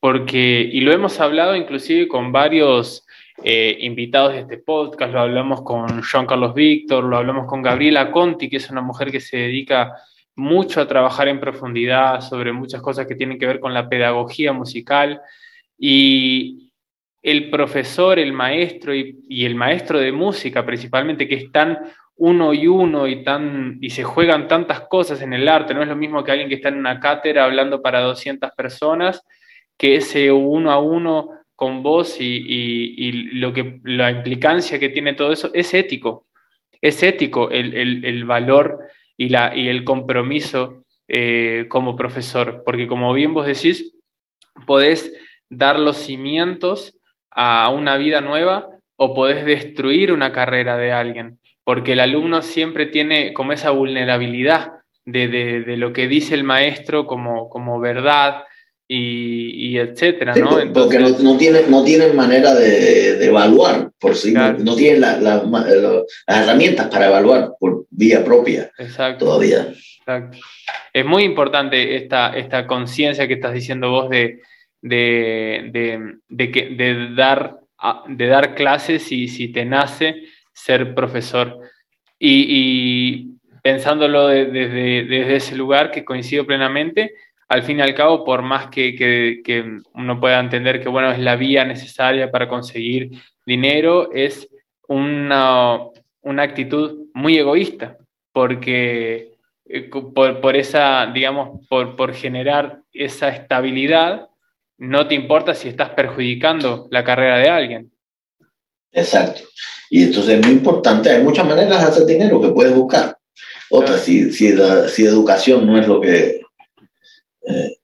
[0.00, 3.04] porque, y lo hemos hablado inclusive con varios
[3.42, 8.10] eh, invitados de este podcast, lo hablamos con Juan Carlos Víctor, lo hablamos con Gabriela
[8.10, 9.94] Conti, que es una mujer que se dedica
[10.36, 14.52] mucho a trabajar en profundidad sobre muchas cosas que tienen que ver con la pedagogía
[14.52, 15.20] musical.
[15.78, 16.70] Y
[17.22, 21.78] el profesor, el maestro y, y el maestro de música principalmente, que están
[22.16, 25.74] uno y uno y, tan, y se juegan tantas cosas en el arte.
[25.74, 29.22] No es lo mismo que alguien que está en una cátedra hablando para 200 personas,
[29.76, 35.32] que ese uno a uno con vos y, lo que, la implicancia que tiene todo
[35.32, 36.26] eso es ético.
[36.80, 38.78] Es ético el, valor
[39.16, 43.94] y, la, y el compromiso eh, como profesor, porque como bien vos decís,
[44.66, 45.12] podés
[45.48, 46.98] dar los cimientos
[47.30, 52.86] a una vida nueva o podés destruir una carrera de alguien porque el alumno siempre
[52.86, 54.74] tiene como esa vulnerabilidad
[55.04, 58.44] de, de, lo que dice el maestro como, como verdad
[58.86, 60.72] y, y etcétera, ¿no?
[60.72, 65.16] porque no, no, tienen, no tienen manera de, de evaluar por sí, no, tienen la,
[65.16, 69.24] la, las herramientas para evaluar por vía propia Exacto.
[69.24, 69.66] todavía.
[69.98, 70.38] Exacto.
[70.92, 74.40] Es muy importante esta, esta conciencia que estás diciendo vos de,
[74.82, 77.58] de, de, que, de, dar,
[78.06, 80.22] de dar clases y si te nace
[80.66, 81.60] ser profesor.
[82.18, 84.68] Y, pensándolo desde,
[85.04, 87.14] desde, ese lugar, que coincido plenamente,
[87.48, 91.18] al fin y al cabo, por más que, que, uno pueda entender que bueno, es
[91.18, 93.10] la vía necesaria para conseguir
[93.44, 94.48] dinero, es
[94.88, 95.78] una,
[96.22, 97.98] una actitud muy egoísta,
[98.32, 99.32] porque
[99.66, 99.82] eh,
[100.14, 104.28] por, por, esa, digamos, por, por generar esa estabilidad,
[104.78, 107.92] no te importa si estás perjudicando la carrera de alguien.
[108.92, 109.42] Exacto.
[109.96, 113.16] Y entonces es muy importante, hay muchas maneras de hacer dinero que puedes buscar.
[113.70, 114.54] Otra, si, si,
[114.88, 116.42] si educación no es lo que...
[117.48, 117.76] Eh,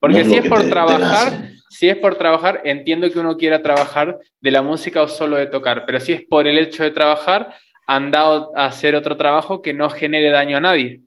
[0.00, 4.50] Porque si es por trabajar, si es por trabajar, entiendo que uno quiera trabajar de
[4.50, 7.54] la música o solo de tocar, pero si es por el hecho de trabajar,
[7.86, 11.02] han dado a hacer otro trabajo que no genere daño a nadie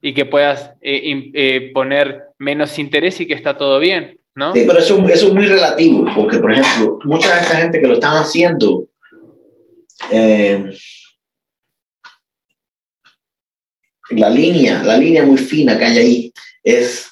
[0.00, 4.52] y que puedas eh, eh, poner menos interés y que está todo bien, ¿no?
[4.52, 7.88] Sí, pero eso, eso, es muy relativo, porque, por ejemplo, mucha de esta gente que
[7.88, 8.86] lo están haciendo,
[10.10, 10.72] eh,
[14.10, 17.08] la línea, la línea muy fina que hay ahí es,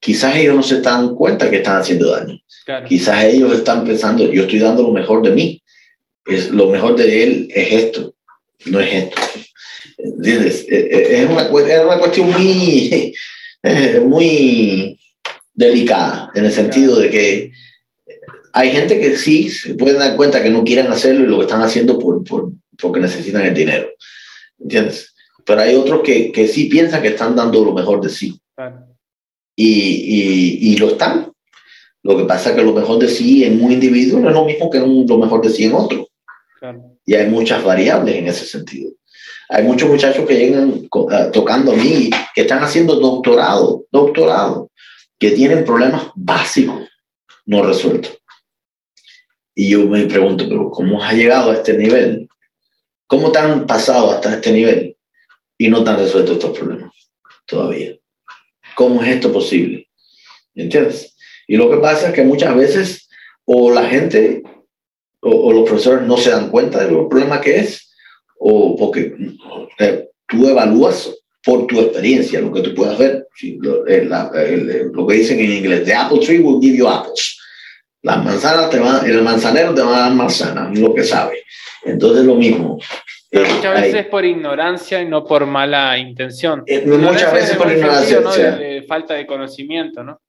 [0.00, 2.38] quizás ellos no se dan cuenta que están haciendo daño.
[2.88, 5.62] Quizás ellos están pensando, yo estoy dando lo mejor de mí,
[6.26, 8.14] es, lo mejor de él es esto,
[8.66, 9.20] no es esto.
[9.98, 10.66] ¿Entiendes?
[10.68, 13.14] Eh, eh, es una, es una cuestión muy,
[14.06, 14.98] muy
[15.54, 17.52] delicada, en el sentido de que
[18.52, 21.44] hay gente que sí se pueden dar cuenta que no quieren hacerlo y lo que
[21.44, 23.88] están haciendo por, por, porque necesitan el dinero.
[24.58, 25.14] ¿Entiendes?
[25.44, 28.38] Pero hay otros que, que sí piensan que están dando lo mejor de sí.
[29.56, 31.32] Y, y, y, lo están.
[32.02, 34.44] Lo que pasa es que lo mejor de sí en un individuo no es lo
[34.44, 36.08] mismo que lo mejor de sí en otro.
[37.04, 38.92] Y hay muchas variables en ese sentido.
[39.48, 44.70] Hay muchos muchachos que llegan ah, tocando a mí, que están haciendo doctorado, doctorado,
[45.18, 46.88] que tienen problemas básicos
[47.46, 48.21] no resueltos.
[49.54, 52.28] Y yo me pregunto, pero ¿cómo has llegado a este nivel?
[53.06, 54.96] ¿Cómo te han pasado hasta este nivel
[55.58, 56.92] y no te han resuelto estos problemas
[57.46, 57.96] todavía?
[58.74, 59.88] ¿Cómo es esto posible?
[60.54, 61.14] ¿Entiendes?
[61.46, 63.08] Y lo que pasa es que muchas veces
[63.44, 64.42] o la gente
[65.22, 67.92] o, los profesores no se dan cuenta de lo problema que es,
[68.38, 69.14] o porque
[69.78, 71.14] eh, tú evalúas
[71.44, 73.28] por tu experiencia lo que tú puedes ver.
[73.60, 77.38] lo, lo, que dicen en inglés, the apple tree will give you apples.
[78.02, 81.44] Las manzanas te van, el manzanero te va a dar manzanas, lo que sabe.
[81.84, 82.78] Entonces lo mismo.
[83.30, 86.62] Pero muchas veces es por ignorancia y no por mala intención.
[86.66, 88.20] Eh, muchas veces por ignorancia.
[88.20, 90.20] de, falta de conocimiento, ¿no?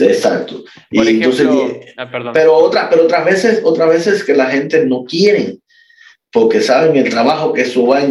[0.00, 0.62] exacto.
[0.90, 1.46] y entonces,
[1.96, 5.58] ah, pero, otra, pero otras veces, otras veces que la gente no quiere,
[6.30, 8.02] porque saben el trabajo que eso va a,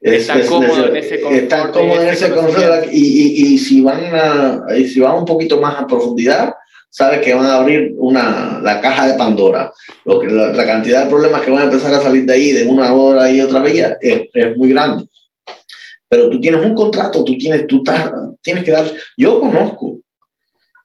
[0.00, 0.38] eh, eh, iniciar.
[0.40, 4.66] Están cómodos en ese Están cómodos en ese confort y, y, y, si van a,
[4.76, 6.54] y si van un poquito más a profundidad,
[6.90, 9.72] sabe que van a abrir una, la caja de Pandora.
[10.04, 12.66] Lo que, la, cantidad de problemas que van a empezar a salir de ahí de
[12.66, 15.06] una hora y otra vez es, es muy grande.
[16.08, 17.82] Pero tú tienes un contrato, tú tienes, tú
[18.42, 18.90] tienes que dar.
[19.16, 19.98] Yo conozco,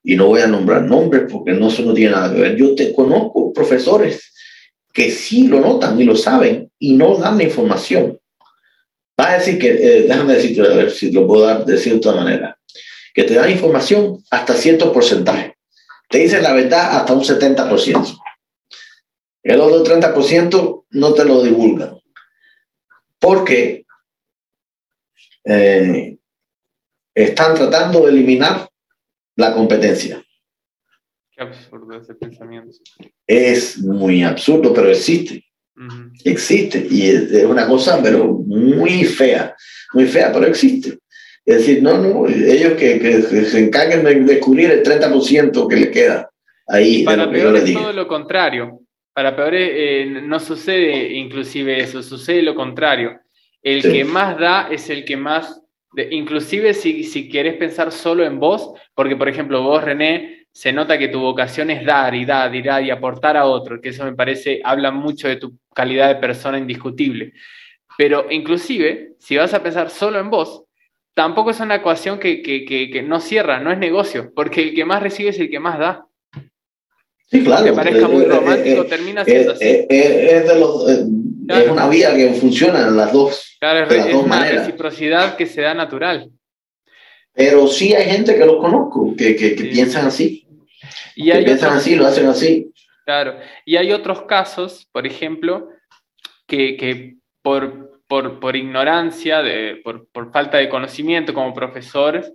[0.03, 2.55] y no voy a nombrar nombres porque no, eso no tiene nada que ver.
[2.57, 4.33] Yo te conozco profesores
[4.91, 8.19] que sí lo notan y lo saben y no dan la información.
[9.19, 12.13] Va a decir que, eh, déjame decirte, a ver si lo puedo dar de cierta
[12.13, 12.57] manera,
[13.13, 15.55] que te dan información hasta cierto porcentaje.
[16.09, 18.17] Te dicen la verdad hasta un 70%.
[19.43, 21.99] El otro 30% no te lo divulgan.
[23.19, 23.85] Porque
[25.43, 26.17] eh,
[27.13, 28.69] están tratando de eliminar
[29.35, 30.23] la competencia.
[31.31, 32.77] Qué absurdo ese pensamiento.
[33.25, 35.43] Es muy absurdo, pero existe.
[36.23, 36.87] Existe.
[36.89, 39.55] Y es, una cosa, pero muy fea.
[39.93, 40.97] Muy fea, pero existe.
[41.45, 45.91] Es decir, no, no, ellos que, que, se encarguen de descubrir el 30% que le
[45.91, 46.29] queda
[46.67, 47.03] ahí.
[47.03, 48.79] para peor es todo lo contrario.
[49.13, 53.19] Para peor eh, no sucede inclusive eso, sucede lo contrario.
[53.61, 55.61] El que más da es el que más,
[56.11, 60.99] inclusive si, si quieres pensar solo en vos, porque por ejemplo vos, René, se nota
[60.99, 64.05] que tu vocación es dar y dar y dar y aportar a otro, que eso
[64.05, 67.33] me parece, habla mucho de tu calidad de persona indiscutible.
[67.97, 70.63] Pero inclusive, si vas a pensar solo en vos,
[71.15, 74.85] tampoco es una ecuación que, que, que, no cierra, no es negocio, porque el que
[74.85, 76.05] más recibe es el que más da.
[77.31, 77.65] Sí, claro.
[77.65, 79.85] Que parezca muy eh, eh, romántico, eh, termina siendo así.
[79.89, 84.13] Es de los es una vía que funciona en las dos, claro, de las es
[84.13, 86.31] una reciprocidad que se da natural.
[87.33, 90.42] Pero sí hay gente que los conozco, que, que, piensan así.
[91.15, 92.71] Y que piensan así, lo hacen así.
[93.05, 93.37] Claro.
[93.65, 95.69] Y hay otros casos, por ejemplo,
[96.47, 102.31] que, que por, por, por, ignorancia, de, por, por, falta de conocimiento como profesores,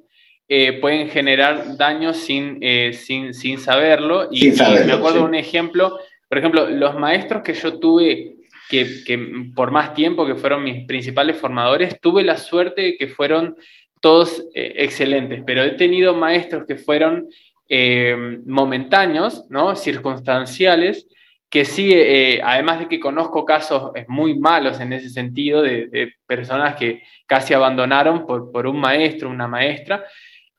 [0.49, 4.29] eh, pueden generar daños sin, eh, sin, sin saberlo.
[4.31, 5.99] Y, me acuerdo de un ejemplo,
[6.29, 8.37] por ejemplo, los maestros que yo tuve
[8.69, 13.57] que, por más tiempo que fueron mis principales formadores, tuve la suerte de que fueron
[14.01, 17.29] todos eh, excelentes, pero he tenido maestros que fueron
[17.69, 19.77] eh, momentáneos, ¿no?
[19.77, 21.07] circunstanciales,
[21.51, 26.77] que sí, eh, además de que conozco casos muy malos en ese sentido, de, personas
[26.77, 30.05] que casi abandonaron por, por, un maestro, una maestra,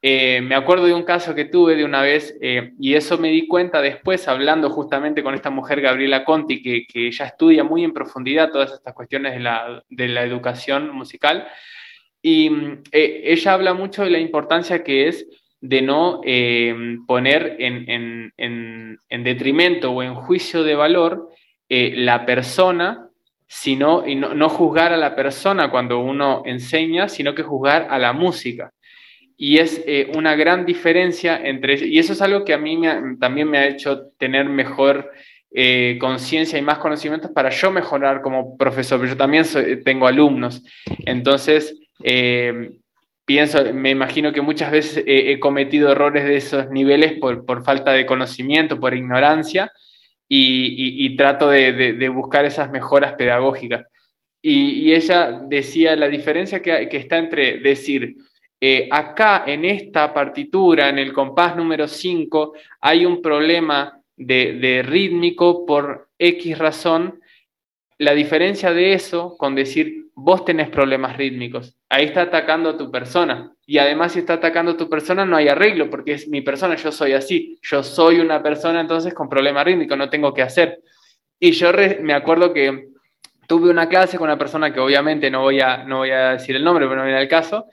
[0.02, 3.30] eh, me acuerdo de un caso que tuve de una vez, eh, y eso me
[3.30, 7.84] di cuenta después hablando justamente con esta mujer, Gabriela Conti, que, que ella estudia muy
[7.84, 11.48] en profundidad todas estas cuestiones de la, de la educación musical,
[12.22, 12.50] y
[12.92, 15.26] eh, ella habla mucho de la importancia que es
[15.62, 16.22] de no
[17.06, 21.30] poner en, en, en, en, detrimento o en juicio de valor
[21.70, 23.10] la persona,
[23.50, 27.98] sino, y no, no juzgar a la persona cuando uno enseña, sino que juzgar a
[27.98, 28.72] la música.
[29.36, 32.80] Y es eh, una gran diferencia entre, y eso es algo que a mí
[33.20, 35.12] también me ha hecho tener mejor
[35.52, 39.46] eh, conciencia y más conocimientos para yo mejorar como profesor, pero yo también
[39.84, 40.62] tengo alumnos,
[41.06, 42.72] entonces eh,
[43.30, 47.92] pienso, me imagino que muchas veces he cometido errores de esos niveles por, por falta
[47.92, 49.72] de conocimiento, por ignorancia,
[50.28, 53.86] y, y, trato de, de, buscar esas mejoras pedagógicas.
[54.42, 58.16] Y, y ella decía la diferencia que, que está entre decir,
[58.60, 65.68] eh, acá en esta partitura, en el compás número 5, hay un problema de, rítmico
[65.68, 67.22] por X razón.
[68.00, 72.92] La diferencia de eso con decir vos tenés problemas rítmicos, ahí está atacando a tu
[72.92, 73.54] persona.
[73.66, 76.76] Y además si está atacando a tu persona no hay arreglo porque es mi persona,
[76.76, 80.80] yo soy así, yo soy una persona entonces con problema rítmico, no tengo que hacer.
[81.40, 81.72] Y yo
[82.02, 82.90] me acuerdo que
[83.48, 86.56] tuve una clase con una persona que obviamente no voy a, no voy a decir
[86.56, 87.68] el nombre, pero no viene el caso,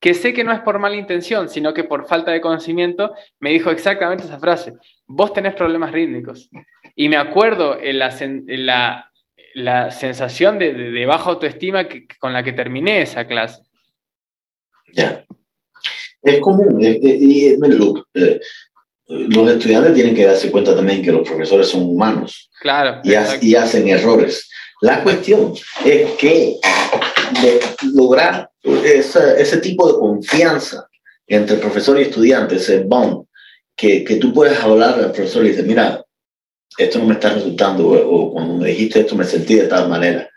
[0.00, 3.50] que sé que no es por mala intención, sino que por falta de conocimiento, me
[3.50, 4.74] dijo exactamente esa frase,
[5.06, 6.48] vos tenés problemas rítmicos.
[6.94, 8.14] Y me acuerdo en la,
[8.46, 9.10] la,
[9.90, 11.86] sensación de, baja autoestima
[12.18, 13.62] con la que terminé esa clase.
[14.92, 15.24] Ya.
[16.22, 18.40] Es común, y eh,
[19.08, 23.12] los estudiantes tienen que darse cuenta también que los profesores son humanos claro, y,
[23.46, 24.50] y hacen errores.
[24.80, 25.54] La cuestión
[25.84, 26.56] es que
[27.42, 27.60] de
[27.94, 30.88] lograr ese, ese tipo de confianza
[31.26, 33.26] entre profesor y estudiante, ese bond,
[33.76, 36.04] que, que tú puedes hablar al profesor y decir, mira,
[36.76, 40.28] esto no me está resultando, o, cuando me dijiste esto me sentí de tal manera.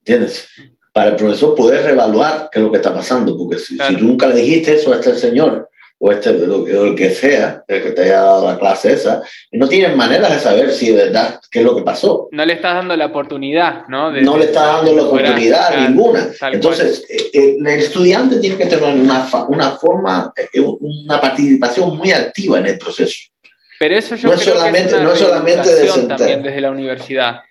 [0.00, 0.48] ¿Entiendes?
[0.92, 4.28] Para el profesor poder reevaluar qué es lo que está pasando, porque si, si nunca
[4.28, 5.68] le dijiste eso a este señor,
[5.98, 6.64] o este, lo,
[6.94, 10.38] que sea, el que te haya dado la clase esa, y no tienen maneras de
[10.38, 12.28] saber si de verdad qué es lo que pasó.
[12.30, 14.10] No le estás dando la oportunidad, ¿no?
[14.10, 16.28] no le estás dando la oportunidad ninguna.
[16.52, 22.12] Entonces, eh, eh, el estudiante tiene que tener una, una forma, eh, una participación muy
[22.12, 23.30] activa en el proceso.
[23.78, 25.70] Pero eso yo no creo solamente, que es una no solamente
[26.08, 27.42] también desde la universidad.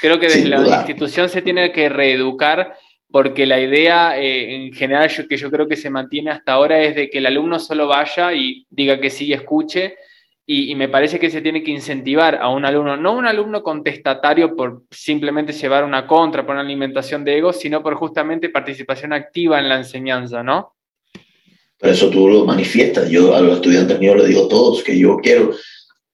[0.00, 2.76] Creo que desde la institución se tiene que reeducar
[3.10, 6.96] porque la idea eh, en general que yo creo que se mantiene hasta ahora es
[6.96, 9.96] de que el alumno solo vaya y diga que sí y escuche,
[10.44, 14.56] y, me parece que se tiene que incentivar a un alumno, no un alumno contestatario
[14.56, 19.60] por simplemente llevar una contra, por una alimentación de ego, sino por justamente participación activa
[19.60, 20.74] en la enseñanza, ¿no?
[21.82, 23.10] Por eso tú lo manifiestas.
[23.10, 25.50] Yo a los estudiantes míos les digo todos que yo quiero,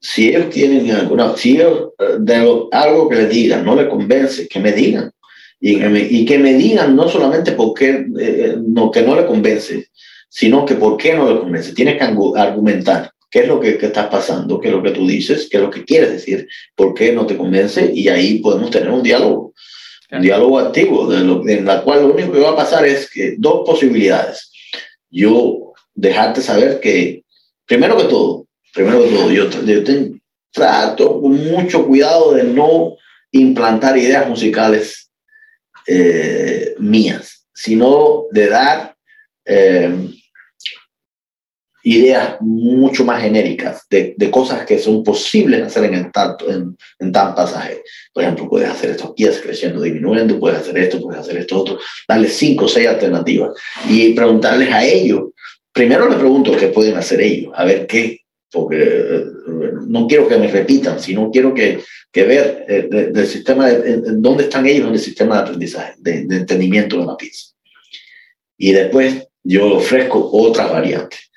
[0.01, 2.37] si ellos tienen alguna, si ellos eh, de
[2.73, 5.13] algo que les digan no les convence, que me digan
[5.61, 9.15] y que me, y que me digan no solamente por qué, eh, no, que no
[9.15, 9.89] le convence,
[10.31, 11.75] sino que por qué no le convence.
[11.75, 12.05] Tienes que
[12.37, 15.59] argumentar qué es lo que, que estás pasando, qué es lo que tú dices, qué
[15.59, 19.03] es lo que quieres decir, por qué no te convence y ahí podemos tener un
[19.03, 19.53] diálogo,
[20.13, 23.11] un diálogo activo, de lo, en la cual lo único que va a pasar es
[23.11, 24.48] que dos posibilidades.
[25.11, 27.25] Yo dejarte saber que,
[27.67, 29.85] primero que todo, primero que todo, yo, yo
[30.53, 32.97] trato con mucho cuidado de no
[33.33, 35.11] implantar ideas musicales
[35.87, 38.97] eh, mías, sino de dar
[39.45, 40.11] eh,
[41.83, 46.77] ideas mucho más genéricas de, de, cosas que son posibles hacer en, el tanto, en,
[46.99, 47.83] en tan pasaje.
[48.13, 51.79] Por ejemplo, puedes hacer estos pies creciendo, disminuyendo, puedes hacer esto, puedes hacer esto otro,
[52.07, 53.53] darles cinco o seis alternativas
[53.89, 55.31] y preguntarles a ellos.
[55.73, 59.25] Primero le pregunto qué pueden hacer ellos, a ver qué, porque eh,
[59.87, 61.81] no quiero que me repitan, sino quiero que,
[62.11, 66.25] que ver eh, del sistema, de, dónde están ellos en el sistema de aprendizaje, de,
[66.27, 67.53] de, entendimiento de la pieza.
[68.57, 71.28] Y después yo ofrezco otras variantes,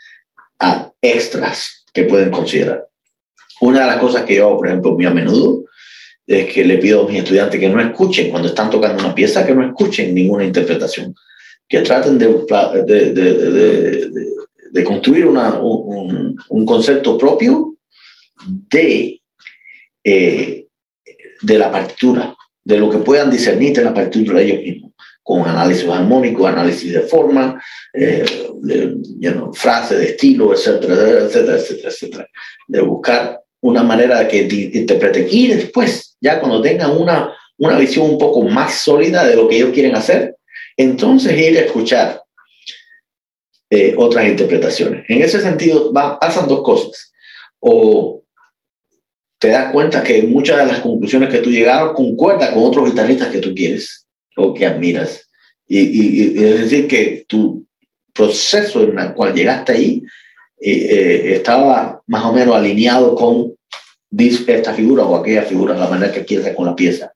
[1.01, 2.87] extras que pueden considerar.
[3.61, 5.65] Una de las cosas que yo hago, por ejemplo, muy a menudo,
[6.25, 9.45] es que le pido a mis estudiantes que no escuchen, cuando están tocando una pieza,
[9.45, 11.13] que no escuchen ninguna interpretación,
[11.67, 12.27] que traten de,
[14.83, 17.75] construir un, concepto propio
[18.45, 19.21] de,
[20.03, 20.67] eh,
[21.41, 24.90] de la partitura, de lo que puedan discernir de la partitura ellos mismos,
[25.31, 27.63] con análisis armónico, análisis de forma,
[27.93, 28.25] eh,
[28.63, 32.27] de, you frase, de estilo, etcétera, etcétera, etcétera, etcétera,
[32.67, 34.39] de buscar una manera de que
[34.73, 35.27] interpreten.
[35.31, 39.55] Y después, ya cuando tengan una, una visión un poco más sólida de lo que
[39.55, 40.35] ellos quieren hacer,
[40.75, 42.21] entonces ir a escuchar
[43.69, 45.05] eh, otras interpretaciones.
[45.07, 47.13] En ese sentido, pasan dos cosas.
[47.61, 48.21] O
[49.39, 53.29] te das cuenta que muchas de las conclusiones que tú llegaron concuerdan con otros guitarristas
[53.29, 54.01] que tú quieres
[54.35, 55.29] o que admiras.
[55.67, 57.65] Y, es decir, que tu
[58.13, 60.03] proceso en el cual llegaste ahí
[60.59, 63.53] eh, eh, estaba más o menos alineado con
[64.17, 67.13] esta figura o aquella figura, la manera que quieres con la pieza.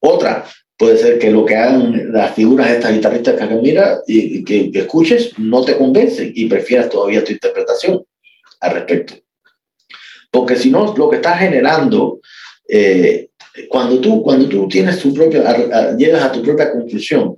[0.00, 0.44] Otra,
[0.76, 4.70] puede ser que lo que hagan las figuras de estas guitarristas que mira y, que,
[4.74, 8.04] escuches no te convencen y prefieras todavía tu interpretación
[8.60, 9.14] al respecto.
[10.30, 12.20] Porque si no, lo que estás generando,
[12.68, 13.30] eh,
[13.68, 17.36] cuando, tú, cuando tú tienes tu propia, llegas a tu propia conclusión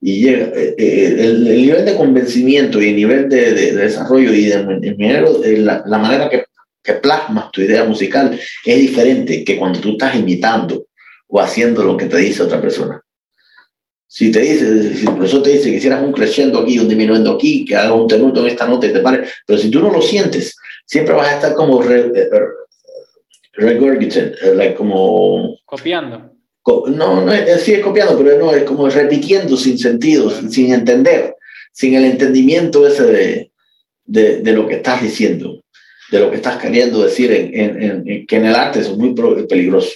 [0.00, 5.58] y llega, eh, eh, el, nivel de convencimiento y el nivel de, desarrollo y de,
[5.58, 6.44] la, la manera que,
[6.82, 10.86] que plasmas tu idea musical es diferente que cuando tú estás imitando
[11.28, 13.00] o haciendo lo que te dice otra persona.
[14.06, 17.32] Si te dice, si el profesor te dice que hicieras un creciendo aquí, un disminuyendo
[17.32, 19.92] aquí, que hagas un tenuto en esta nota y te pare, pero si tú no
[19.92, 22.10] lo sientes, siempre vas a estar como re,
[23.60, 25.58] eh, eh, como...
[25.64, 26.32] Copiando.
[26.88, 31.34] No, no es, sí es copiando, pero no, es como repitiendo sin sentido, sin, entender,
[31.72, 33.52] sin el entendimiento ese de,
[34.04, 35.64] de, de, lo que estás diciendo,
[36.10, 39.14] de lo que estás queriendo decir, en, en, en, que en el arte es muy
[39.48, 39.90] peligroso.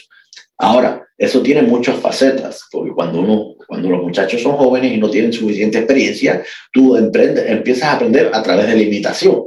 [0.59, 5.09] Ahora, eso tiene muchas facetas, porque cuando uno, cuando los muchachos son jóvenes y no
[5.09, 6.43] tienen suficiente experiencia,
[6.73, 9.45] tú emprende, empiezas a aprender a través de la imitación.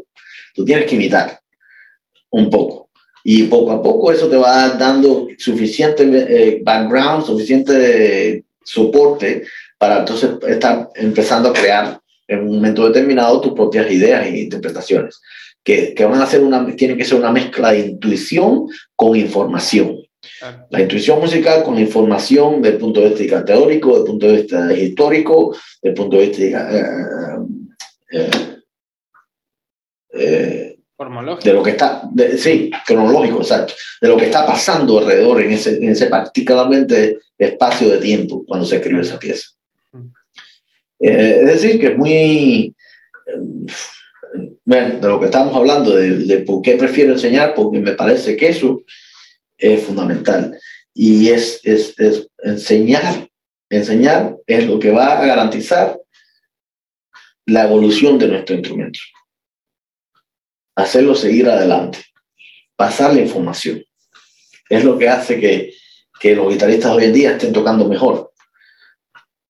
[0.53, 1.39] Tú tienes que imitar
[2.29, 2.86] un poco.
[3.29, 9.43] Y poco a poco eso te va dando suficiente eh, background, suficiente soporte
[9.77, 15.19] para entonces estar empezando a crear en un momento determinado tus propias ideas e interpretaciones,
[15.61, 19.97] que, que van a ser una, tienen que ser una mezcla de intuición con información.
[20.69, 24.71] La intuición musical con la información del punto de vista teórico, del punto de vista
[24.71, 26.85] histórico, del punto de vista eh,
[28.13, 28.29] eh,
[30.13, 30.66] eh,
[31.43, 35.77] de lo que está, sí, cronológico, exacto, de lo que está pasando alrededor en ese,
[35.77, 39.49] en ese particularmente espacio de tiempo cuando se escribe esa pieza.
[40.99, 42.75] es decir, que es muy,
[44.65, 48.35] bueno, de lo que estamos hablando, de, de por qué prefiero enseñar, porque me parece
[48.35, 48.81] que eso
[49.57, 50.57] es fundamental.
[50.93, 53.29] Y es, es, es, enseñar,
[53.69, 55.99] enseñar es lo que va a garantizar
[57.45, 58.99] la evolución de nuestro instrumento.
[60.77, 62.05] Hacerlo seguir adelante,
[62.75, 63.83] pasar la información.
[64.69, 65.73] Es lo que hace que,
[66.19, 68.31] que los guitarristas hoy en día estén tocando mejor.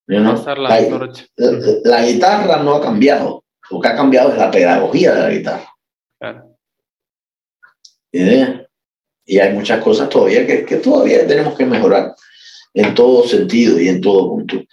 [0.07, 0.79] la,
[1.83, 3.43] la, guitarra no ha cambiado.
[3.69, 5.73] Lo que ha cambiado es la pedagogía de la guitarra.
[6.17, 6.57] Claro.
[9.25, 12.15] Y hay muchas cosas todavía que, que todavía tenemos que mejorar
[12.73, 14.63] en todo sentido y en todo punto.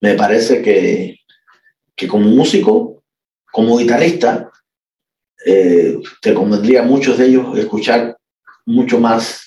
[0.00, 1.20] me parece que,
[1.94, 2.99] que, como músico,
[3.52, 4.50] como guitarrista,
[5.44, 8.16] eh, te convendría a muchos de ellos escuchar
[8.66, 9.46] mucho más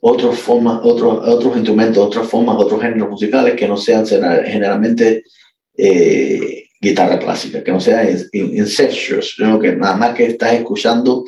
[0.00, 5.24] otras formas, otros, otros instrumentos, otras formas, otros géneros musicales que no sean generalmente
[5.76, 11.24] eh, guitarra clásica, que no sean incestuous, que nada más que estás escuchando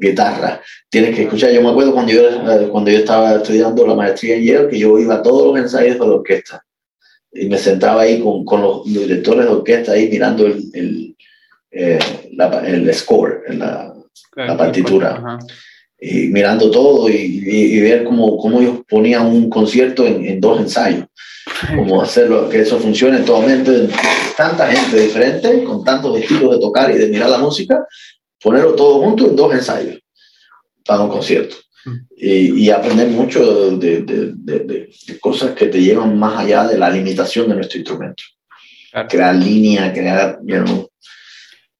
[0.00, 0.60] guitarra.
[0.88, 4.36] Tienes que escuchar, yo me acuerdo cuando yo, eh, cuando yo estaba estudiando la maestría
[4.36, 6.64] en Yale, que yo iba a todos los ensayos de la orquesta
[7.32, 11.13] y me sentaba ahí con, con los directores de orquesta ahí mirando el, el,
[11.74, 11.98] eh,
[12.66, 13.94] el score, la,
[14.36, 15.38] la partitura.
[16.00, 20.60] Y mirando todo y, y, ver cómo, cómo, ellos ponían un concierto en, en dos
[20.60, 21.06] ensayos.
[21.76, 23.88] Cómo hacerlo, que eso funcione totalmente,
[24.36, 27.86] tanta gente diferente, con tantos estilos de tocar y de mirar la música,
[28.42, 29.98] ponerlo todo junto en dos ensayos
[30.84, 31.56] para un concierto.
[31.84, 31.96] Mm.
[32.16, 34.90] Y, aprender mucho de, de, de,
[35.20, 38.22] cosas que te llevan más allá de la limitación de nuestro instrumento.
[39.08, 40.38] Crear línea, crear,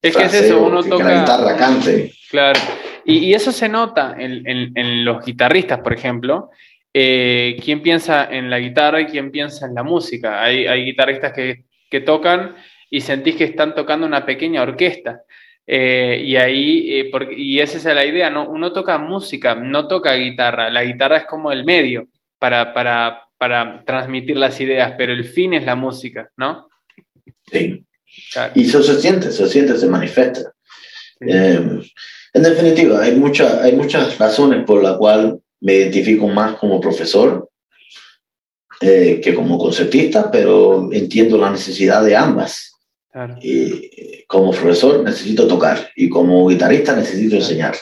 [0.08, 1.04] es que es eso, uno toca.
[1.04, 2.12] la guitarra cante.
[2.30, 2.60] Claro.
[3.04, 6.50] Y, y eso se nota en, en, en, los guitarristas, por ejemplo.
[6.92, 10.42] Eh, ¿Quién piensa en la guitarra y quién piensa en la música?
[10.42, 12.54] Hay, hay guitarristas que, que tocan
[12.90, 15.22] y sentís que están tocando una pequeña orquesta.
[15.66, 18.48] Eh, y ahí, eh, y esa es la idea, ¿no?
[18.48, 20.70] Uno toca música, no toca guitarra.
[20.70, 22.08] La guitarra es como el medio
[22.38, 26.68] para, para, para transmitir las ideas, pero el fin es la música, ¿no?
[27.50, 27.84] Sí.
[28.54, 30.52] Y eso se siente, se siente, se manifiesta.
[31.20, 31.80] Eh,
[32.32, 37.48] en definitiva, hay, mucha, hay muchas razones por las cuales me identifico más como profesor
[38.80, 42.74] que como concertista, pero entiendo la necesidad de ambas.
[43.40, 47.76] Y como profesor necesito tocar y como guitarrista necesito enseñar.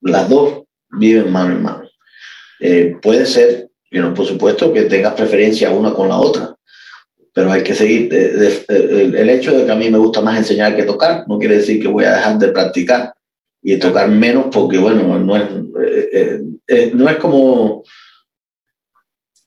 [0.00, 1.88] Las dos viven mano en mano.
[2.60, 3.68] Eh, puede ser,
[4.14, 6.55] por supuesto, que tengas preferencia una con la otra.
[7.36, 8.08] Pero hay que seguir.
[8.14, 11.82] el hecho de que a mí me gusta más enseñar que tocar no quiere decir
[11.82, 13.12] que voy a dejar de practicar
[13.62, 17.84] y tocar menos porque, bueno, no es, eh, eh, eh, no es como...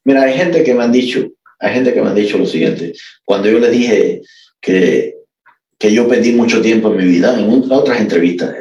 [0.03, 2.93] Mira, hay gente que me han dicho, hay gente que me han dicho lo siguiente,
[3.25, 4.21] cuando yo les dije
[4.61, 5.15] que,
[5.79, 8.53] que yo perdí mucho tiempo en mi vida, en otras entrevistas,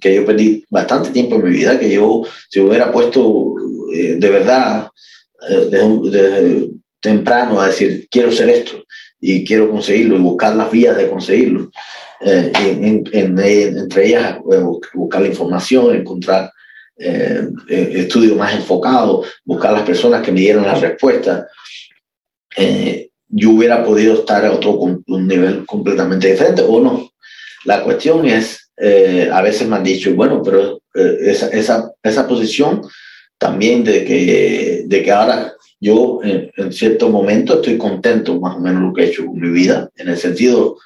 [0.00, 3.56] que yo perdí bastante tiempo en mi vida, que yo, si hubiera puesto
[3.92, 4.88] de verdad
[5.70, 6.70] desde,
[7.00, 8.84] temprano a decir, quiero ser esto
[9.20, 11.70] y quiero conseguirlo y buscar las vías de conseguirlo,
[12.20, 12.52] eh,
[13.12, 14.62] entre ellas eh,
[14.94, 16.52] buscar la información, encontrar
[16.96, 21.46] eh, estudios más enfocados, buscar las personas que me dieran las respuestas,
[23.32, 27.12] yo hubiera podido estar a otro un nivel completamente diferente o no.
[27.64, 28.72] La cuestión es,
[29.32, 32.82] a veces me han dicho, bueno, pero esa, esa, esa posición
[33.38, 38.60] también de que, de que ahora yo en, en, cierto momento estoy contento más o
[38.60, 40.76] menos lo que he hecho con mi vida, en el sentido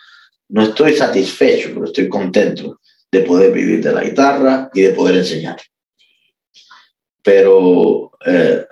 [0.48, 2.80] no estoy satisfecho, pero estoy contento
[3.10, 5.56] de poder vivir de la guitarra y de poder enseñar.
[7.22, 8.66] Pero eh,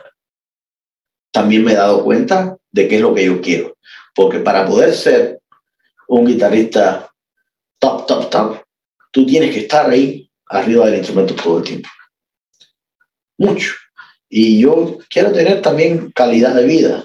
[1.30, 3.76] también me he dado cuenta de qué es lo que yo quiero.
[4.14, 5.40] Porque para poder ser
[6.08, 7.10] un guitarrista
[7.78, 8.62] top, top, top,
[9.10, 11.88] tú tienes que estar ahí arriba del instrumento todo el tiempo.
[13.38, 13.72] Mucho.
[14.34, 17.04] Y yo quiero tener también calidad de vida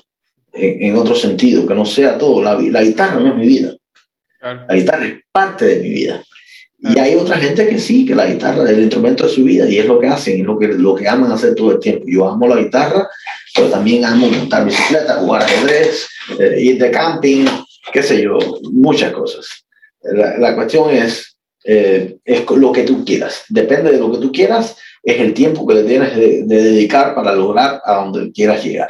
[0.53, 2.41] en, otro sentido, que no sea todo.
[2.41, 3.75] La, la guitarra no es mi vida.
[4.39, 6.23] La guitarra es parte de mi vida.
[6.79, 9.67] Y hay otra gente que sí, que la guitarra es el instrumento de su vida
[9.67, 12.05] y es lo que hacen, y lo que, lo que aman hacer todo el tiempo.
[12.07, 13.09] Yo amo la guitarra,
[13.53, 16.07] pero también amo montar bicicleta, jugar ajedrez,
[16.39, 17.45] eh, ir de camping,
[17.91, 18.39] qué sé yo,
[18.71, 19.49] muchas cosas.
[20.01, 21.35] La, la cuestión es,
[21.65, 23.43] eh, es lo que tú quieras.
[23.49, 24.77] Depende de lo que tú quieras,
[25.07, 28.89] es el tiempo que le tienes de, de dedicar para lograr a donde quieras llegar.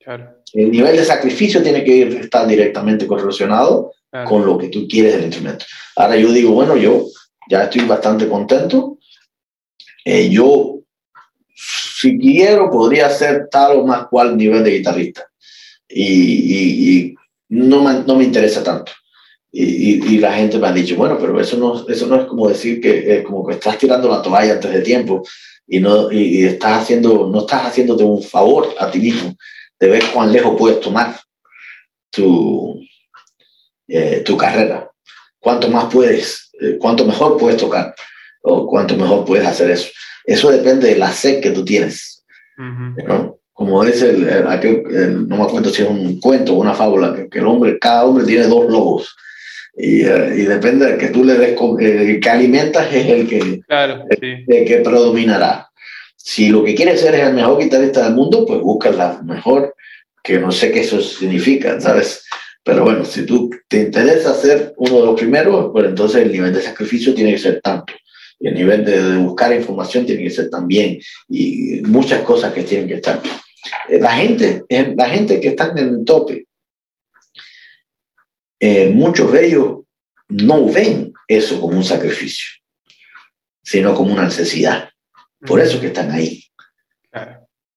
[0.00, 0.38] Claro.
[0.54, 3.92] El nivel de sacrificio tiene que ir, estar directamente correlacionado
[4.26, 5.66] con lo que tú quieres del instrumento.
[5.96, 7.04] Ahora yo digo, bueno, yo
[7.50, 8.98] ya estoy bastante contento.
[10.02, 10.80] Eh, yo,
[11.54, 15.28] si quiero, podría ser tal o más cual nivel de guitarrista.
[15.86, 17.14] Y, y,
[17.50, 18.92] no, me, no me interesa tanto.
[19.50, 22.48] Y, y, la gente me ha dicho, bueno, pero eso no, eso no es como
[22.48, 25.22] decir que, es como que estás tirando la toalla antes de tiempo
[25.66, 29.34] y, no, y, estás haciendo, no estás haciéndote un favor a ti mismo
[29.80, 31.18] de ver cuán lejos puedes tomar
[32.10, 32.80] tu,
[33.86, 34.90] eh, tu carrera.
[35.38, 37.94] Cuánto más puedes, eh, cuánto mejor puedes tocar
[38.42, 39.88] o cuánto mejor puedes hacer eso.
[40.24, 42.24] Eso depende de la sed que tú tienes.
[42.58, 43.38] ¿no?
[43.52, 47.46] Como dice, el, no me acuerdo si es un cuento o una fábula, que, el
[47.46, 49.16] hombre, cada hombre tiene dos lobos.
[49.78, 53.60] Y, eh, y, depende de que tú le des, el que alimentas es el que,
[53.66, 55.68] claro, el, que predominará.
[56.16, 59.76] Si lo que quieres ser es el mejor guitarrista del mundo, pues busca la mejor,
[60.22, 62.24] que no sé qué eso significa, ¿sabes?
[62.64, 66.52] Pero bueno, si tú te interesa ser uno de los primeros, pues entonces el nivel
[66.52, 67.94] de sacrificio tiene que ser tanto.
[68.40, 70.98] Y el nivel de, buscar información tiene que ser también.
[71.28, 73.22] Y muchas cosas que tienen que estar.
[73.88, 76.47] Eh, la gente, eh, la gente que está en el tope,
[78.60, 79.78] eh, muchos de ellos
[80.28, 82.46] no ven eso como un sacrificio,
[83.62, 84.90] sino como una necesidad.
[85.46, 86.44] Por eso que están ahí.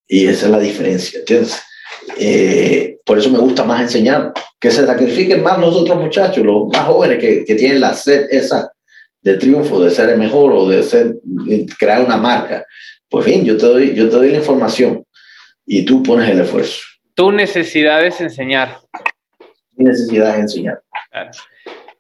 [0.08, 1.20] Y esa es la diferencia.
[1.20, 1.62] Entonces,
[3.06, 6.86] por eso me gusta más enseñar, que se sacrifiquen más los otros muchachos, los más
[6.86, 8.72] jóvenes que, que tienen la sed esa
[9.22, 11.16] de triunfo, de ser el mejor o de ser,
[11.78, 12.66] crear una marca.
[13.10, 15.06] Pues bien, yo te, doy, yo te doy la información
[15.66, 16.82] y tú pones el esfuerzo.
[17.14, 18.80] Tu necesidad es enseñar.
[19.76, 20.81] Mi necesidad es enseñar.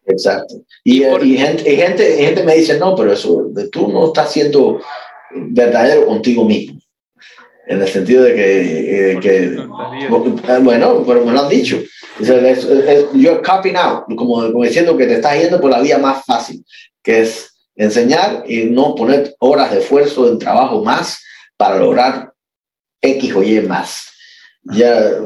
[0.05, 0.55] Exacto.
[0.83, 4.81] Y, y, gente, y, gente, gente me dice, no, pero eso, tú no estás siendo
[5.33, 6.81] verdadero contigo mismo
[7.67, 9.57] en el sentido de que, eh,
[10.61, 11.81] bueno, pero me lo han dicho.
[13.13, 16.65] You're copying out, como, como diciendo que te estás yendo por la vía más fácil,
[17.01, 21.23] que es enseñar y no poner horas de esfuerzo, en trabajo más
[21.55, 22.33] para lograr
[23.01, 24.10] X o Y más.
[24.63, 25.17] Ya,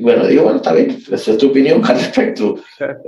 [0.00, 2.56] bueno, digo, bueno, está bien, esa es tu opinión al respecto.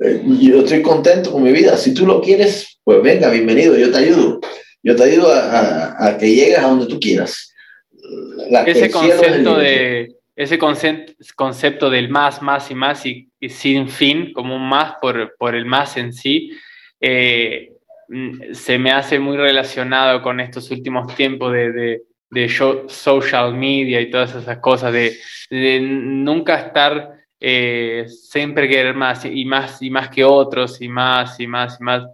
[0.03, 1.77] Eh, yo estoy contento con mi vida.
[1.77, 4.41] Si tú lo quieres, pues venga, bienvenido, yo te ayudo.
[4.83, 7.55] Yo te ayudo a, a que llegues a donde tú quieras
[8.67, 14.69] ese concepto de ese concepto del más, más y más y, sin fin, como un
[14.69, 16.51] más por, por el más en sí,
[17.01, 17.71] eh,
[18.09, 24.01] mm, se me hace muy relacionado con estos últimos tiempos de, de, de social media
[24.01, 25.17] y todas esas cosas, de,
[25.51, 31.39] de nunca estar eh, siempre querer más y más y más que otros y más
[31.39, 32.05] y más y más.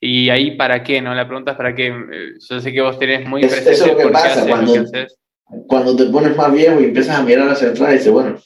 [0.00, 1.14] Y ahí para qué, ¿no?
[1.14, 1.92] La pregunta es para qué.
[2.48, 4.74] Yo sé que vos tenés muy presente eso es lo que pasa cuando,
[5.66, 8.38] cuando te pones más viejo y empiezas a mirar hacia atrás y dices, bueno,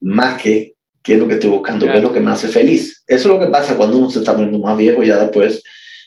[0.00, 3.04] más que qué es lo que estoy buscando, qué es lo que me hace feliz.
[3.06, 5.62] Eso es lo que pasa cuando uno se está poniendo más viejo, ya después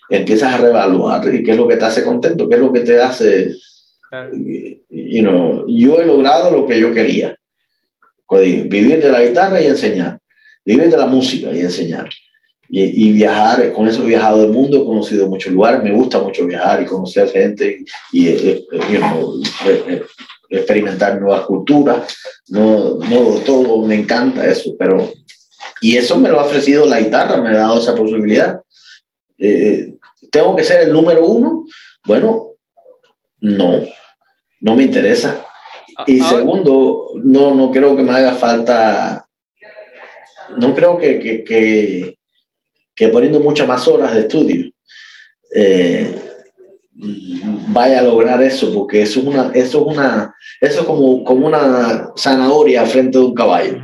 [0.10, 2.82] empiezas a reevaluar y qué es lo que te hace contento, qué es lo que
[2.82, 3.56] te hace,
[4.90, 7.36] you know, yo he logrado lo que yo quería,
[8.32, 10.20] vivir de la guitarra y enseñar,
[10.64, 12.10] vivir de la música y enseñar.
[12.68, 16.48] Y, viajar, con eso he viajado el mundo, he conocido muchos lugares, me gusta mucho
[16.48, 20.02] viajar y conocer gente y, eh, eh, you know, eh,
[20.50, 22.18] experimentar nuevas culturas,
[22.48, 25.14] no, no todo, me encanta eso, pero,
[25.80, 28.60] y eso me lo ha ofrecido la guitarra, me ha dado esa posibilidad.
[29.38, 29.95] Eh,
[30.32, 31.66] ¿Tengo que ser el número uno?
[32.06, 32.52] Bueno,
[33.40, 33.82] no,
[34.62, 35.46] no me interesa.
[36.08, 39.28] Y segundo, no, no creo que me haga falta,
[40.58, 42.18] no creo que, que, que,
[42.94, 44.72] que poniendo muchas más horas de estudio.
[45.54, 46.25] Eh,
[46.98, 51.48] vaya a lograr eso, porque eso es una, eso es una, eso es como, como
[51.48, 53.82] una zanahoria frente de un caballo,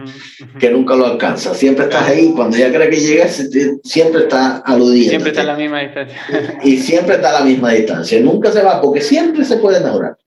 [0.60, 1.54] que nunca lo alcanza.
[1.54, 3.50] Siempre estás ahí, cuando ya crees que llegas,
[3.84, 5.10] siempre está aludiendo.
[5.10, 6.18] Siempre está a la misma distancia.
[6.64, 8.20] Y siempre está a la misma distancia.
[8.22, 10.18] Nunca se va, porque siempre se puede mejorar.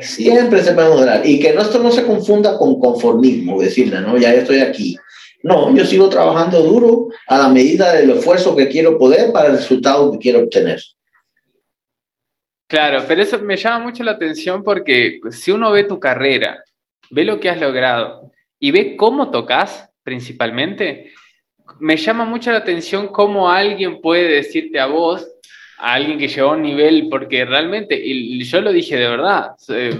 [0.00, 1.26] Siempre se puede mejorar.
[1.26, 4.96] Y que esto no se confunda con conformismo, decirle, no, ya estoy aquí.
[5.42, 9.56] No, yo sigo trabajando duro a la medida del esfuerzo que quiero poder para el
[9.56, 10.80] resultado que quiero obtener.
[12.68, 16.62] Claro, pero eso me llama mucho la atención porque pues, si uno ve tu carrera,
[17.08, 18.30] ve lo que has logrado
[18.60, 21.12] y ve cómo tocas principalmente,
[21.80, 25.26] me llama mucho la atención cómo alguien puede decirte a vos,
[25.78, 29.52] a alguien que llegó un nivel, porque realmente, y yo lo dije de verdad,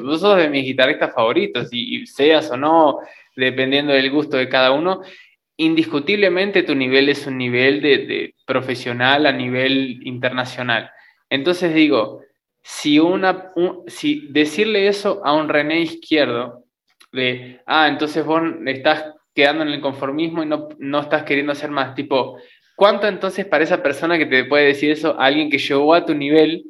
[0.02, 2.98] vos sos de mis guitarristas favoritos, y, seas o no,
[3.36, 5.02] dependiendo del gusto de cada uno,
[5.56, 10.90] indiscutiblemente tu nivel es un nivel de profesional a nivel internacional.
[11.30, 12.22] Entonces digo,
[12.70, 13.50] si, una,
[13.86, 16.64] si decirle eso a un René izquierdo,
[17.10, 21.70] de, ah, entonces vos estás quedando en el conformismo y no, no estás queriendo hacer
[21.70, 22.38] más, tipo,
[22.76, 26.14] ¿cuánto entonces para esa persona que te puede decir eso, alguien que llegó a tu
[26.14, 26.66] nivel,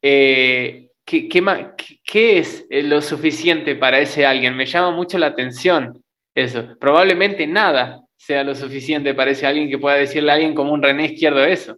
[0.00, 4.56] eh, ¿qué, qué, es lo suficiente para ese alguien?
[4.56, 6.02] Me llama mucho la atención
[6.34, 6.66] eso.
[6.80, 10.82] Probablemente nada sea lo suficiente para ese alguien que pueda decirle a alguien como un
[10.82, 11.76] René izquierdo eso.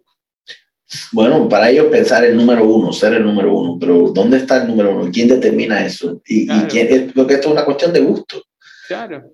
[1.12, 4.68] Bueno, para ellos pensar el número uno, ser el número uno, pero ¿dónde está el
[4.68, 5.10] número uno?
[5.12, 6.22] ¿Quién determina eso?
[6.26, 8.42] Y, quién, porque esto es una cuestión de gusto.
[8.86, 9.30] Claro.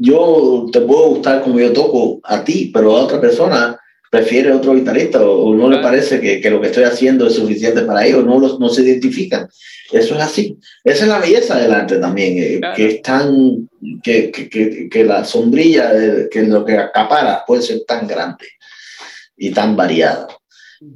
[0.00, 3.78] Yo te puedo gustar como yo toco a ti, pero a otra persona
[4.10, 7.82] prefiere otro guitarrista o, no le parece que, que, lo que estoy haciendo es suficiente
[7.82, 9.48] para ellos, no, los, no se identifican.
[9.92, 10.58] Eso es así.
[10.82, 13.68] Esa es la belleza del arte también, eh, que es tan,
[14.02, 18.46] que, que, que, la sombrilla, de, que lo que acapara puede ser tan grande
[19.36, 20.28] y tan variada.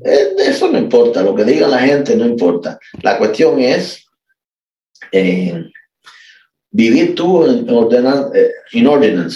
[0.05, 2.79] Eh, eso no importa, lo que diga la gente no importa.
[3.03, 4.07] La cuestión es
[5.13, 5.65] eh,
[6.71, 9.29] vivir tú en, ordenar, eh, en, orden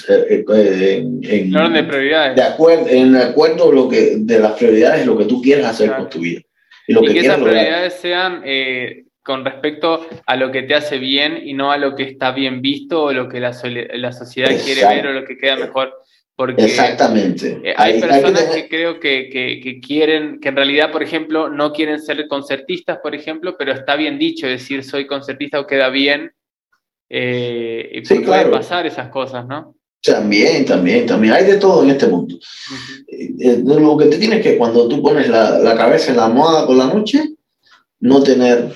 [1.72, 2.36] de prioridades.
[2.36, 6.08] De acuerdo, en acuerdo lo que, de las prioridades, lo que tú quieres hacer con
[6.08, 6.40] tu vida.
[6.86, 8.42] Y, lo que, esas prioridades sean
[9.22, 12.60] con respecto a lo que te hace bien y no a lo que está bien
[12.60, 13.56] visto o lo que la,
[13.94, 15.94] la sociedad quiere ver o lo que queda mejor.
[16.36, 17.60] Porque Exactamente.
[17.62, 22.00] Eh, hay, personas que, creo que, que, quieren, que en realidad, por ejemplo, no quieren
[22.00, 26.32] ser concertistas, por ejemplo, pero está bien dicho decir soy concertista o queda bien.
[27.08, 29.76] Eh, y sí, puede pasar esas cosas, ¿no?
[30.02, 31.34] También, también, también.
[31.34, 32.36] Hay de todo en este mundo.
[33.06, 36.66] Eh, lo que te tienes que, cuando tú pones la, la cabeza en la almohada
[36.66, 37.22] por la noche,
[38.00, 38.72] no tener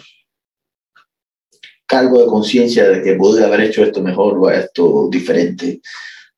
[1.87, 5.81] cargo de conciencia de que pude haber hecho esto mejor o esto diferente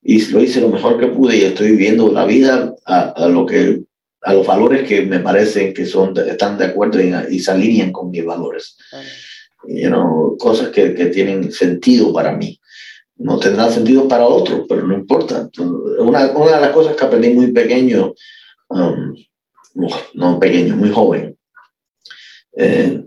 [0.02, 3.82] y lo hice lo mejor que pude y estoy viviendo la vida a, lo que
[4.22, 8.10] a los valores que me parecen que son están de acuerdo y, se alinean con
[8.10, 8.76] mis valores.
[9.66, 12.58] You cosas que, que, tienen sentido para mí.
[13.16, 15.50] No tendrán sentido para otros pero no importa.
[15.98, 18.14] Una, una de las cosas que aprendí muy pequeño
[18.68, 19.14] um,
[20.14, 21.36] no pequeño muy joven
[22.56, 23.04] eh,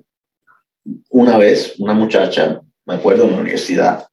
[1.09, 4.07] una vez una muchacha me acuerdo en la universidad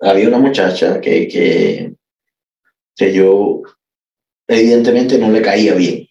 [0.00, 1.94] había una muchacha que, que,
[2.96, 3.62] que yo
[4.48, 6.08] evidentemente no le caía bien.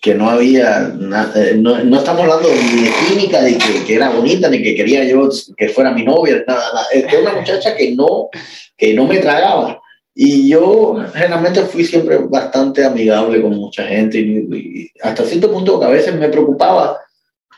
[0.00, 0.94] Que no había,
[1.34, 4.74] eh, no, no, estamos hablando ni de química, de que, que, era bonita, ni que
[4.74, 6.86] quería yo que fuera mi novia, nada, nada.
[6.92, 8.28] Era una muchacha que no,
[8.76, 9.80] que no me tragaba.
[10.14, 15.86] Y yo generalmente fui siempre bastante amigable con mucha gente y, hasta cierto punto que
[15.86, 17.00] a veces me preocupaba,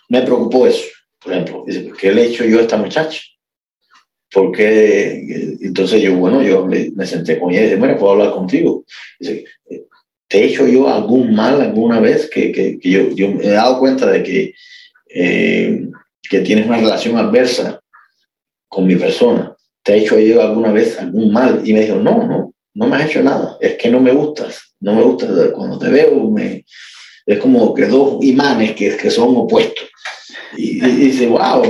[0.09, 0.85] me preocupó eso.
[1.21, 1.65] Por ejemplo,
[1.99, 3.21] ¿qué le he hecho yo a esta muchacha?
[4.33, 8.85] Porque entonces yo, bueno, yo me, senté con ella y dije, bueno, puedo hablar contigo.
[9.19, 9.45] Dice,
[10.29, 13.79] ¿te he hecho yo algún mal alguna vez que, que, yo, yo, me he dado
[13.79, 14.55] cuenta de que,
[15.09, 15.89] eh,
[16.23, 17.81] que tienes una relación adversa
[18.69, 19.55] con mi persona.
[19.83, 21.63] ¿Te ha hecho yo alguna vez algún mal?
[21.65, 23.57] Y me dijo, no, no, no me has hecho nada.
[23.61, 24.75] Es que no me gustas.
[24.81, 25.29] No me gusta.
[25.53, 26.65] Cuando te veo, me...
[27.25, 29.89] es como que dos imanes que, que son opuestos.
[30.57, 31.63] Y, dice, wow,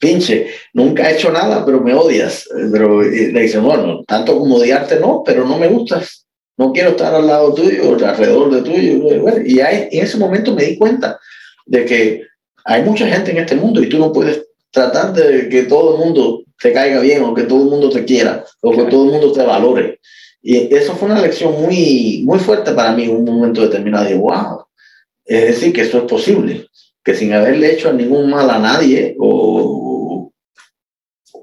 [0.00, 2.48] pinche, nunca he hecho nada, pero me odias.
[2.72, 6.26] Pero le dice, bueno, tanto como odiarte no, pero no me gustas.
[6.56, 9.42] No quiero estar al lado tuyo, alrededor de tuyo.
[9.44, 11.20] Y en ese momento me di cuenta
[11.66, 12.22] de que
[12.64, 16.04] hay mucha gente en este mundo y tú no puedes tratar de que todo el
[16.04, 19.12] mundo te caiga bien o que todo el mundo te quiera o que todo el
[19.12, 20.00] mundo te valore.
[20.42, 24.06] Y eso fue una lección muy, muy fuerte para mí en un momento determinado.
[24.06, 24.64] de wow,
[25.24, 26.66] es decir, que esto es posible,
[27.04, 29.89] que sin haberle hecho ningún mal a nadie o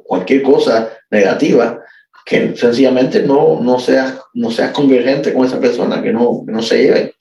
[0.08, 1.84] cualquier cosa negativa,
[2.26, 6.84] que sencillamente no, no, seas, no seas convergente con esa persona, que no, no se
[6.84, 7.16] lleve,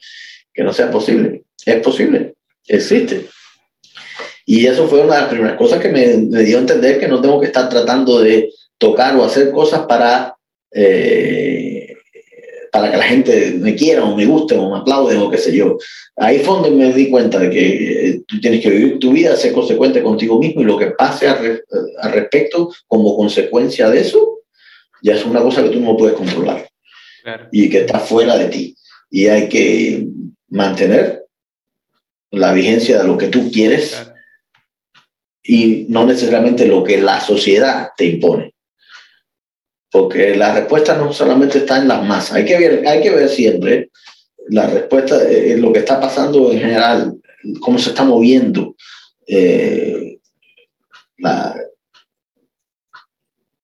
[0.53, 1.45] que no sea posible.
[1.65, 2.35] Es posible,
[2.67, 3.27] existe.
[4.45, 7.21] Y eso fue una de las primeras cosas que me, dio a entender que no
[7.21, 10.37] tengo que estar tratando de tocar o hacer cosas para,
[10.73, 11.66] eh,
[12.77, 15.57] para que la gente me quiera o me guste o me aplaude o qué sé
[15.57, 15.79] yo.
[16.17, 19.35] Ahí fue donde me di cuenta de que eh, tú tienes que vivir tu vida,
[19.35, 21.63] ser consecuente contigo mismo y lo que pase al,
[22.13, 24.41] respecto como consecuencia de eso,
[25.03, 26.69] ya es una cosa que tú no puedes controlar
[27.51, 28.77] y que está fuera de ti.
[29.11, 30.07] Y hay que
[30.51, 31.25] mantener
[32.31, 34.07] la vigencia de lo que tú quieres
[35.43, 38.53] y no necesariamente lo que la sociedad te impone.
[39.97, 43.29] Porque la respuesta no solamente está en las masas, hay que ver, hay que ver
[43.31, 43.91] siempre
[44.49, 47.15] la respuesta, en lo que está pasando en general,
[47.61, 48.77] cómo se está moviendo
[49.27, 50.19] eh,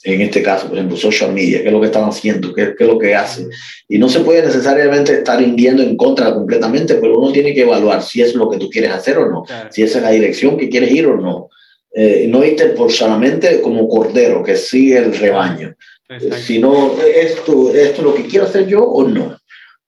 [0.04, 2.84] en este caso, por ejemplo, social media, qué es lo que están haciendo, qué, qué,
[2.84, 3.48] es lo que hacen.
[3.88, 8.02] Y no se puede necesariamente estar yendo en contra completamente, pero uno tiene que evaluar
[8.02, 10.68] si es lo que tú quieres hacer o no, si esa es la dirección que
[10.68, 11.48] quieres ir o no.
[11.94, 15.76] Eh, no irte por solamente como cordero que sigue el rebaño,
[16.20, 19.36] sino esto, esto es lo que quiero hacer yo o no.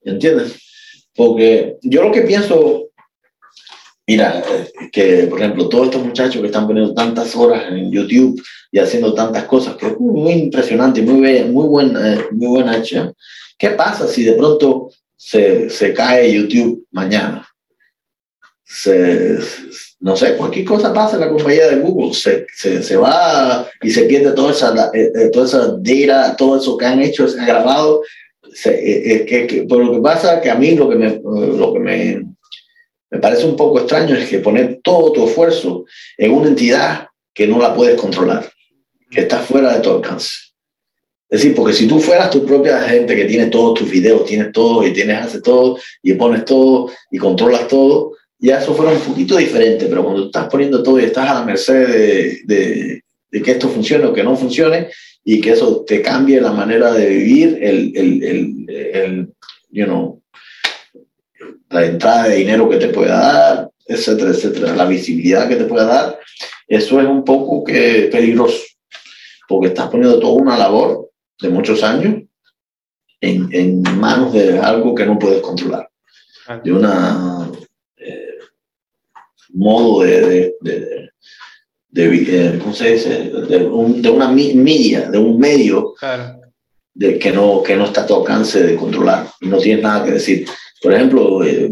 [0.03, 0.61] ¿Entiendes?
[1.15, 2.89] Porque yo lo que pienso,
[4.07, 4.43] mira,
[4.93, 9.15] que por ejemplo, todos estos muchachos que están poniendo tantas horas en YouTube y haciendo
[9.15, 13.13] tantas cosas, que es muy impresionante, muy, muy, buena, eh, muy buena hecha.
[13.57, 17.49] ¿Qué pasa si de pronto se, se cae YouTube mañana?
[18.65, 19.39] Se,
[20.05, 23.91] no sé, cualquier cosa pasa en la compañía de Google, se, se, se va y
[23.91, 27.41] se pierde toda esa, eh, eh, toda esa data, todo eso que han hecho, se
[27.41, 28.03] ha grabado.
[28.67, 31.79] Eh, que, que, por lo que pasa que a mí lo que, me, lo que
[31.79, 32.23] me,
[33.11, 35.87] me parece un poco extraño es que poner todo tu esfuerzo
[36.19, 38.53] en una entidad que no la puedes controlar,
[39.11, 40.29] que está fuera de tu alcance.
[41.31, 44.53] Es decir, porque si tú fueras tu propia gente que tiene todos tus videos, tienes
[44.53, 48.13] todo y tienes, hace todo y pones todo y controlas todo,
[48.45, 51.45] ya eso fuera un poquito diferente, pero cuando estás poniendo todo y estás a la
[51.45, 54.91] merced de, de, que esto funcione o que no funcione
[55.25, 59.33] y que eso te cambie la manera de vivir, el, el, el, el
[59.71, 60.23] you know,
[61.71, 65.87] la entrada de dinero que te pueda dar, etcétera, etcétera, la visibilidad que te pueda
[65.87, 66.21] dar,
[66.69, 68.63] eso es un poco que peligroso,
[69.49, 71.09] porque estás poniendo toda una labor
[71.41, 72.23] de muchos años
[73.23, 75.89] en, en manos de algo que no puedes controlar,
[76.63, 77.49] de una
[79.55, 81.11] modo de, de,
[81.89, 83.31] de, eh, ¿cómo se dice?
[83.49, 85.95] De, un, de, una media, de un medio
[86.93, 90.05] de que, no, que no está a tu alcance de controlar y no tienes nada
[90.05, 90.47] que decir.
[90.83, 91.71] Por ejemplo, eh,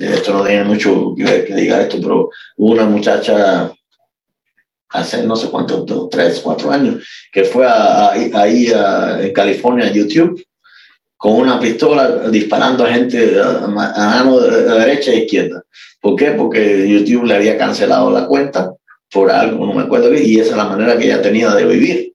[0.00, 3.72] esto no tiene mucho que ver que diga esto, pero hubo una muchacha
[4.88, 8.70] hace no sé cuántos, tres, cuatro años, que fue ahí
[9.20, 10.42] en California a YouTube
[11.22, 15.62] con una pistola disparando a gente a, mano de, derecha e izquierda.
[16.00, 16.32] ¿Por qué?
[16.32, 18.74] Porque YouTube le había cancelado la cuenta
[19.08, 21.64] por algo, no me acuerdo bien, y esa es la manera que ella tenía de
[21.64, 22.12] vivir.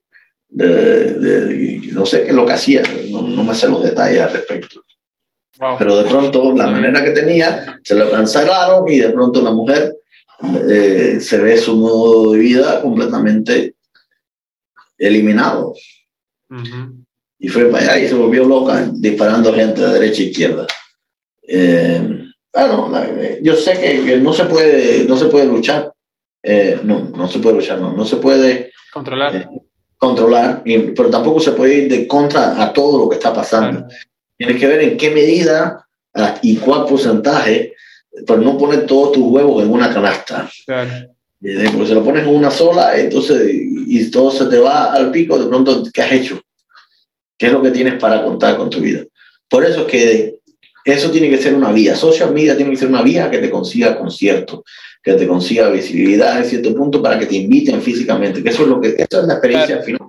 [0.50, 4.84] De, no sé qué es lo que hacía, no, me sé los detalles al respecto.
[5.78, 9.96] Pero de pronto la manera que tenía se lo cancelaron y de pronto la mujer
[10.68, 13.74] eh, se ve su modo de vida completamente
[14.98, 15.72] eliminado.
[17.38, 20.66] Y fue para allá y se volvió loca disparando gente de derecha e izquierda.
[21.46, 22.92] Eh, bueno,
[23.42, 25.92] yo sé que, no se puede, no se puede luchar.
[26.42, 29.36] Eh, no, no se puede luchar, no, no se puede controlar.
[29.36, 29.46] Eh,
[29.96, 33.86] controlar, pero tampoco se puede ir de contra a todo lo que está pasando.
[34.36, 35.84] Tienes que ver en qué medida
[36.14, 37.74] ah, y cuál porcentaje,
[38.26, 40.48] pero no poner todos tus huevos en una canasta.
[40.64, 40.90] Claro.
[41.40, 45.38] Porque si lo pones en una sola, entonces, y todo se te va al pico,
[45.38, 46.40] de pronto, ¿qué has hecho?
[47.38, 49.04] ¿Qué es lo que tienes para contar con tu vida?
[49.48, 50.38] Por eso es que
[50.84, 51.94] eso tiene que ser una vía.
[51.94, 54.62] Social media tiene que ser una vía que te consiga conciertos,
[55.02, 58.68] que te consiga visibilidad en cierto punto para que te inviten físicamente, que eso es
[58.68, 60.08] lo que, esa es la experiencia final.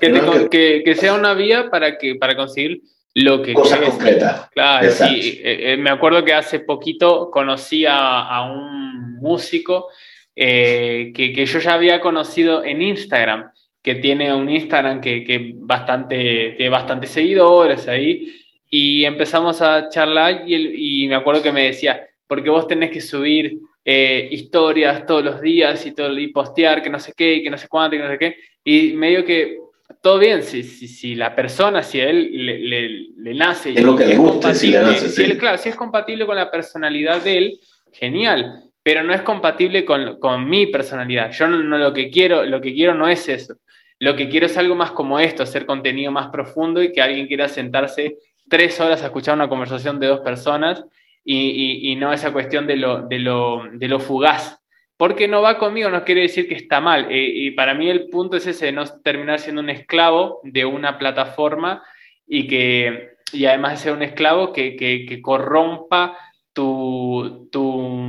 [0.00, 2.80] Que, que, sea una vía para, que, para conseguir
[3.14, 4.48] lo que Cosas concretas.
[4.50, 5.40] Claro, sí.
[5.44, 9.88] Eh, eh, me acuerdo que hace poquito conocí a, un músico
[10.34, 13.50] eh, que, que, yo ya había conocido en Instagram,
[13.84, 18.34] que tiene un Instagram que, que bastante, tiene bastantes seguidores ahí,
[18.70, 23.02] y empezamos a charlar y, y me acuerdo que me decía, porque vos tenés que
[23.02, 27.50] subir historias todos los días y, todo, y postear que no sé qué, y que
[27.50, 29.58] no sé cuánto, y que no sé qué, y medio que
[30.00, 33.70] todo bien, si, si, si, la persona, si a él le, le, nace.
[33.70, 35.10] Es lo que le gusta, si le nace.
[35.10, 37.60] Si claro, si es compatible con la personalidad de él,
[37.92, 41.32] genial, pero no es compatible con, con mi personalidad.
[41.32, 43.56] Yo no, lo que quiero, lo que quiero no es eso.
[43.98, 47.26] Lo que quiero es algo más como esto, hacer contenido más profundo y que alguien
[47.26, 50.84] quiera sentarse tres horas a escuchar una conversación de dos personas
[51.24, 54.60] y, y, y no esa cuestión de lo, de lo, de lo fugaz
[54.96, 57.10] porque no va conmigo no quiere decir que está mal.
[57.10, 60.98] Eh, y para mí el punto es ese, no terminar siendo un esclavo de una
[60.98, 61.82] plataforma
[62.26, 66.16] y que y además de ser un esclavo que, que, corrompa
[66.52, 68.03] tu, tu,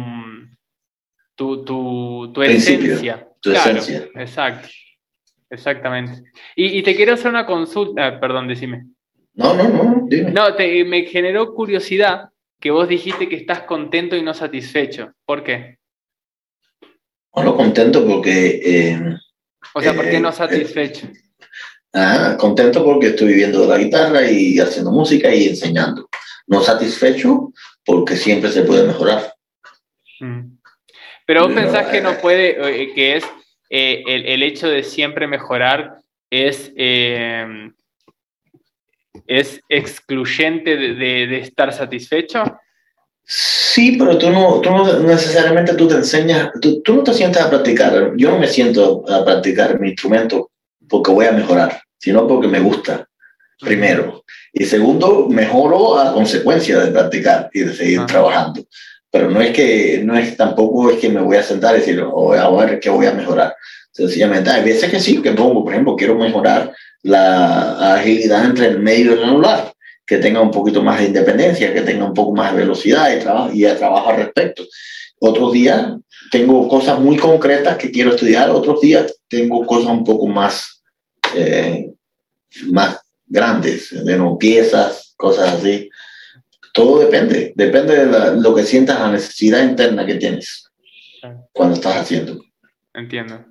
[1.36, 3.28] tu, tu, esencia.
[3.42, 4.10] Tu esencia.
[4.16, 4.68] Exacto.
[5.50, 6.24] Exactamente.
[6.56, 8.88] Y, y, te quiero hacer una consulta, ah, perdón, decime.
[9.36, 10.32] No, no, no, dime.
[10.32, 12.30] No, me generó curiosidad
[12.60, 15.14] que vos dijiste que estás contento y no satisfecho.
[15.26, 15.78] ¿Por qué?
[17.32, 18.62] Bueno, contento porque...
[18.64, 19.18] Eh,
[19.74, 21.08] o sea, ¿por qué no eh, satisfecho?
[21.94, 26.10] ah, contento porque estoy viviendo la guitarra y haciendo música y enseñando.
[26.48, 27.52] No satisfecho
[27.84, 29.35] porque siempre se puede mejorar.
[31.26, 33.26] Pero vos pensás que no eh, puede, que es
[33.70, 35.98] el, el, hecho de siempre mejorar
[36.30, 36.72] es,
[39.28, 42.44] es excluyente de, de, de estar satisfecho?
[43.28, 47.44] Sí, pero tú no, tú no necesariamente tú te enseñas, tú, tú, no te sientas
[47.44, 48.14] a practicar.
[48.16, 50.52] Yo no me siento a practicar mi instrumento
[50.88, 53.08] porque voy a mejorar, sino porque me gusta,
[53.60, 54.24] primero.
[54.54, 58.64] Y segundo, mejoro a consecuencia de practicar y de seguir trabajando.
[59.16, 62.02] Pero no es que, no es tampoco es que me voy a sentar y decir,
[62.02, 63.56] oh, a ver qué voy a mejorar.
[63.90, 68.80] Sencillamente, hay veces que sí, que pongo, por ejemplo, quiero mejorar la agilidad entre el
[68.82, 69.74] medio y el anular
[70.06, 73.22] que tenga un poquito más de independencia, que tenga un poco más de velocidad y
[73.22, 74.66] trabajo, y trabajo al respecto.
[75.22, 75.94] Otros días
[76.30, 80.84] tengo cosas muy concretas que quiero estudiar, otros días tengo cosas un poco más,
[81.34, 81.90] eh,
[82.70, 85.90] más grandes, de no, piezas, cosas así.
[86.76, 90.70] Todo depende, depende de lo que sientas, la necesidad interna que tienes
[91.52, 92.44] cuando estás haciendo.
[92.94, 93.46] Entiendo.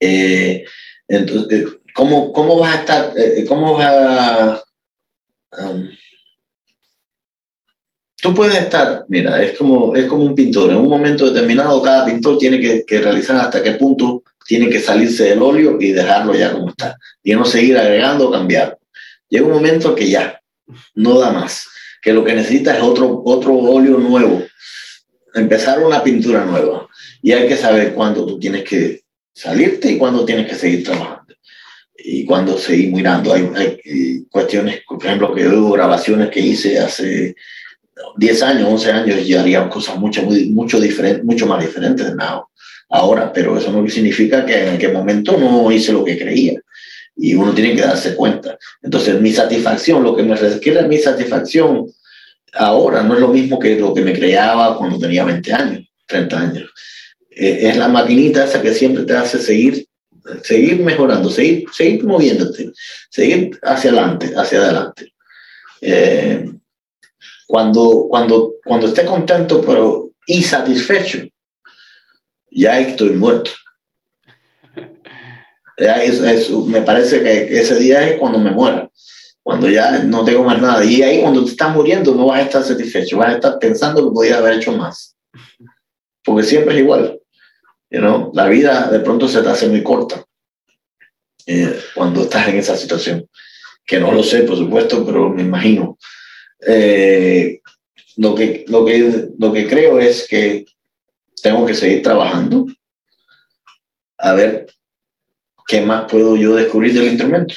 [0.00, 0.64] Eh,
[1.08, 4.62] entonces, ¿cómo, ¿cómo vas a estar, eh, cómo vas a
[5.56, 5.88] Um,
[8.20, 12.04] tú puedes estar, mira, es como, es como un pintor, en un momento determinado cada
[12.04, 16.34] pintor tiene que, que, realizar hasta qué punto tiene que salirse del óleo y dejarlo
[16.34, 18.78] ya como está, y no seguir agregando o cambiar.
[19.28, 20.40] Llega un momento que ya,
[20.94, 21.66] no da más,
[22.02, 24.42] que lo que necesita es otro, otro óleo nuevo,
[25.34, 26.88] empezar una pintura nueva,
[27.22, 29.02] y hay que saber cuándo tú tienes que
[29.34, 31.34] salirte y cuándo tienes que seguir trabajando.
[31.96, 36.78] Y cuando seguí mirando, hay, hay, eh, cuestiones, por ejemplo, que yo grabaciones que hice
[36.78, 37.34] hace
[38.16, 42.14] 10 años, 11 años, y haría cosas mucho, muy, mucho, diferente, mucho más diferentes de
[42.90, 46.60] ahora, pero eso no significa que en aquel momento no hice lo que creía.
[47.18, 48.56] Y uno tiene que darse cuenta.
[48.80, 51.86] Entonces, mi satisfacción, lo que me requiere mi satisfacción
[52.54, 56.38] ahora no es lo mismo que lo que me creaba cuando tenía 20 años, 30
[56.38, 56.70] años.
[57.30, 59.88] Eh, es la maquinita esa que siempre te hace seguir
[60.42, 62.72] seguir mejorando, seguir, seguir moviéndote,
[63.10, 65.12] seguir hacia adelante, hacia adelante.
[65.80, 66.50] Eh,
[67.46, 71.20] cuando, cuando, cuando esté contento pero insatisfecho,
[72.50, 73.50] ya estoy muerto.
[75.78, 76.02] Ya
[76.66, 78.90] me parece que ese día es cuando me muera,
[79.42, 80.84] cuando ya no tengo más nada.
[80.84, 84.04] Y ahí cuando te estás muriendo no vas a estar satisfecho, vas a estar pensando
[84.04, 85.16] que podías haber hecho más.
[86.24, 87.20] Porque siempre es igual.
[87.90, 90.22] You la vida de pronto se te hace muy corta
[91.46, 93.28] eh, cuando estás en esa situación.
[93.86, 95.96] Que no lo sé, por supuesto, pero me imagino.
[96.66, 97.60] Eh,
[98.16, 100.66] lo, que, lo, que, lo que creo es que
[101.42, 102.66] tengo que seguir trabajando
[104.18, 104.66] a ver
[105.68, 107.54] qué más puedo yo descubrir del instrumento.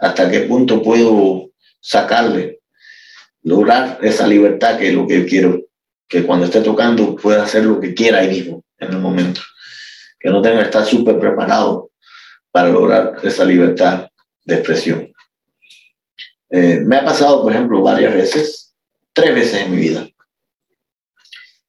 [0.00, 2.60] Hasta qué punto puedo sacarle,
[3.42, 5.60] lograr esa libertad que es lo que quiero.
[6.08, 9.42] Que cuando esté tocando pueda hacer lo que quiera ahí mismo en el momento.
[10.18, 11.90] Que no tenga que estar súper preparado
[12.50, 14.08] para lograr esa libertad
[14.44, 15.12] de expresión.
[16.48, 18.74] Eh, me ha pasado, por ejemplo, varias veces,
[19.12, 20.08] tres veces en mi vida.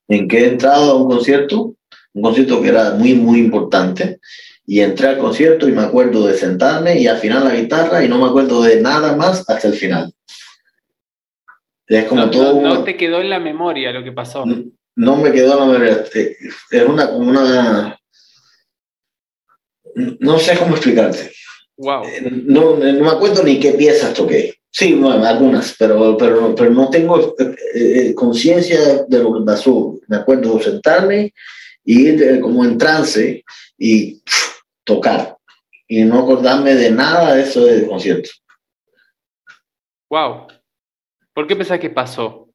[0.07, 1.75] en que he entrado a un concierto,
[2.13, 4.19] un concierto que era muy, muy importante,
[4.65, 8.17] y entré al concierto y me acuerdo de sentarme y afinar la guitarra y no
[8.19, 10.13] me acuerdo de nada más hasta el final.
[11.87, 12.61] Es como no, todo...
[12.61, 14.45] No, te quedó en la memoria lo que pasó.
[14.95, 16.05] No, me quedó en la memoria.
[16.13, 17.99] Es una, una...
[20.19, 21.31] No sé cómo explicarte.
[21.75, 22.03] Wow.
[22.05, 24.53] Eh, no, no me acuerdo ni qué piezas toqué.
[24.69, 29.99] Sí, bueno, algunas, pero, pero, pero no tengo eh, eh, conciencia de lo que pasó.
[30.07, 31.33] Me acuerdo de sentarme
[31.83, 33.43] y ir como en trance
[33.81, 34.21] y
[34.83, 35.35] tocar
[35.87, 38.29] y no acordarme de nada de eso del concierto.
[40.09, 40.47] Wow.
[41.33, 42.47] ¿Por qué pensás que pasó?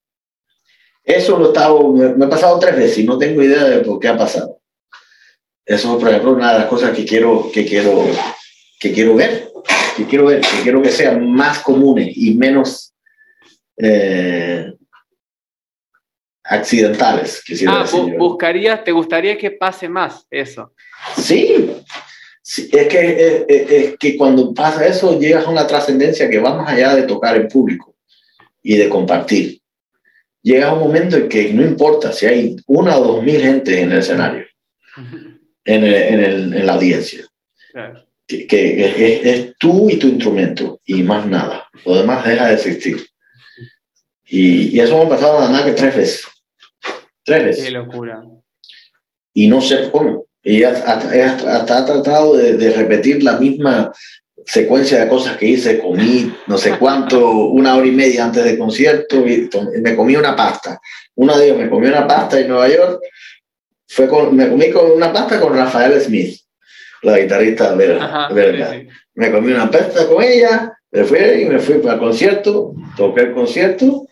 [1.03, 4.09] Eso lo estaba, me, ha pasado tres veces y no tengo idea de por qué
[4.09, 4.61] ha pasado.
[5.65, 8.07] Eso, por ejemplo, una de las cosas que quiero, que quiero,
[8.79, 9.51] que quiero ver,
[9.97, 12.95] que quiero ver, que quiero que sean más comunes y menos
[13.79, 14.73] eh,
[16.49, 17.43] accidentales.
[17.67, 17.85] Ah,
[18.19, 20.73] buscarías, ¿te gustaría que pase más eso?
[21.17, 21.71] Sí,
[22.43, 26.95] es, que, es, que cuando pasa eso llegas a una trascendencia que va más allá
[26.95, 27.97] de tocar en público
[28.63, 29.61] y de compartir.
[30.43, 33.91] Llega un momento en que no importa si hay una o dos mil gente en
[33.91, 34.47] el escenario,
[35.65, 37.27] en, en, la audiencia.
[38.29, 41.69] Que, que es, tú y tu instrumento y más nada.
[41.85, 43.07] Lo demás deja de existir.
[44.25, 46.27] Y, y eso me ha pasado nada que tres veces.
[47.27, 47.65] Tres veces.
[47.65, 48.23] Qué locura.
[49.35, 50.27] Y no sé cómo.
[50.43, 53.93] Y hasta, ha tratado de, repetir la misma
[54.47, 58.57] secuencia de cosas que hice, comí no sé cuánto, una hora y media antes del
[58.57, 59.51] concierto, y
[59.83, 60.81] me comí una pasta.
[61.17, 63.01] Uno de ellos me comí una pasta en Nueva York,
[63.89, 66.39] fue con, me comí con una pasta con Rafael Smith,
[67.03, 68.85] la guitarrista belga.
[69.15, 73.23] Me comí una pasta con ella, me fui y me fui para el concierto, toqué
[73.23, 74.07] el concierto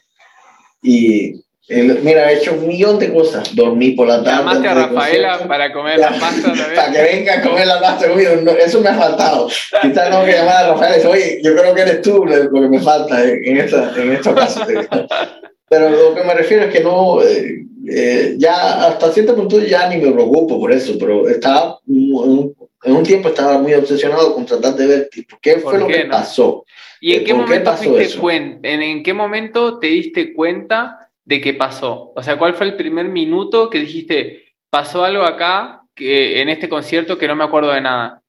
[0.83, 3.55] y Mira, he hecho un millón de cosas.
[3.55, 4.39] Dormí por la tarde.
[4.39, 8.81] Llamaste a Rafaela para comer la pasta Para que venga a comer la pasta eso
[8.81, 9.49] me ha faltado.
[9.49, 12.61] Quizás tengo que llamar a Rafaela y decir, oye, yo creo que eres tú lo
[12.61, 14.67] que me falta en, esta, en estos casos.
[15.69, 19.89] Pero lo que me refiero es que no, eh, eh, ya hasta cierto punto ya
[19.89, 24.75] ni me preocupo por eso, pero estaba, en un tiempo estaba muy obsesionado con tratar
[24.75, 25.11] de ver
[25.41, 26.65] qué fue lo que pasó.
[27.01, 28.69] ¿Y en qué momento te diste cuenta?
[28.69, 31.04] ¿En qué momento te diste cuenta?
[31.25, 32.13] De qué pasó?
[32.15, 36.69] O sea, ¿cuál fue el primer minuto que dijiste, pasó algo acá que, en este
[36.69, 38.23] concierto que no me acuerdo de nada?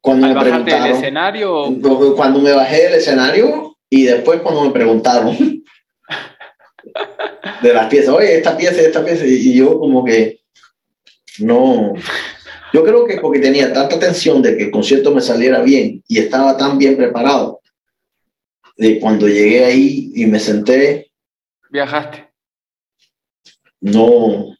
[0.00, 1.64] Cuando ¿Al me bajarte del escenario?
[2.16, 5.36] Cuando me bajé del escenario y después cuando me preguntaron
[7.62, 10.40] de las piezas, oye, esta pieza, esta pieza, y yo como que
[11.38, 11.92] no,
[12.72, 16.18] yo creo que porque tenía tanta tensión de que el concierto me saliera bien y
[16.18, 17.60] estaba tan bien preparado,
[18.76, 21.10] de cuando llegué ahí y me senté.
[21.70, 22.28] ¿Viajaste?
[23.80, 24.56] No,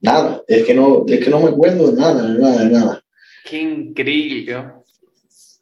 [0.00, 3.04] nada, es que no, es que no me acuerdo de nada, de nada, de nada.
[3.44, 4.64] Qué increíble.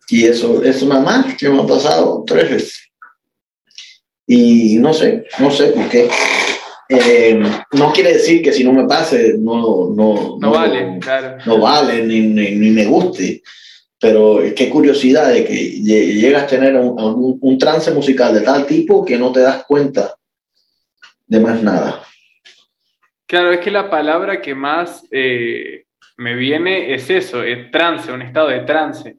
[0.09, 2.91] Y eso es una más que me ha pasado tres veces.
[4.27, 6.09] Y no sé, no sé por qué.
[6.89, 11.39] Eh, no quiere decir que si no me pase, no, no, no, vale, claro.
[11.47, 13.43] no vale ni, ni me guste
[14.05, 19.17] pero qué curiosidad de que llegas a tener un, trance musical de tal tipo que
[19.17, 20.15] no te das cuenta
[21.27, 22.05] de más nada.
[23.25, 25.87] Claro, es que la palabra que más eh,
[26.19, 29.17] me viene es eso, es trance, un estado de trance.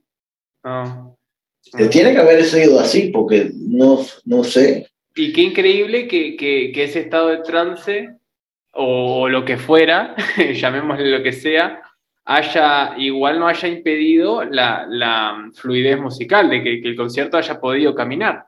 [1.79, 4.87] Eh, tiene que haber sido así, porque no, no sé.
[5.15, 8.09] Y qué increíble que, que ese estado de trance,
[8.73, 10.15] o lo que fuera,
[10.53, 11.81] llamémosle lo que sea,
[12.25, 18.45] haya, igual no haya impedido la, fluidez musical, de que, el concierto haya podido caminar.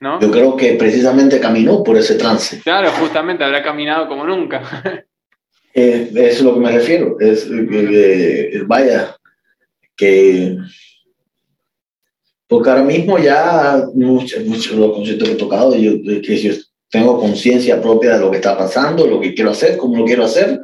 [0.00, 0.20] ¿no?
[0.20, 2.60] Yo creo que precisamente caminó por ese trance.
[2.60, 5.06] Claro, justamente habrá caminado como nunca.
[5.74, 7.16] Eh, eso es lo que me refiero.
[7.18, 9.16] Es, eh, vaya,
[9.96, 10.58] que.
[12.46, 16.52] Porque ahora mismo ya muchos, muchos de los conciertos que he tocado, yo, que yo
[16.90, 20.24] tengo conciencia propia de lo que está pasando, lo que quiero hacer, cómo lo quiero
[20.24, 20.60] hacer,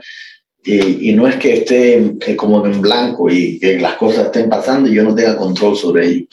[0.64, 4.88] y, no es que esté eh, como en blanco y que las cosas estén pasando
[4.88, 6.26] y yo no tenga control sobre ello.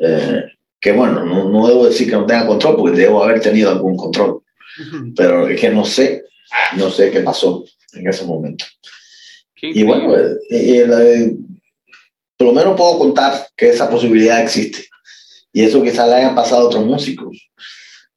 [0.00, 0.44] Eh,
[0.80, 3.96] que bueno, no, no, debo decir que no tenga control porque debo haber tenido algún
[3.96, 4.42] control,
[5.16, 6.24] pero es que no sé,
[6.76, 8.66] no sé qué pasó en ese momento.
[9.62, 10.14] y bueno,
[10.50, 11.36] eh,
[12.36, 14.84] por lo menos puedo contar que esa posibilidad existe.
[15.52, 17.48] Y eso quizás le hayan pasado a otros músicos.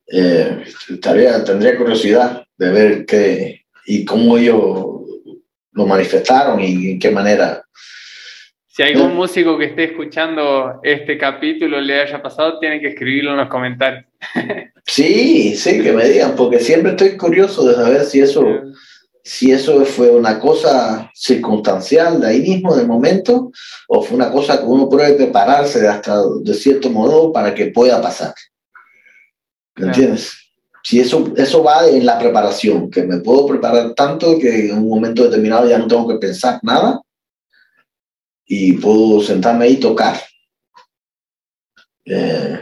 [0.07, 4.86] estaría, tendría curiosidad de ver qué y cómo ellos
[5.77, 7.64] lo manifestaron y en qué manera
[8.67, 13.38] Si algún músico que esté escuchando este capítulo le haya pasado, tienen que escribirlo en
[13.38, 14.06] los comentarios.
[14.89, 18.41] Sí, sí, que me digan, porque siempre estoy curioso de saber si eso,
[19.22, 23.51] si eso fue una cosa circunstancial de ahí mismo, del momento,
[23.89, 28.01] o fue una cosa que uno puede prepararse hasta de cierto modo para que pueda
[28.01, 28.33] pasar.
[29.75, 30.47] ¿Me entiendes?
[30.88, 34.88] Si eso, eso va en la preparación, que me puedo preparar tanto que en un
[34.88, 37.01] momento determinado ya no tengo que pensar nada
[38.45, 40.17] y puedo sentarme ahí y tocar.
[42.06, 42.61] Eh,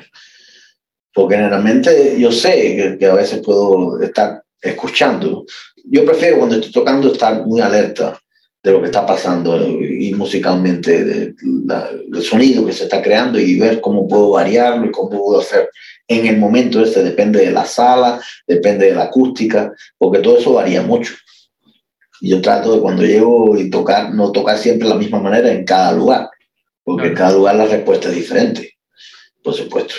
[1.14, 5.45] porque generalmente yo sé que, a veces puedo estar escuchando.
[5.84, 8.20] Yo prefiero cuando estoy tocando estar muy alerta
[8.64, 13.80] de lo que está pasando y musicalmente, del sonido que se está creando y ver
[13.80, 15.70] cómo puedo variarlo y cómo puedo hacer
[16.08, 17.03] en el momento ese.
[17.03, 21.14] Depende de la sala, depende de la acústica, porque todo eso varía mucho.
[22.22, 25.51] Y yo trato de cuando llego y tocar, no tocar siempre de la misma manera
[25.51, 26.30] en cada lugar,
[26.84, 28.77] porque en cada lugar la respuesta es diferente,
[29.43, 29.95] por supuesto.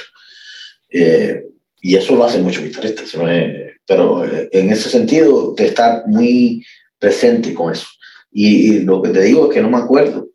[0.90, 1.44] Eh,
[1.80, 3.12] y eso lo hace muchos guitarristas,
[3.86, 6.64] pero eh, en ese sentido de estar muy
[6.98, 7.86] presente con eso.
[8.32, 10.28] Y, lo que te digo es que no me acuerdo.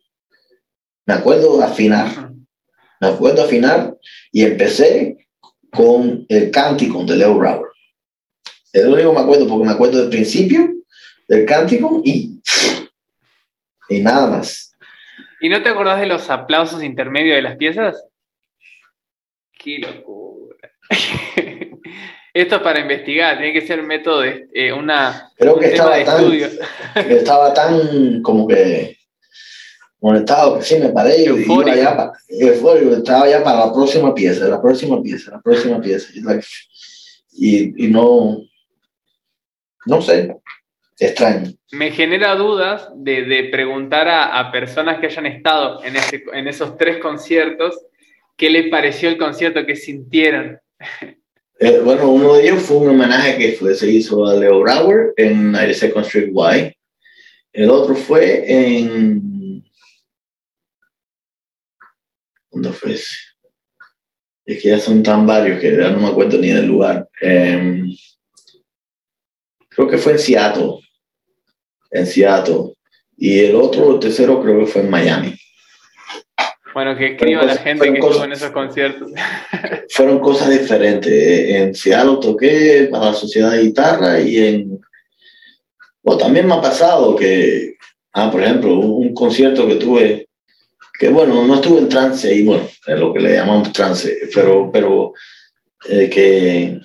[1.06, 2.32] Me acuerdo afinar.
[3.00, 3.96] Me acuerdo afinar
[4.30, 5.21] y empecé
[5.72, 7.70] con el cántico de Leo Brower.
[8.72, 10.68] Es lo único que me acuerdo porque me acuerdo del principio
[11.28, 12.40] del cántico y,
[13.88, 14.76] y nada más.
[15.40, 18.04] ¿Y no te acordás de los aplausos intermedios de las piezas?
[19.52, 20.56] Qué locura.
[22.34, 26.16] Esto es para investigar, tiene que ser método de eh, una Creo que estaba tan,
[26.16, 26.48] estudio.
[26.94, 28.96] estaba tan como que
[30.02, 34.48] conectado que sí me paré y iba ya para, estaba ya para la próxima pieza,
[34.48, 36.12] la próxima pieza, la próxima pieza.
[37.32, 38.42] Y, y no,
[39.86, 40.36] no sé,
[40.98, 41.52] extraño.
[41.70, 46.48] Me genera dudas de, de preguntar a, a, personas que hayan estado en, ese, en
[46.48, 47.78] esos tres conciertos,
[48.36, 50.58] ¿qué les pareció el concierto que sintieron?
[51.60, 55.12] Eh, bueno, uno de ellos fue un homenaje que fue, se hizo a Leo Brower
[55.16, 56.76] en 92nd Street Y.
[57.52, 59.31] El otro fue en...
[62.52, 63.16] ¿Dónde fue ese?
[64.44, 67.08] Es que ya son tan varios que ya no me acuerdo ni del lugar.
[67.20, 67.82] Eh,
[69.68, 70.82] creo que fue en Seattle
[71.92, 72.72] en Seattle.
[73.16, 75.34] Y el otro, el tercero, creo que fue en Miami.
[76.74, 79.12] Bueno, que escriba la gente que estuvo en esos conciertos.
[79.90, 81.50] fueron cosas diferentes.
[81.50, 84.80] En Seattle toqué para la Sociedad de Guitarra y en...
[86.04, 87.76] O también me ha pasado que,
[88.14, 90.28] ah, por ejemplo, un concierto que tuve,
[90.98, 94.70] que bueno, no estuve en trance y bueno, es lo que le llamamos trance, pero,
[94.72, 95.12] pero
[95.88, 96.80] eh, que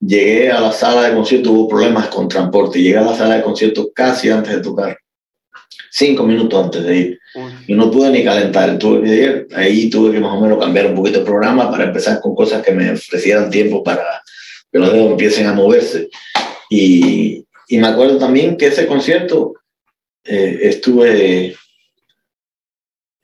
[0.00, 3.42] llegué a la sala de concierto, hubo problemas con transporte, llegué a la sala de
[3.42, 4.98] concierto casi antes de tocar,
[5.90, 7.20] cinco minutos antes de ir.
[7.66, 10.86] Y no pude ni calentar, tuve que ir, ahí tuve que más o menos cambiar
[10.86, 14.22] un poquito el programa para empezar con cosas que me ofrecieran tiempo para
[14.72, 16.08] que los dedos empiecen a moverse.
[16.70, 19.54] Y, y me acuerdo también que ese concierto
[20.24, 21.56] eh, estuve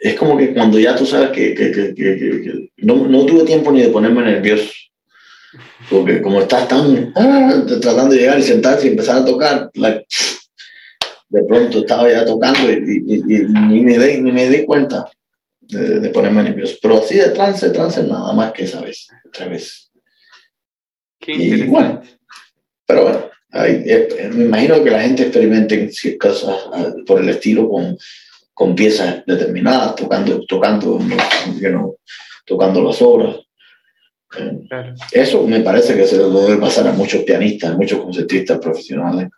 [0.03, 3.71] es como que cuando ya tú sabes que, que, que, que no, no, tuve tiempo
[3.71, 4.69] ni de ponerme nervioso.
[5.89, 11.45] Porque como estás tan ah, tratando de llegar y sentarse y empezar a tocar, de
[11.45, 15.09] pronto estaba ya tocando y, ni, me di, ni me di cuenta
[15.61, 16.79] de, ponerme nervioso.
[16.83, 19.89] Pero así de trance, trance, nada más que esa vez, otra vez.
[21.21, 22.03] Qué y bueno,
[22.85, 27.97] pero bueno, eh, me imagino que la gente experimente cosas ah, por el estilo con,
[28.55, 30.99] con piezas determinadas, tocando, tocando,
[32.45, 33.37] tocando las obras.
[35.11, 39.29] Eso me parece que se lo debe pasar a muchos pianistas, a muchos concertistas profesionales,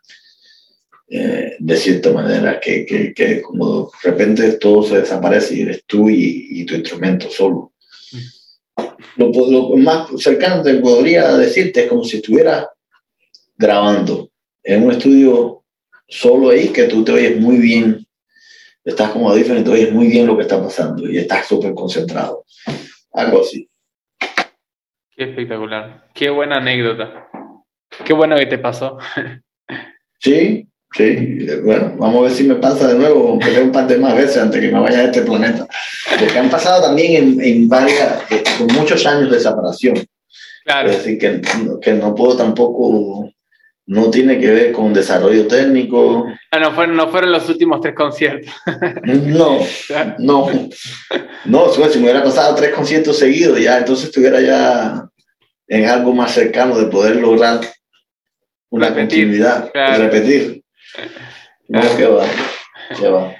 [1.08, 5.84] eh, de cierta manera, que, que, que, como de repente todo se desaparece y eres
[5.86, 7.72] tú y, tu instrumento solo.
[9.16, 12.66] Lo, lo, más cercano que podría decirte es como si estuvieras
[13.56, 14.30] grabando
[14.62, 15.62] en un estudio
[16.08, 18.03] solo ahí, que tú te oyes muy bien,
[18.84, 22.44] estás como diferente, te oyes muy bien lo que está pasando y estás súper concentrado.
[23.12, 23.68] Algo así.
[25.16, 26.08] Qué espectacular.
[26.12, 27.28] Qué buena anécdota.
[28.04, 28.98] Qué bueno que te pasó.
[30.18, 31.46] Sí, sí.
[31.62, 34.38] Bueno, vamos a ver si me pasa de nuevo, aunque un par de más veces
[34.38, 35.66] antes que me vaya a este planeta.
[36.18, 39.96] Porque han pasado también en, en varias, eh, con muchos años de separación.
[40.64, 40.90] Claro.
[40.90, 41.40] Es decir, que,
[41.80, 43.30] que no puedo tampoco
[43.86, 46.26] no tiene que ver con desarrollo técnico.
[46.50, 48.52] Ah, no fueron, no fueron los últimos tres conciertos.
[49.04, 49.58] No,
[50.18, 50.48] no.
[51.44, 55.04] No, si me hubiera pasado tres conciertos seguidos, ya entonces estuviera ya
[55.68, 57.60] en algo más cercano de poder lograr
[58.70, 60.62] una continuidad, repetir.
[61.68, 62.26] No, que va,
[62.98, 63.34] que va.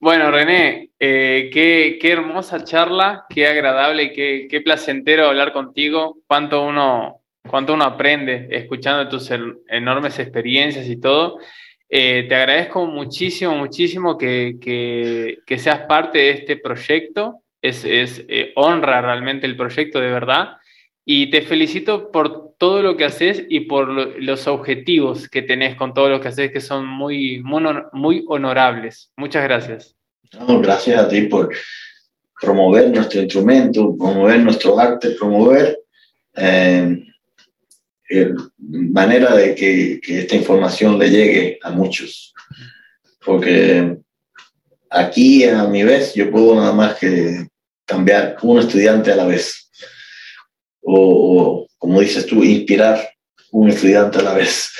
[0.00, 7.17] Bueno, René, eh, qué, hermosa charla, qué agradable, qué, qué placentero hablar contigo, cuánto uno,
[7.48, 9.30] cuánto uno aprende escuchando tus
[9.68, 11.38] enormes experiencias y todo.
[11.88, 17.42] Eh, te agradezco muchísimo, muchísimo que, seas parte de este proyecto.
[17.60, 20.58] Es, eh, honra realmente el proyecto de verdad.
[21.04, 25.94] Y te felicito por todo lo que haces y por los objetivos que tenés con
[25.94, 29.10] todo lo que haces, que son muy, muy, honorables.
[29.16, 29.96] Muchas gracias.
[30.60, 31.50] gracias a ti por
[32.38, 35.78] promover nuestro instrumento, promover nuestro arte, promover
[36.36, 37.07] eh,
[38.58, 42.34] manera de que, esta información le llegue a muchos.
[43.24, 43.96] Porque
[44.90, 47.48] aquí, a mi vez, yo puedo nada más que
[47.84, 49.70] cambiar un estudiante a la vez
[50.82, 53.10] o, como dices tú, inspirar
[53.52, 54.72] un estudiante a la vez.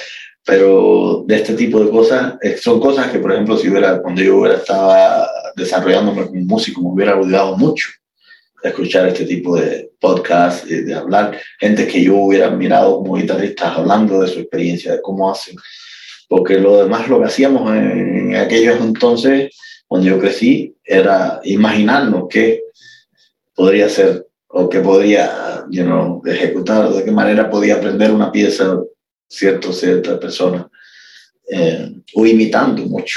[0.44, 4.23] Pero de este tipo de cosas, eh, son cosas que, por ejemplo, si hubiera, cuando
[4.23, 7.89] yo hubiera estaba desarrollándome como músico, me hubiera ayudado mucho
[8.62, 13.76] escuchar este tipo de podcast, de, de hablar, gente que yo hubiera mirado como guitarristas
[13.76, 15.56] hablando de su experiencia, de cómo hacen.
[16.28, 19.54] Porque lo demás, lo que hacíamos en, en aquellos entonces,
[19.86, 22.62] cuando yo crecí, era imaginarnos qué
[23.54, 28.78] podría ser o que podía you know, ejecutar, de qué manera podía aprender una pieza
[29.26, 30.68] cierto, cierta persona,
[31.50, 33.16] eh, o imitando mucho.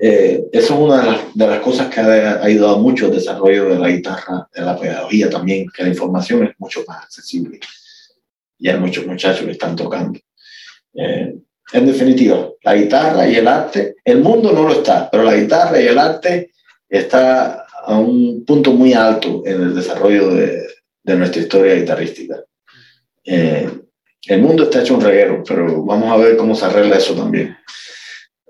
[0.00, 3.66] Eh, eso es una de las, de las, cosas que ha ayudado mucho al desarrollo
[3.66, 7.60] de la guitarra, de la pedagogía también, que la información es mucho más accesible.
[8.58, 10.18] Y hay muchos muchachos que están tocando.
[10.94, 11.34] Eh,
[11.72, 15.80] en definitiva, la guitarra y el arte, el mundo no lo está, pero la guitarra
[15.80, 16.52] y el arte
[16.88, 20.66] está a un punto muy alto en el desarrollo de,
[21.02, 22.42] de nuestra historia guitarrística.
[23.24, 23.68] Eh,
[24.26, 27.56] el mundo está hecho un reguero, pero vamos a ver cómo se arregla eso también.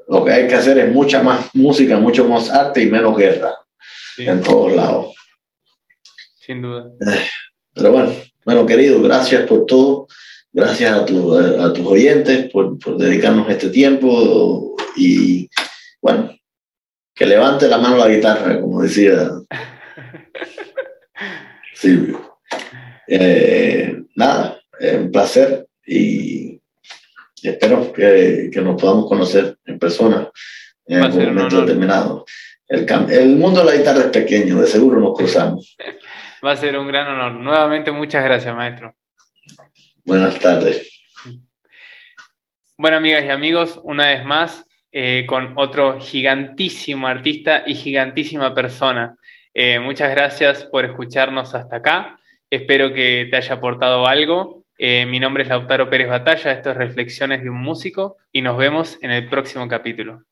[0.09, 3.55] Lo que hay que hacer es mucha más música, mucho más arte y menos guerra
[4.17, 5.15] en todos lados.
[6.41, 6.91] Sin duda.
[7.07, 7.27] Eh,
[7.75, 8.13] pero bueno,
[8.45, 10.07] bueno, querido, gracias por todo.
[10.51, 15.49] Gracias a, tu, a, tus oyentes por, por dedicarnos este tiempo y
[16.01, 16.35] bueno,
[17.15, 19.31] que levante la mano la guitarra, como decía
[21.75, 22.39] Silvio.
[23.07, 26.58] Eh, nada, un placer y
[27.43, 30.31] espero que, que, nos podamos conocer en persona
[30.87, 32.25] en un momento determinado.
[32.67, 35.77] El, el, mundo de la guitarra es pequeño, de seguro nos cruzamos.
[36.45, 37.33] Va a ser un gran honor.
[37.33, 38.95] Nuevamente, muchas gracias, maestro.
[40.05, 41.03] Buenas tardes.
[42.77, 49.17] Bueno, amigas y amigos, una vez más, eh, con otro gigantísimo artista y gigantísima persona.
[49.53, 52.21] Eh, muchas gracias por escucharnos hasta acá.
[52.49, 54.58] Espero que te haya aportado algo.
[54.81, 58.57] Eh, mi nombre es Lautaro Pérez Batalla, esto es Reflexiones de un Músico y nos
[58.57, 60.23] vemos en el próximo capítulo.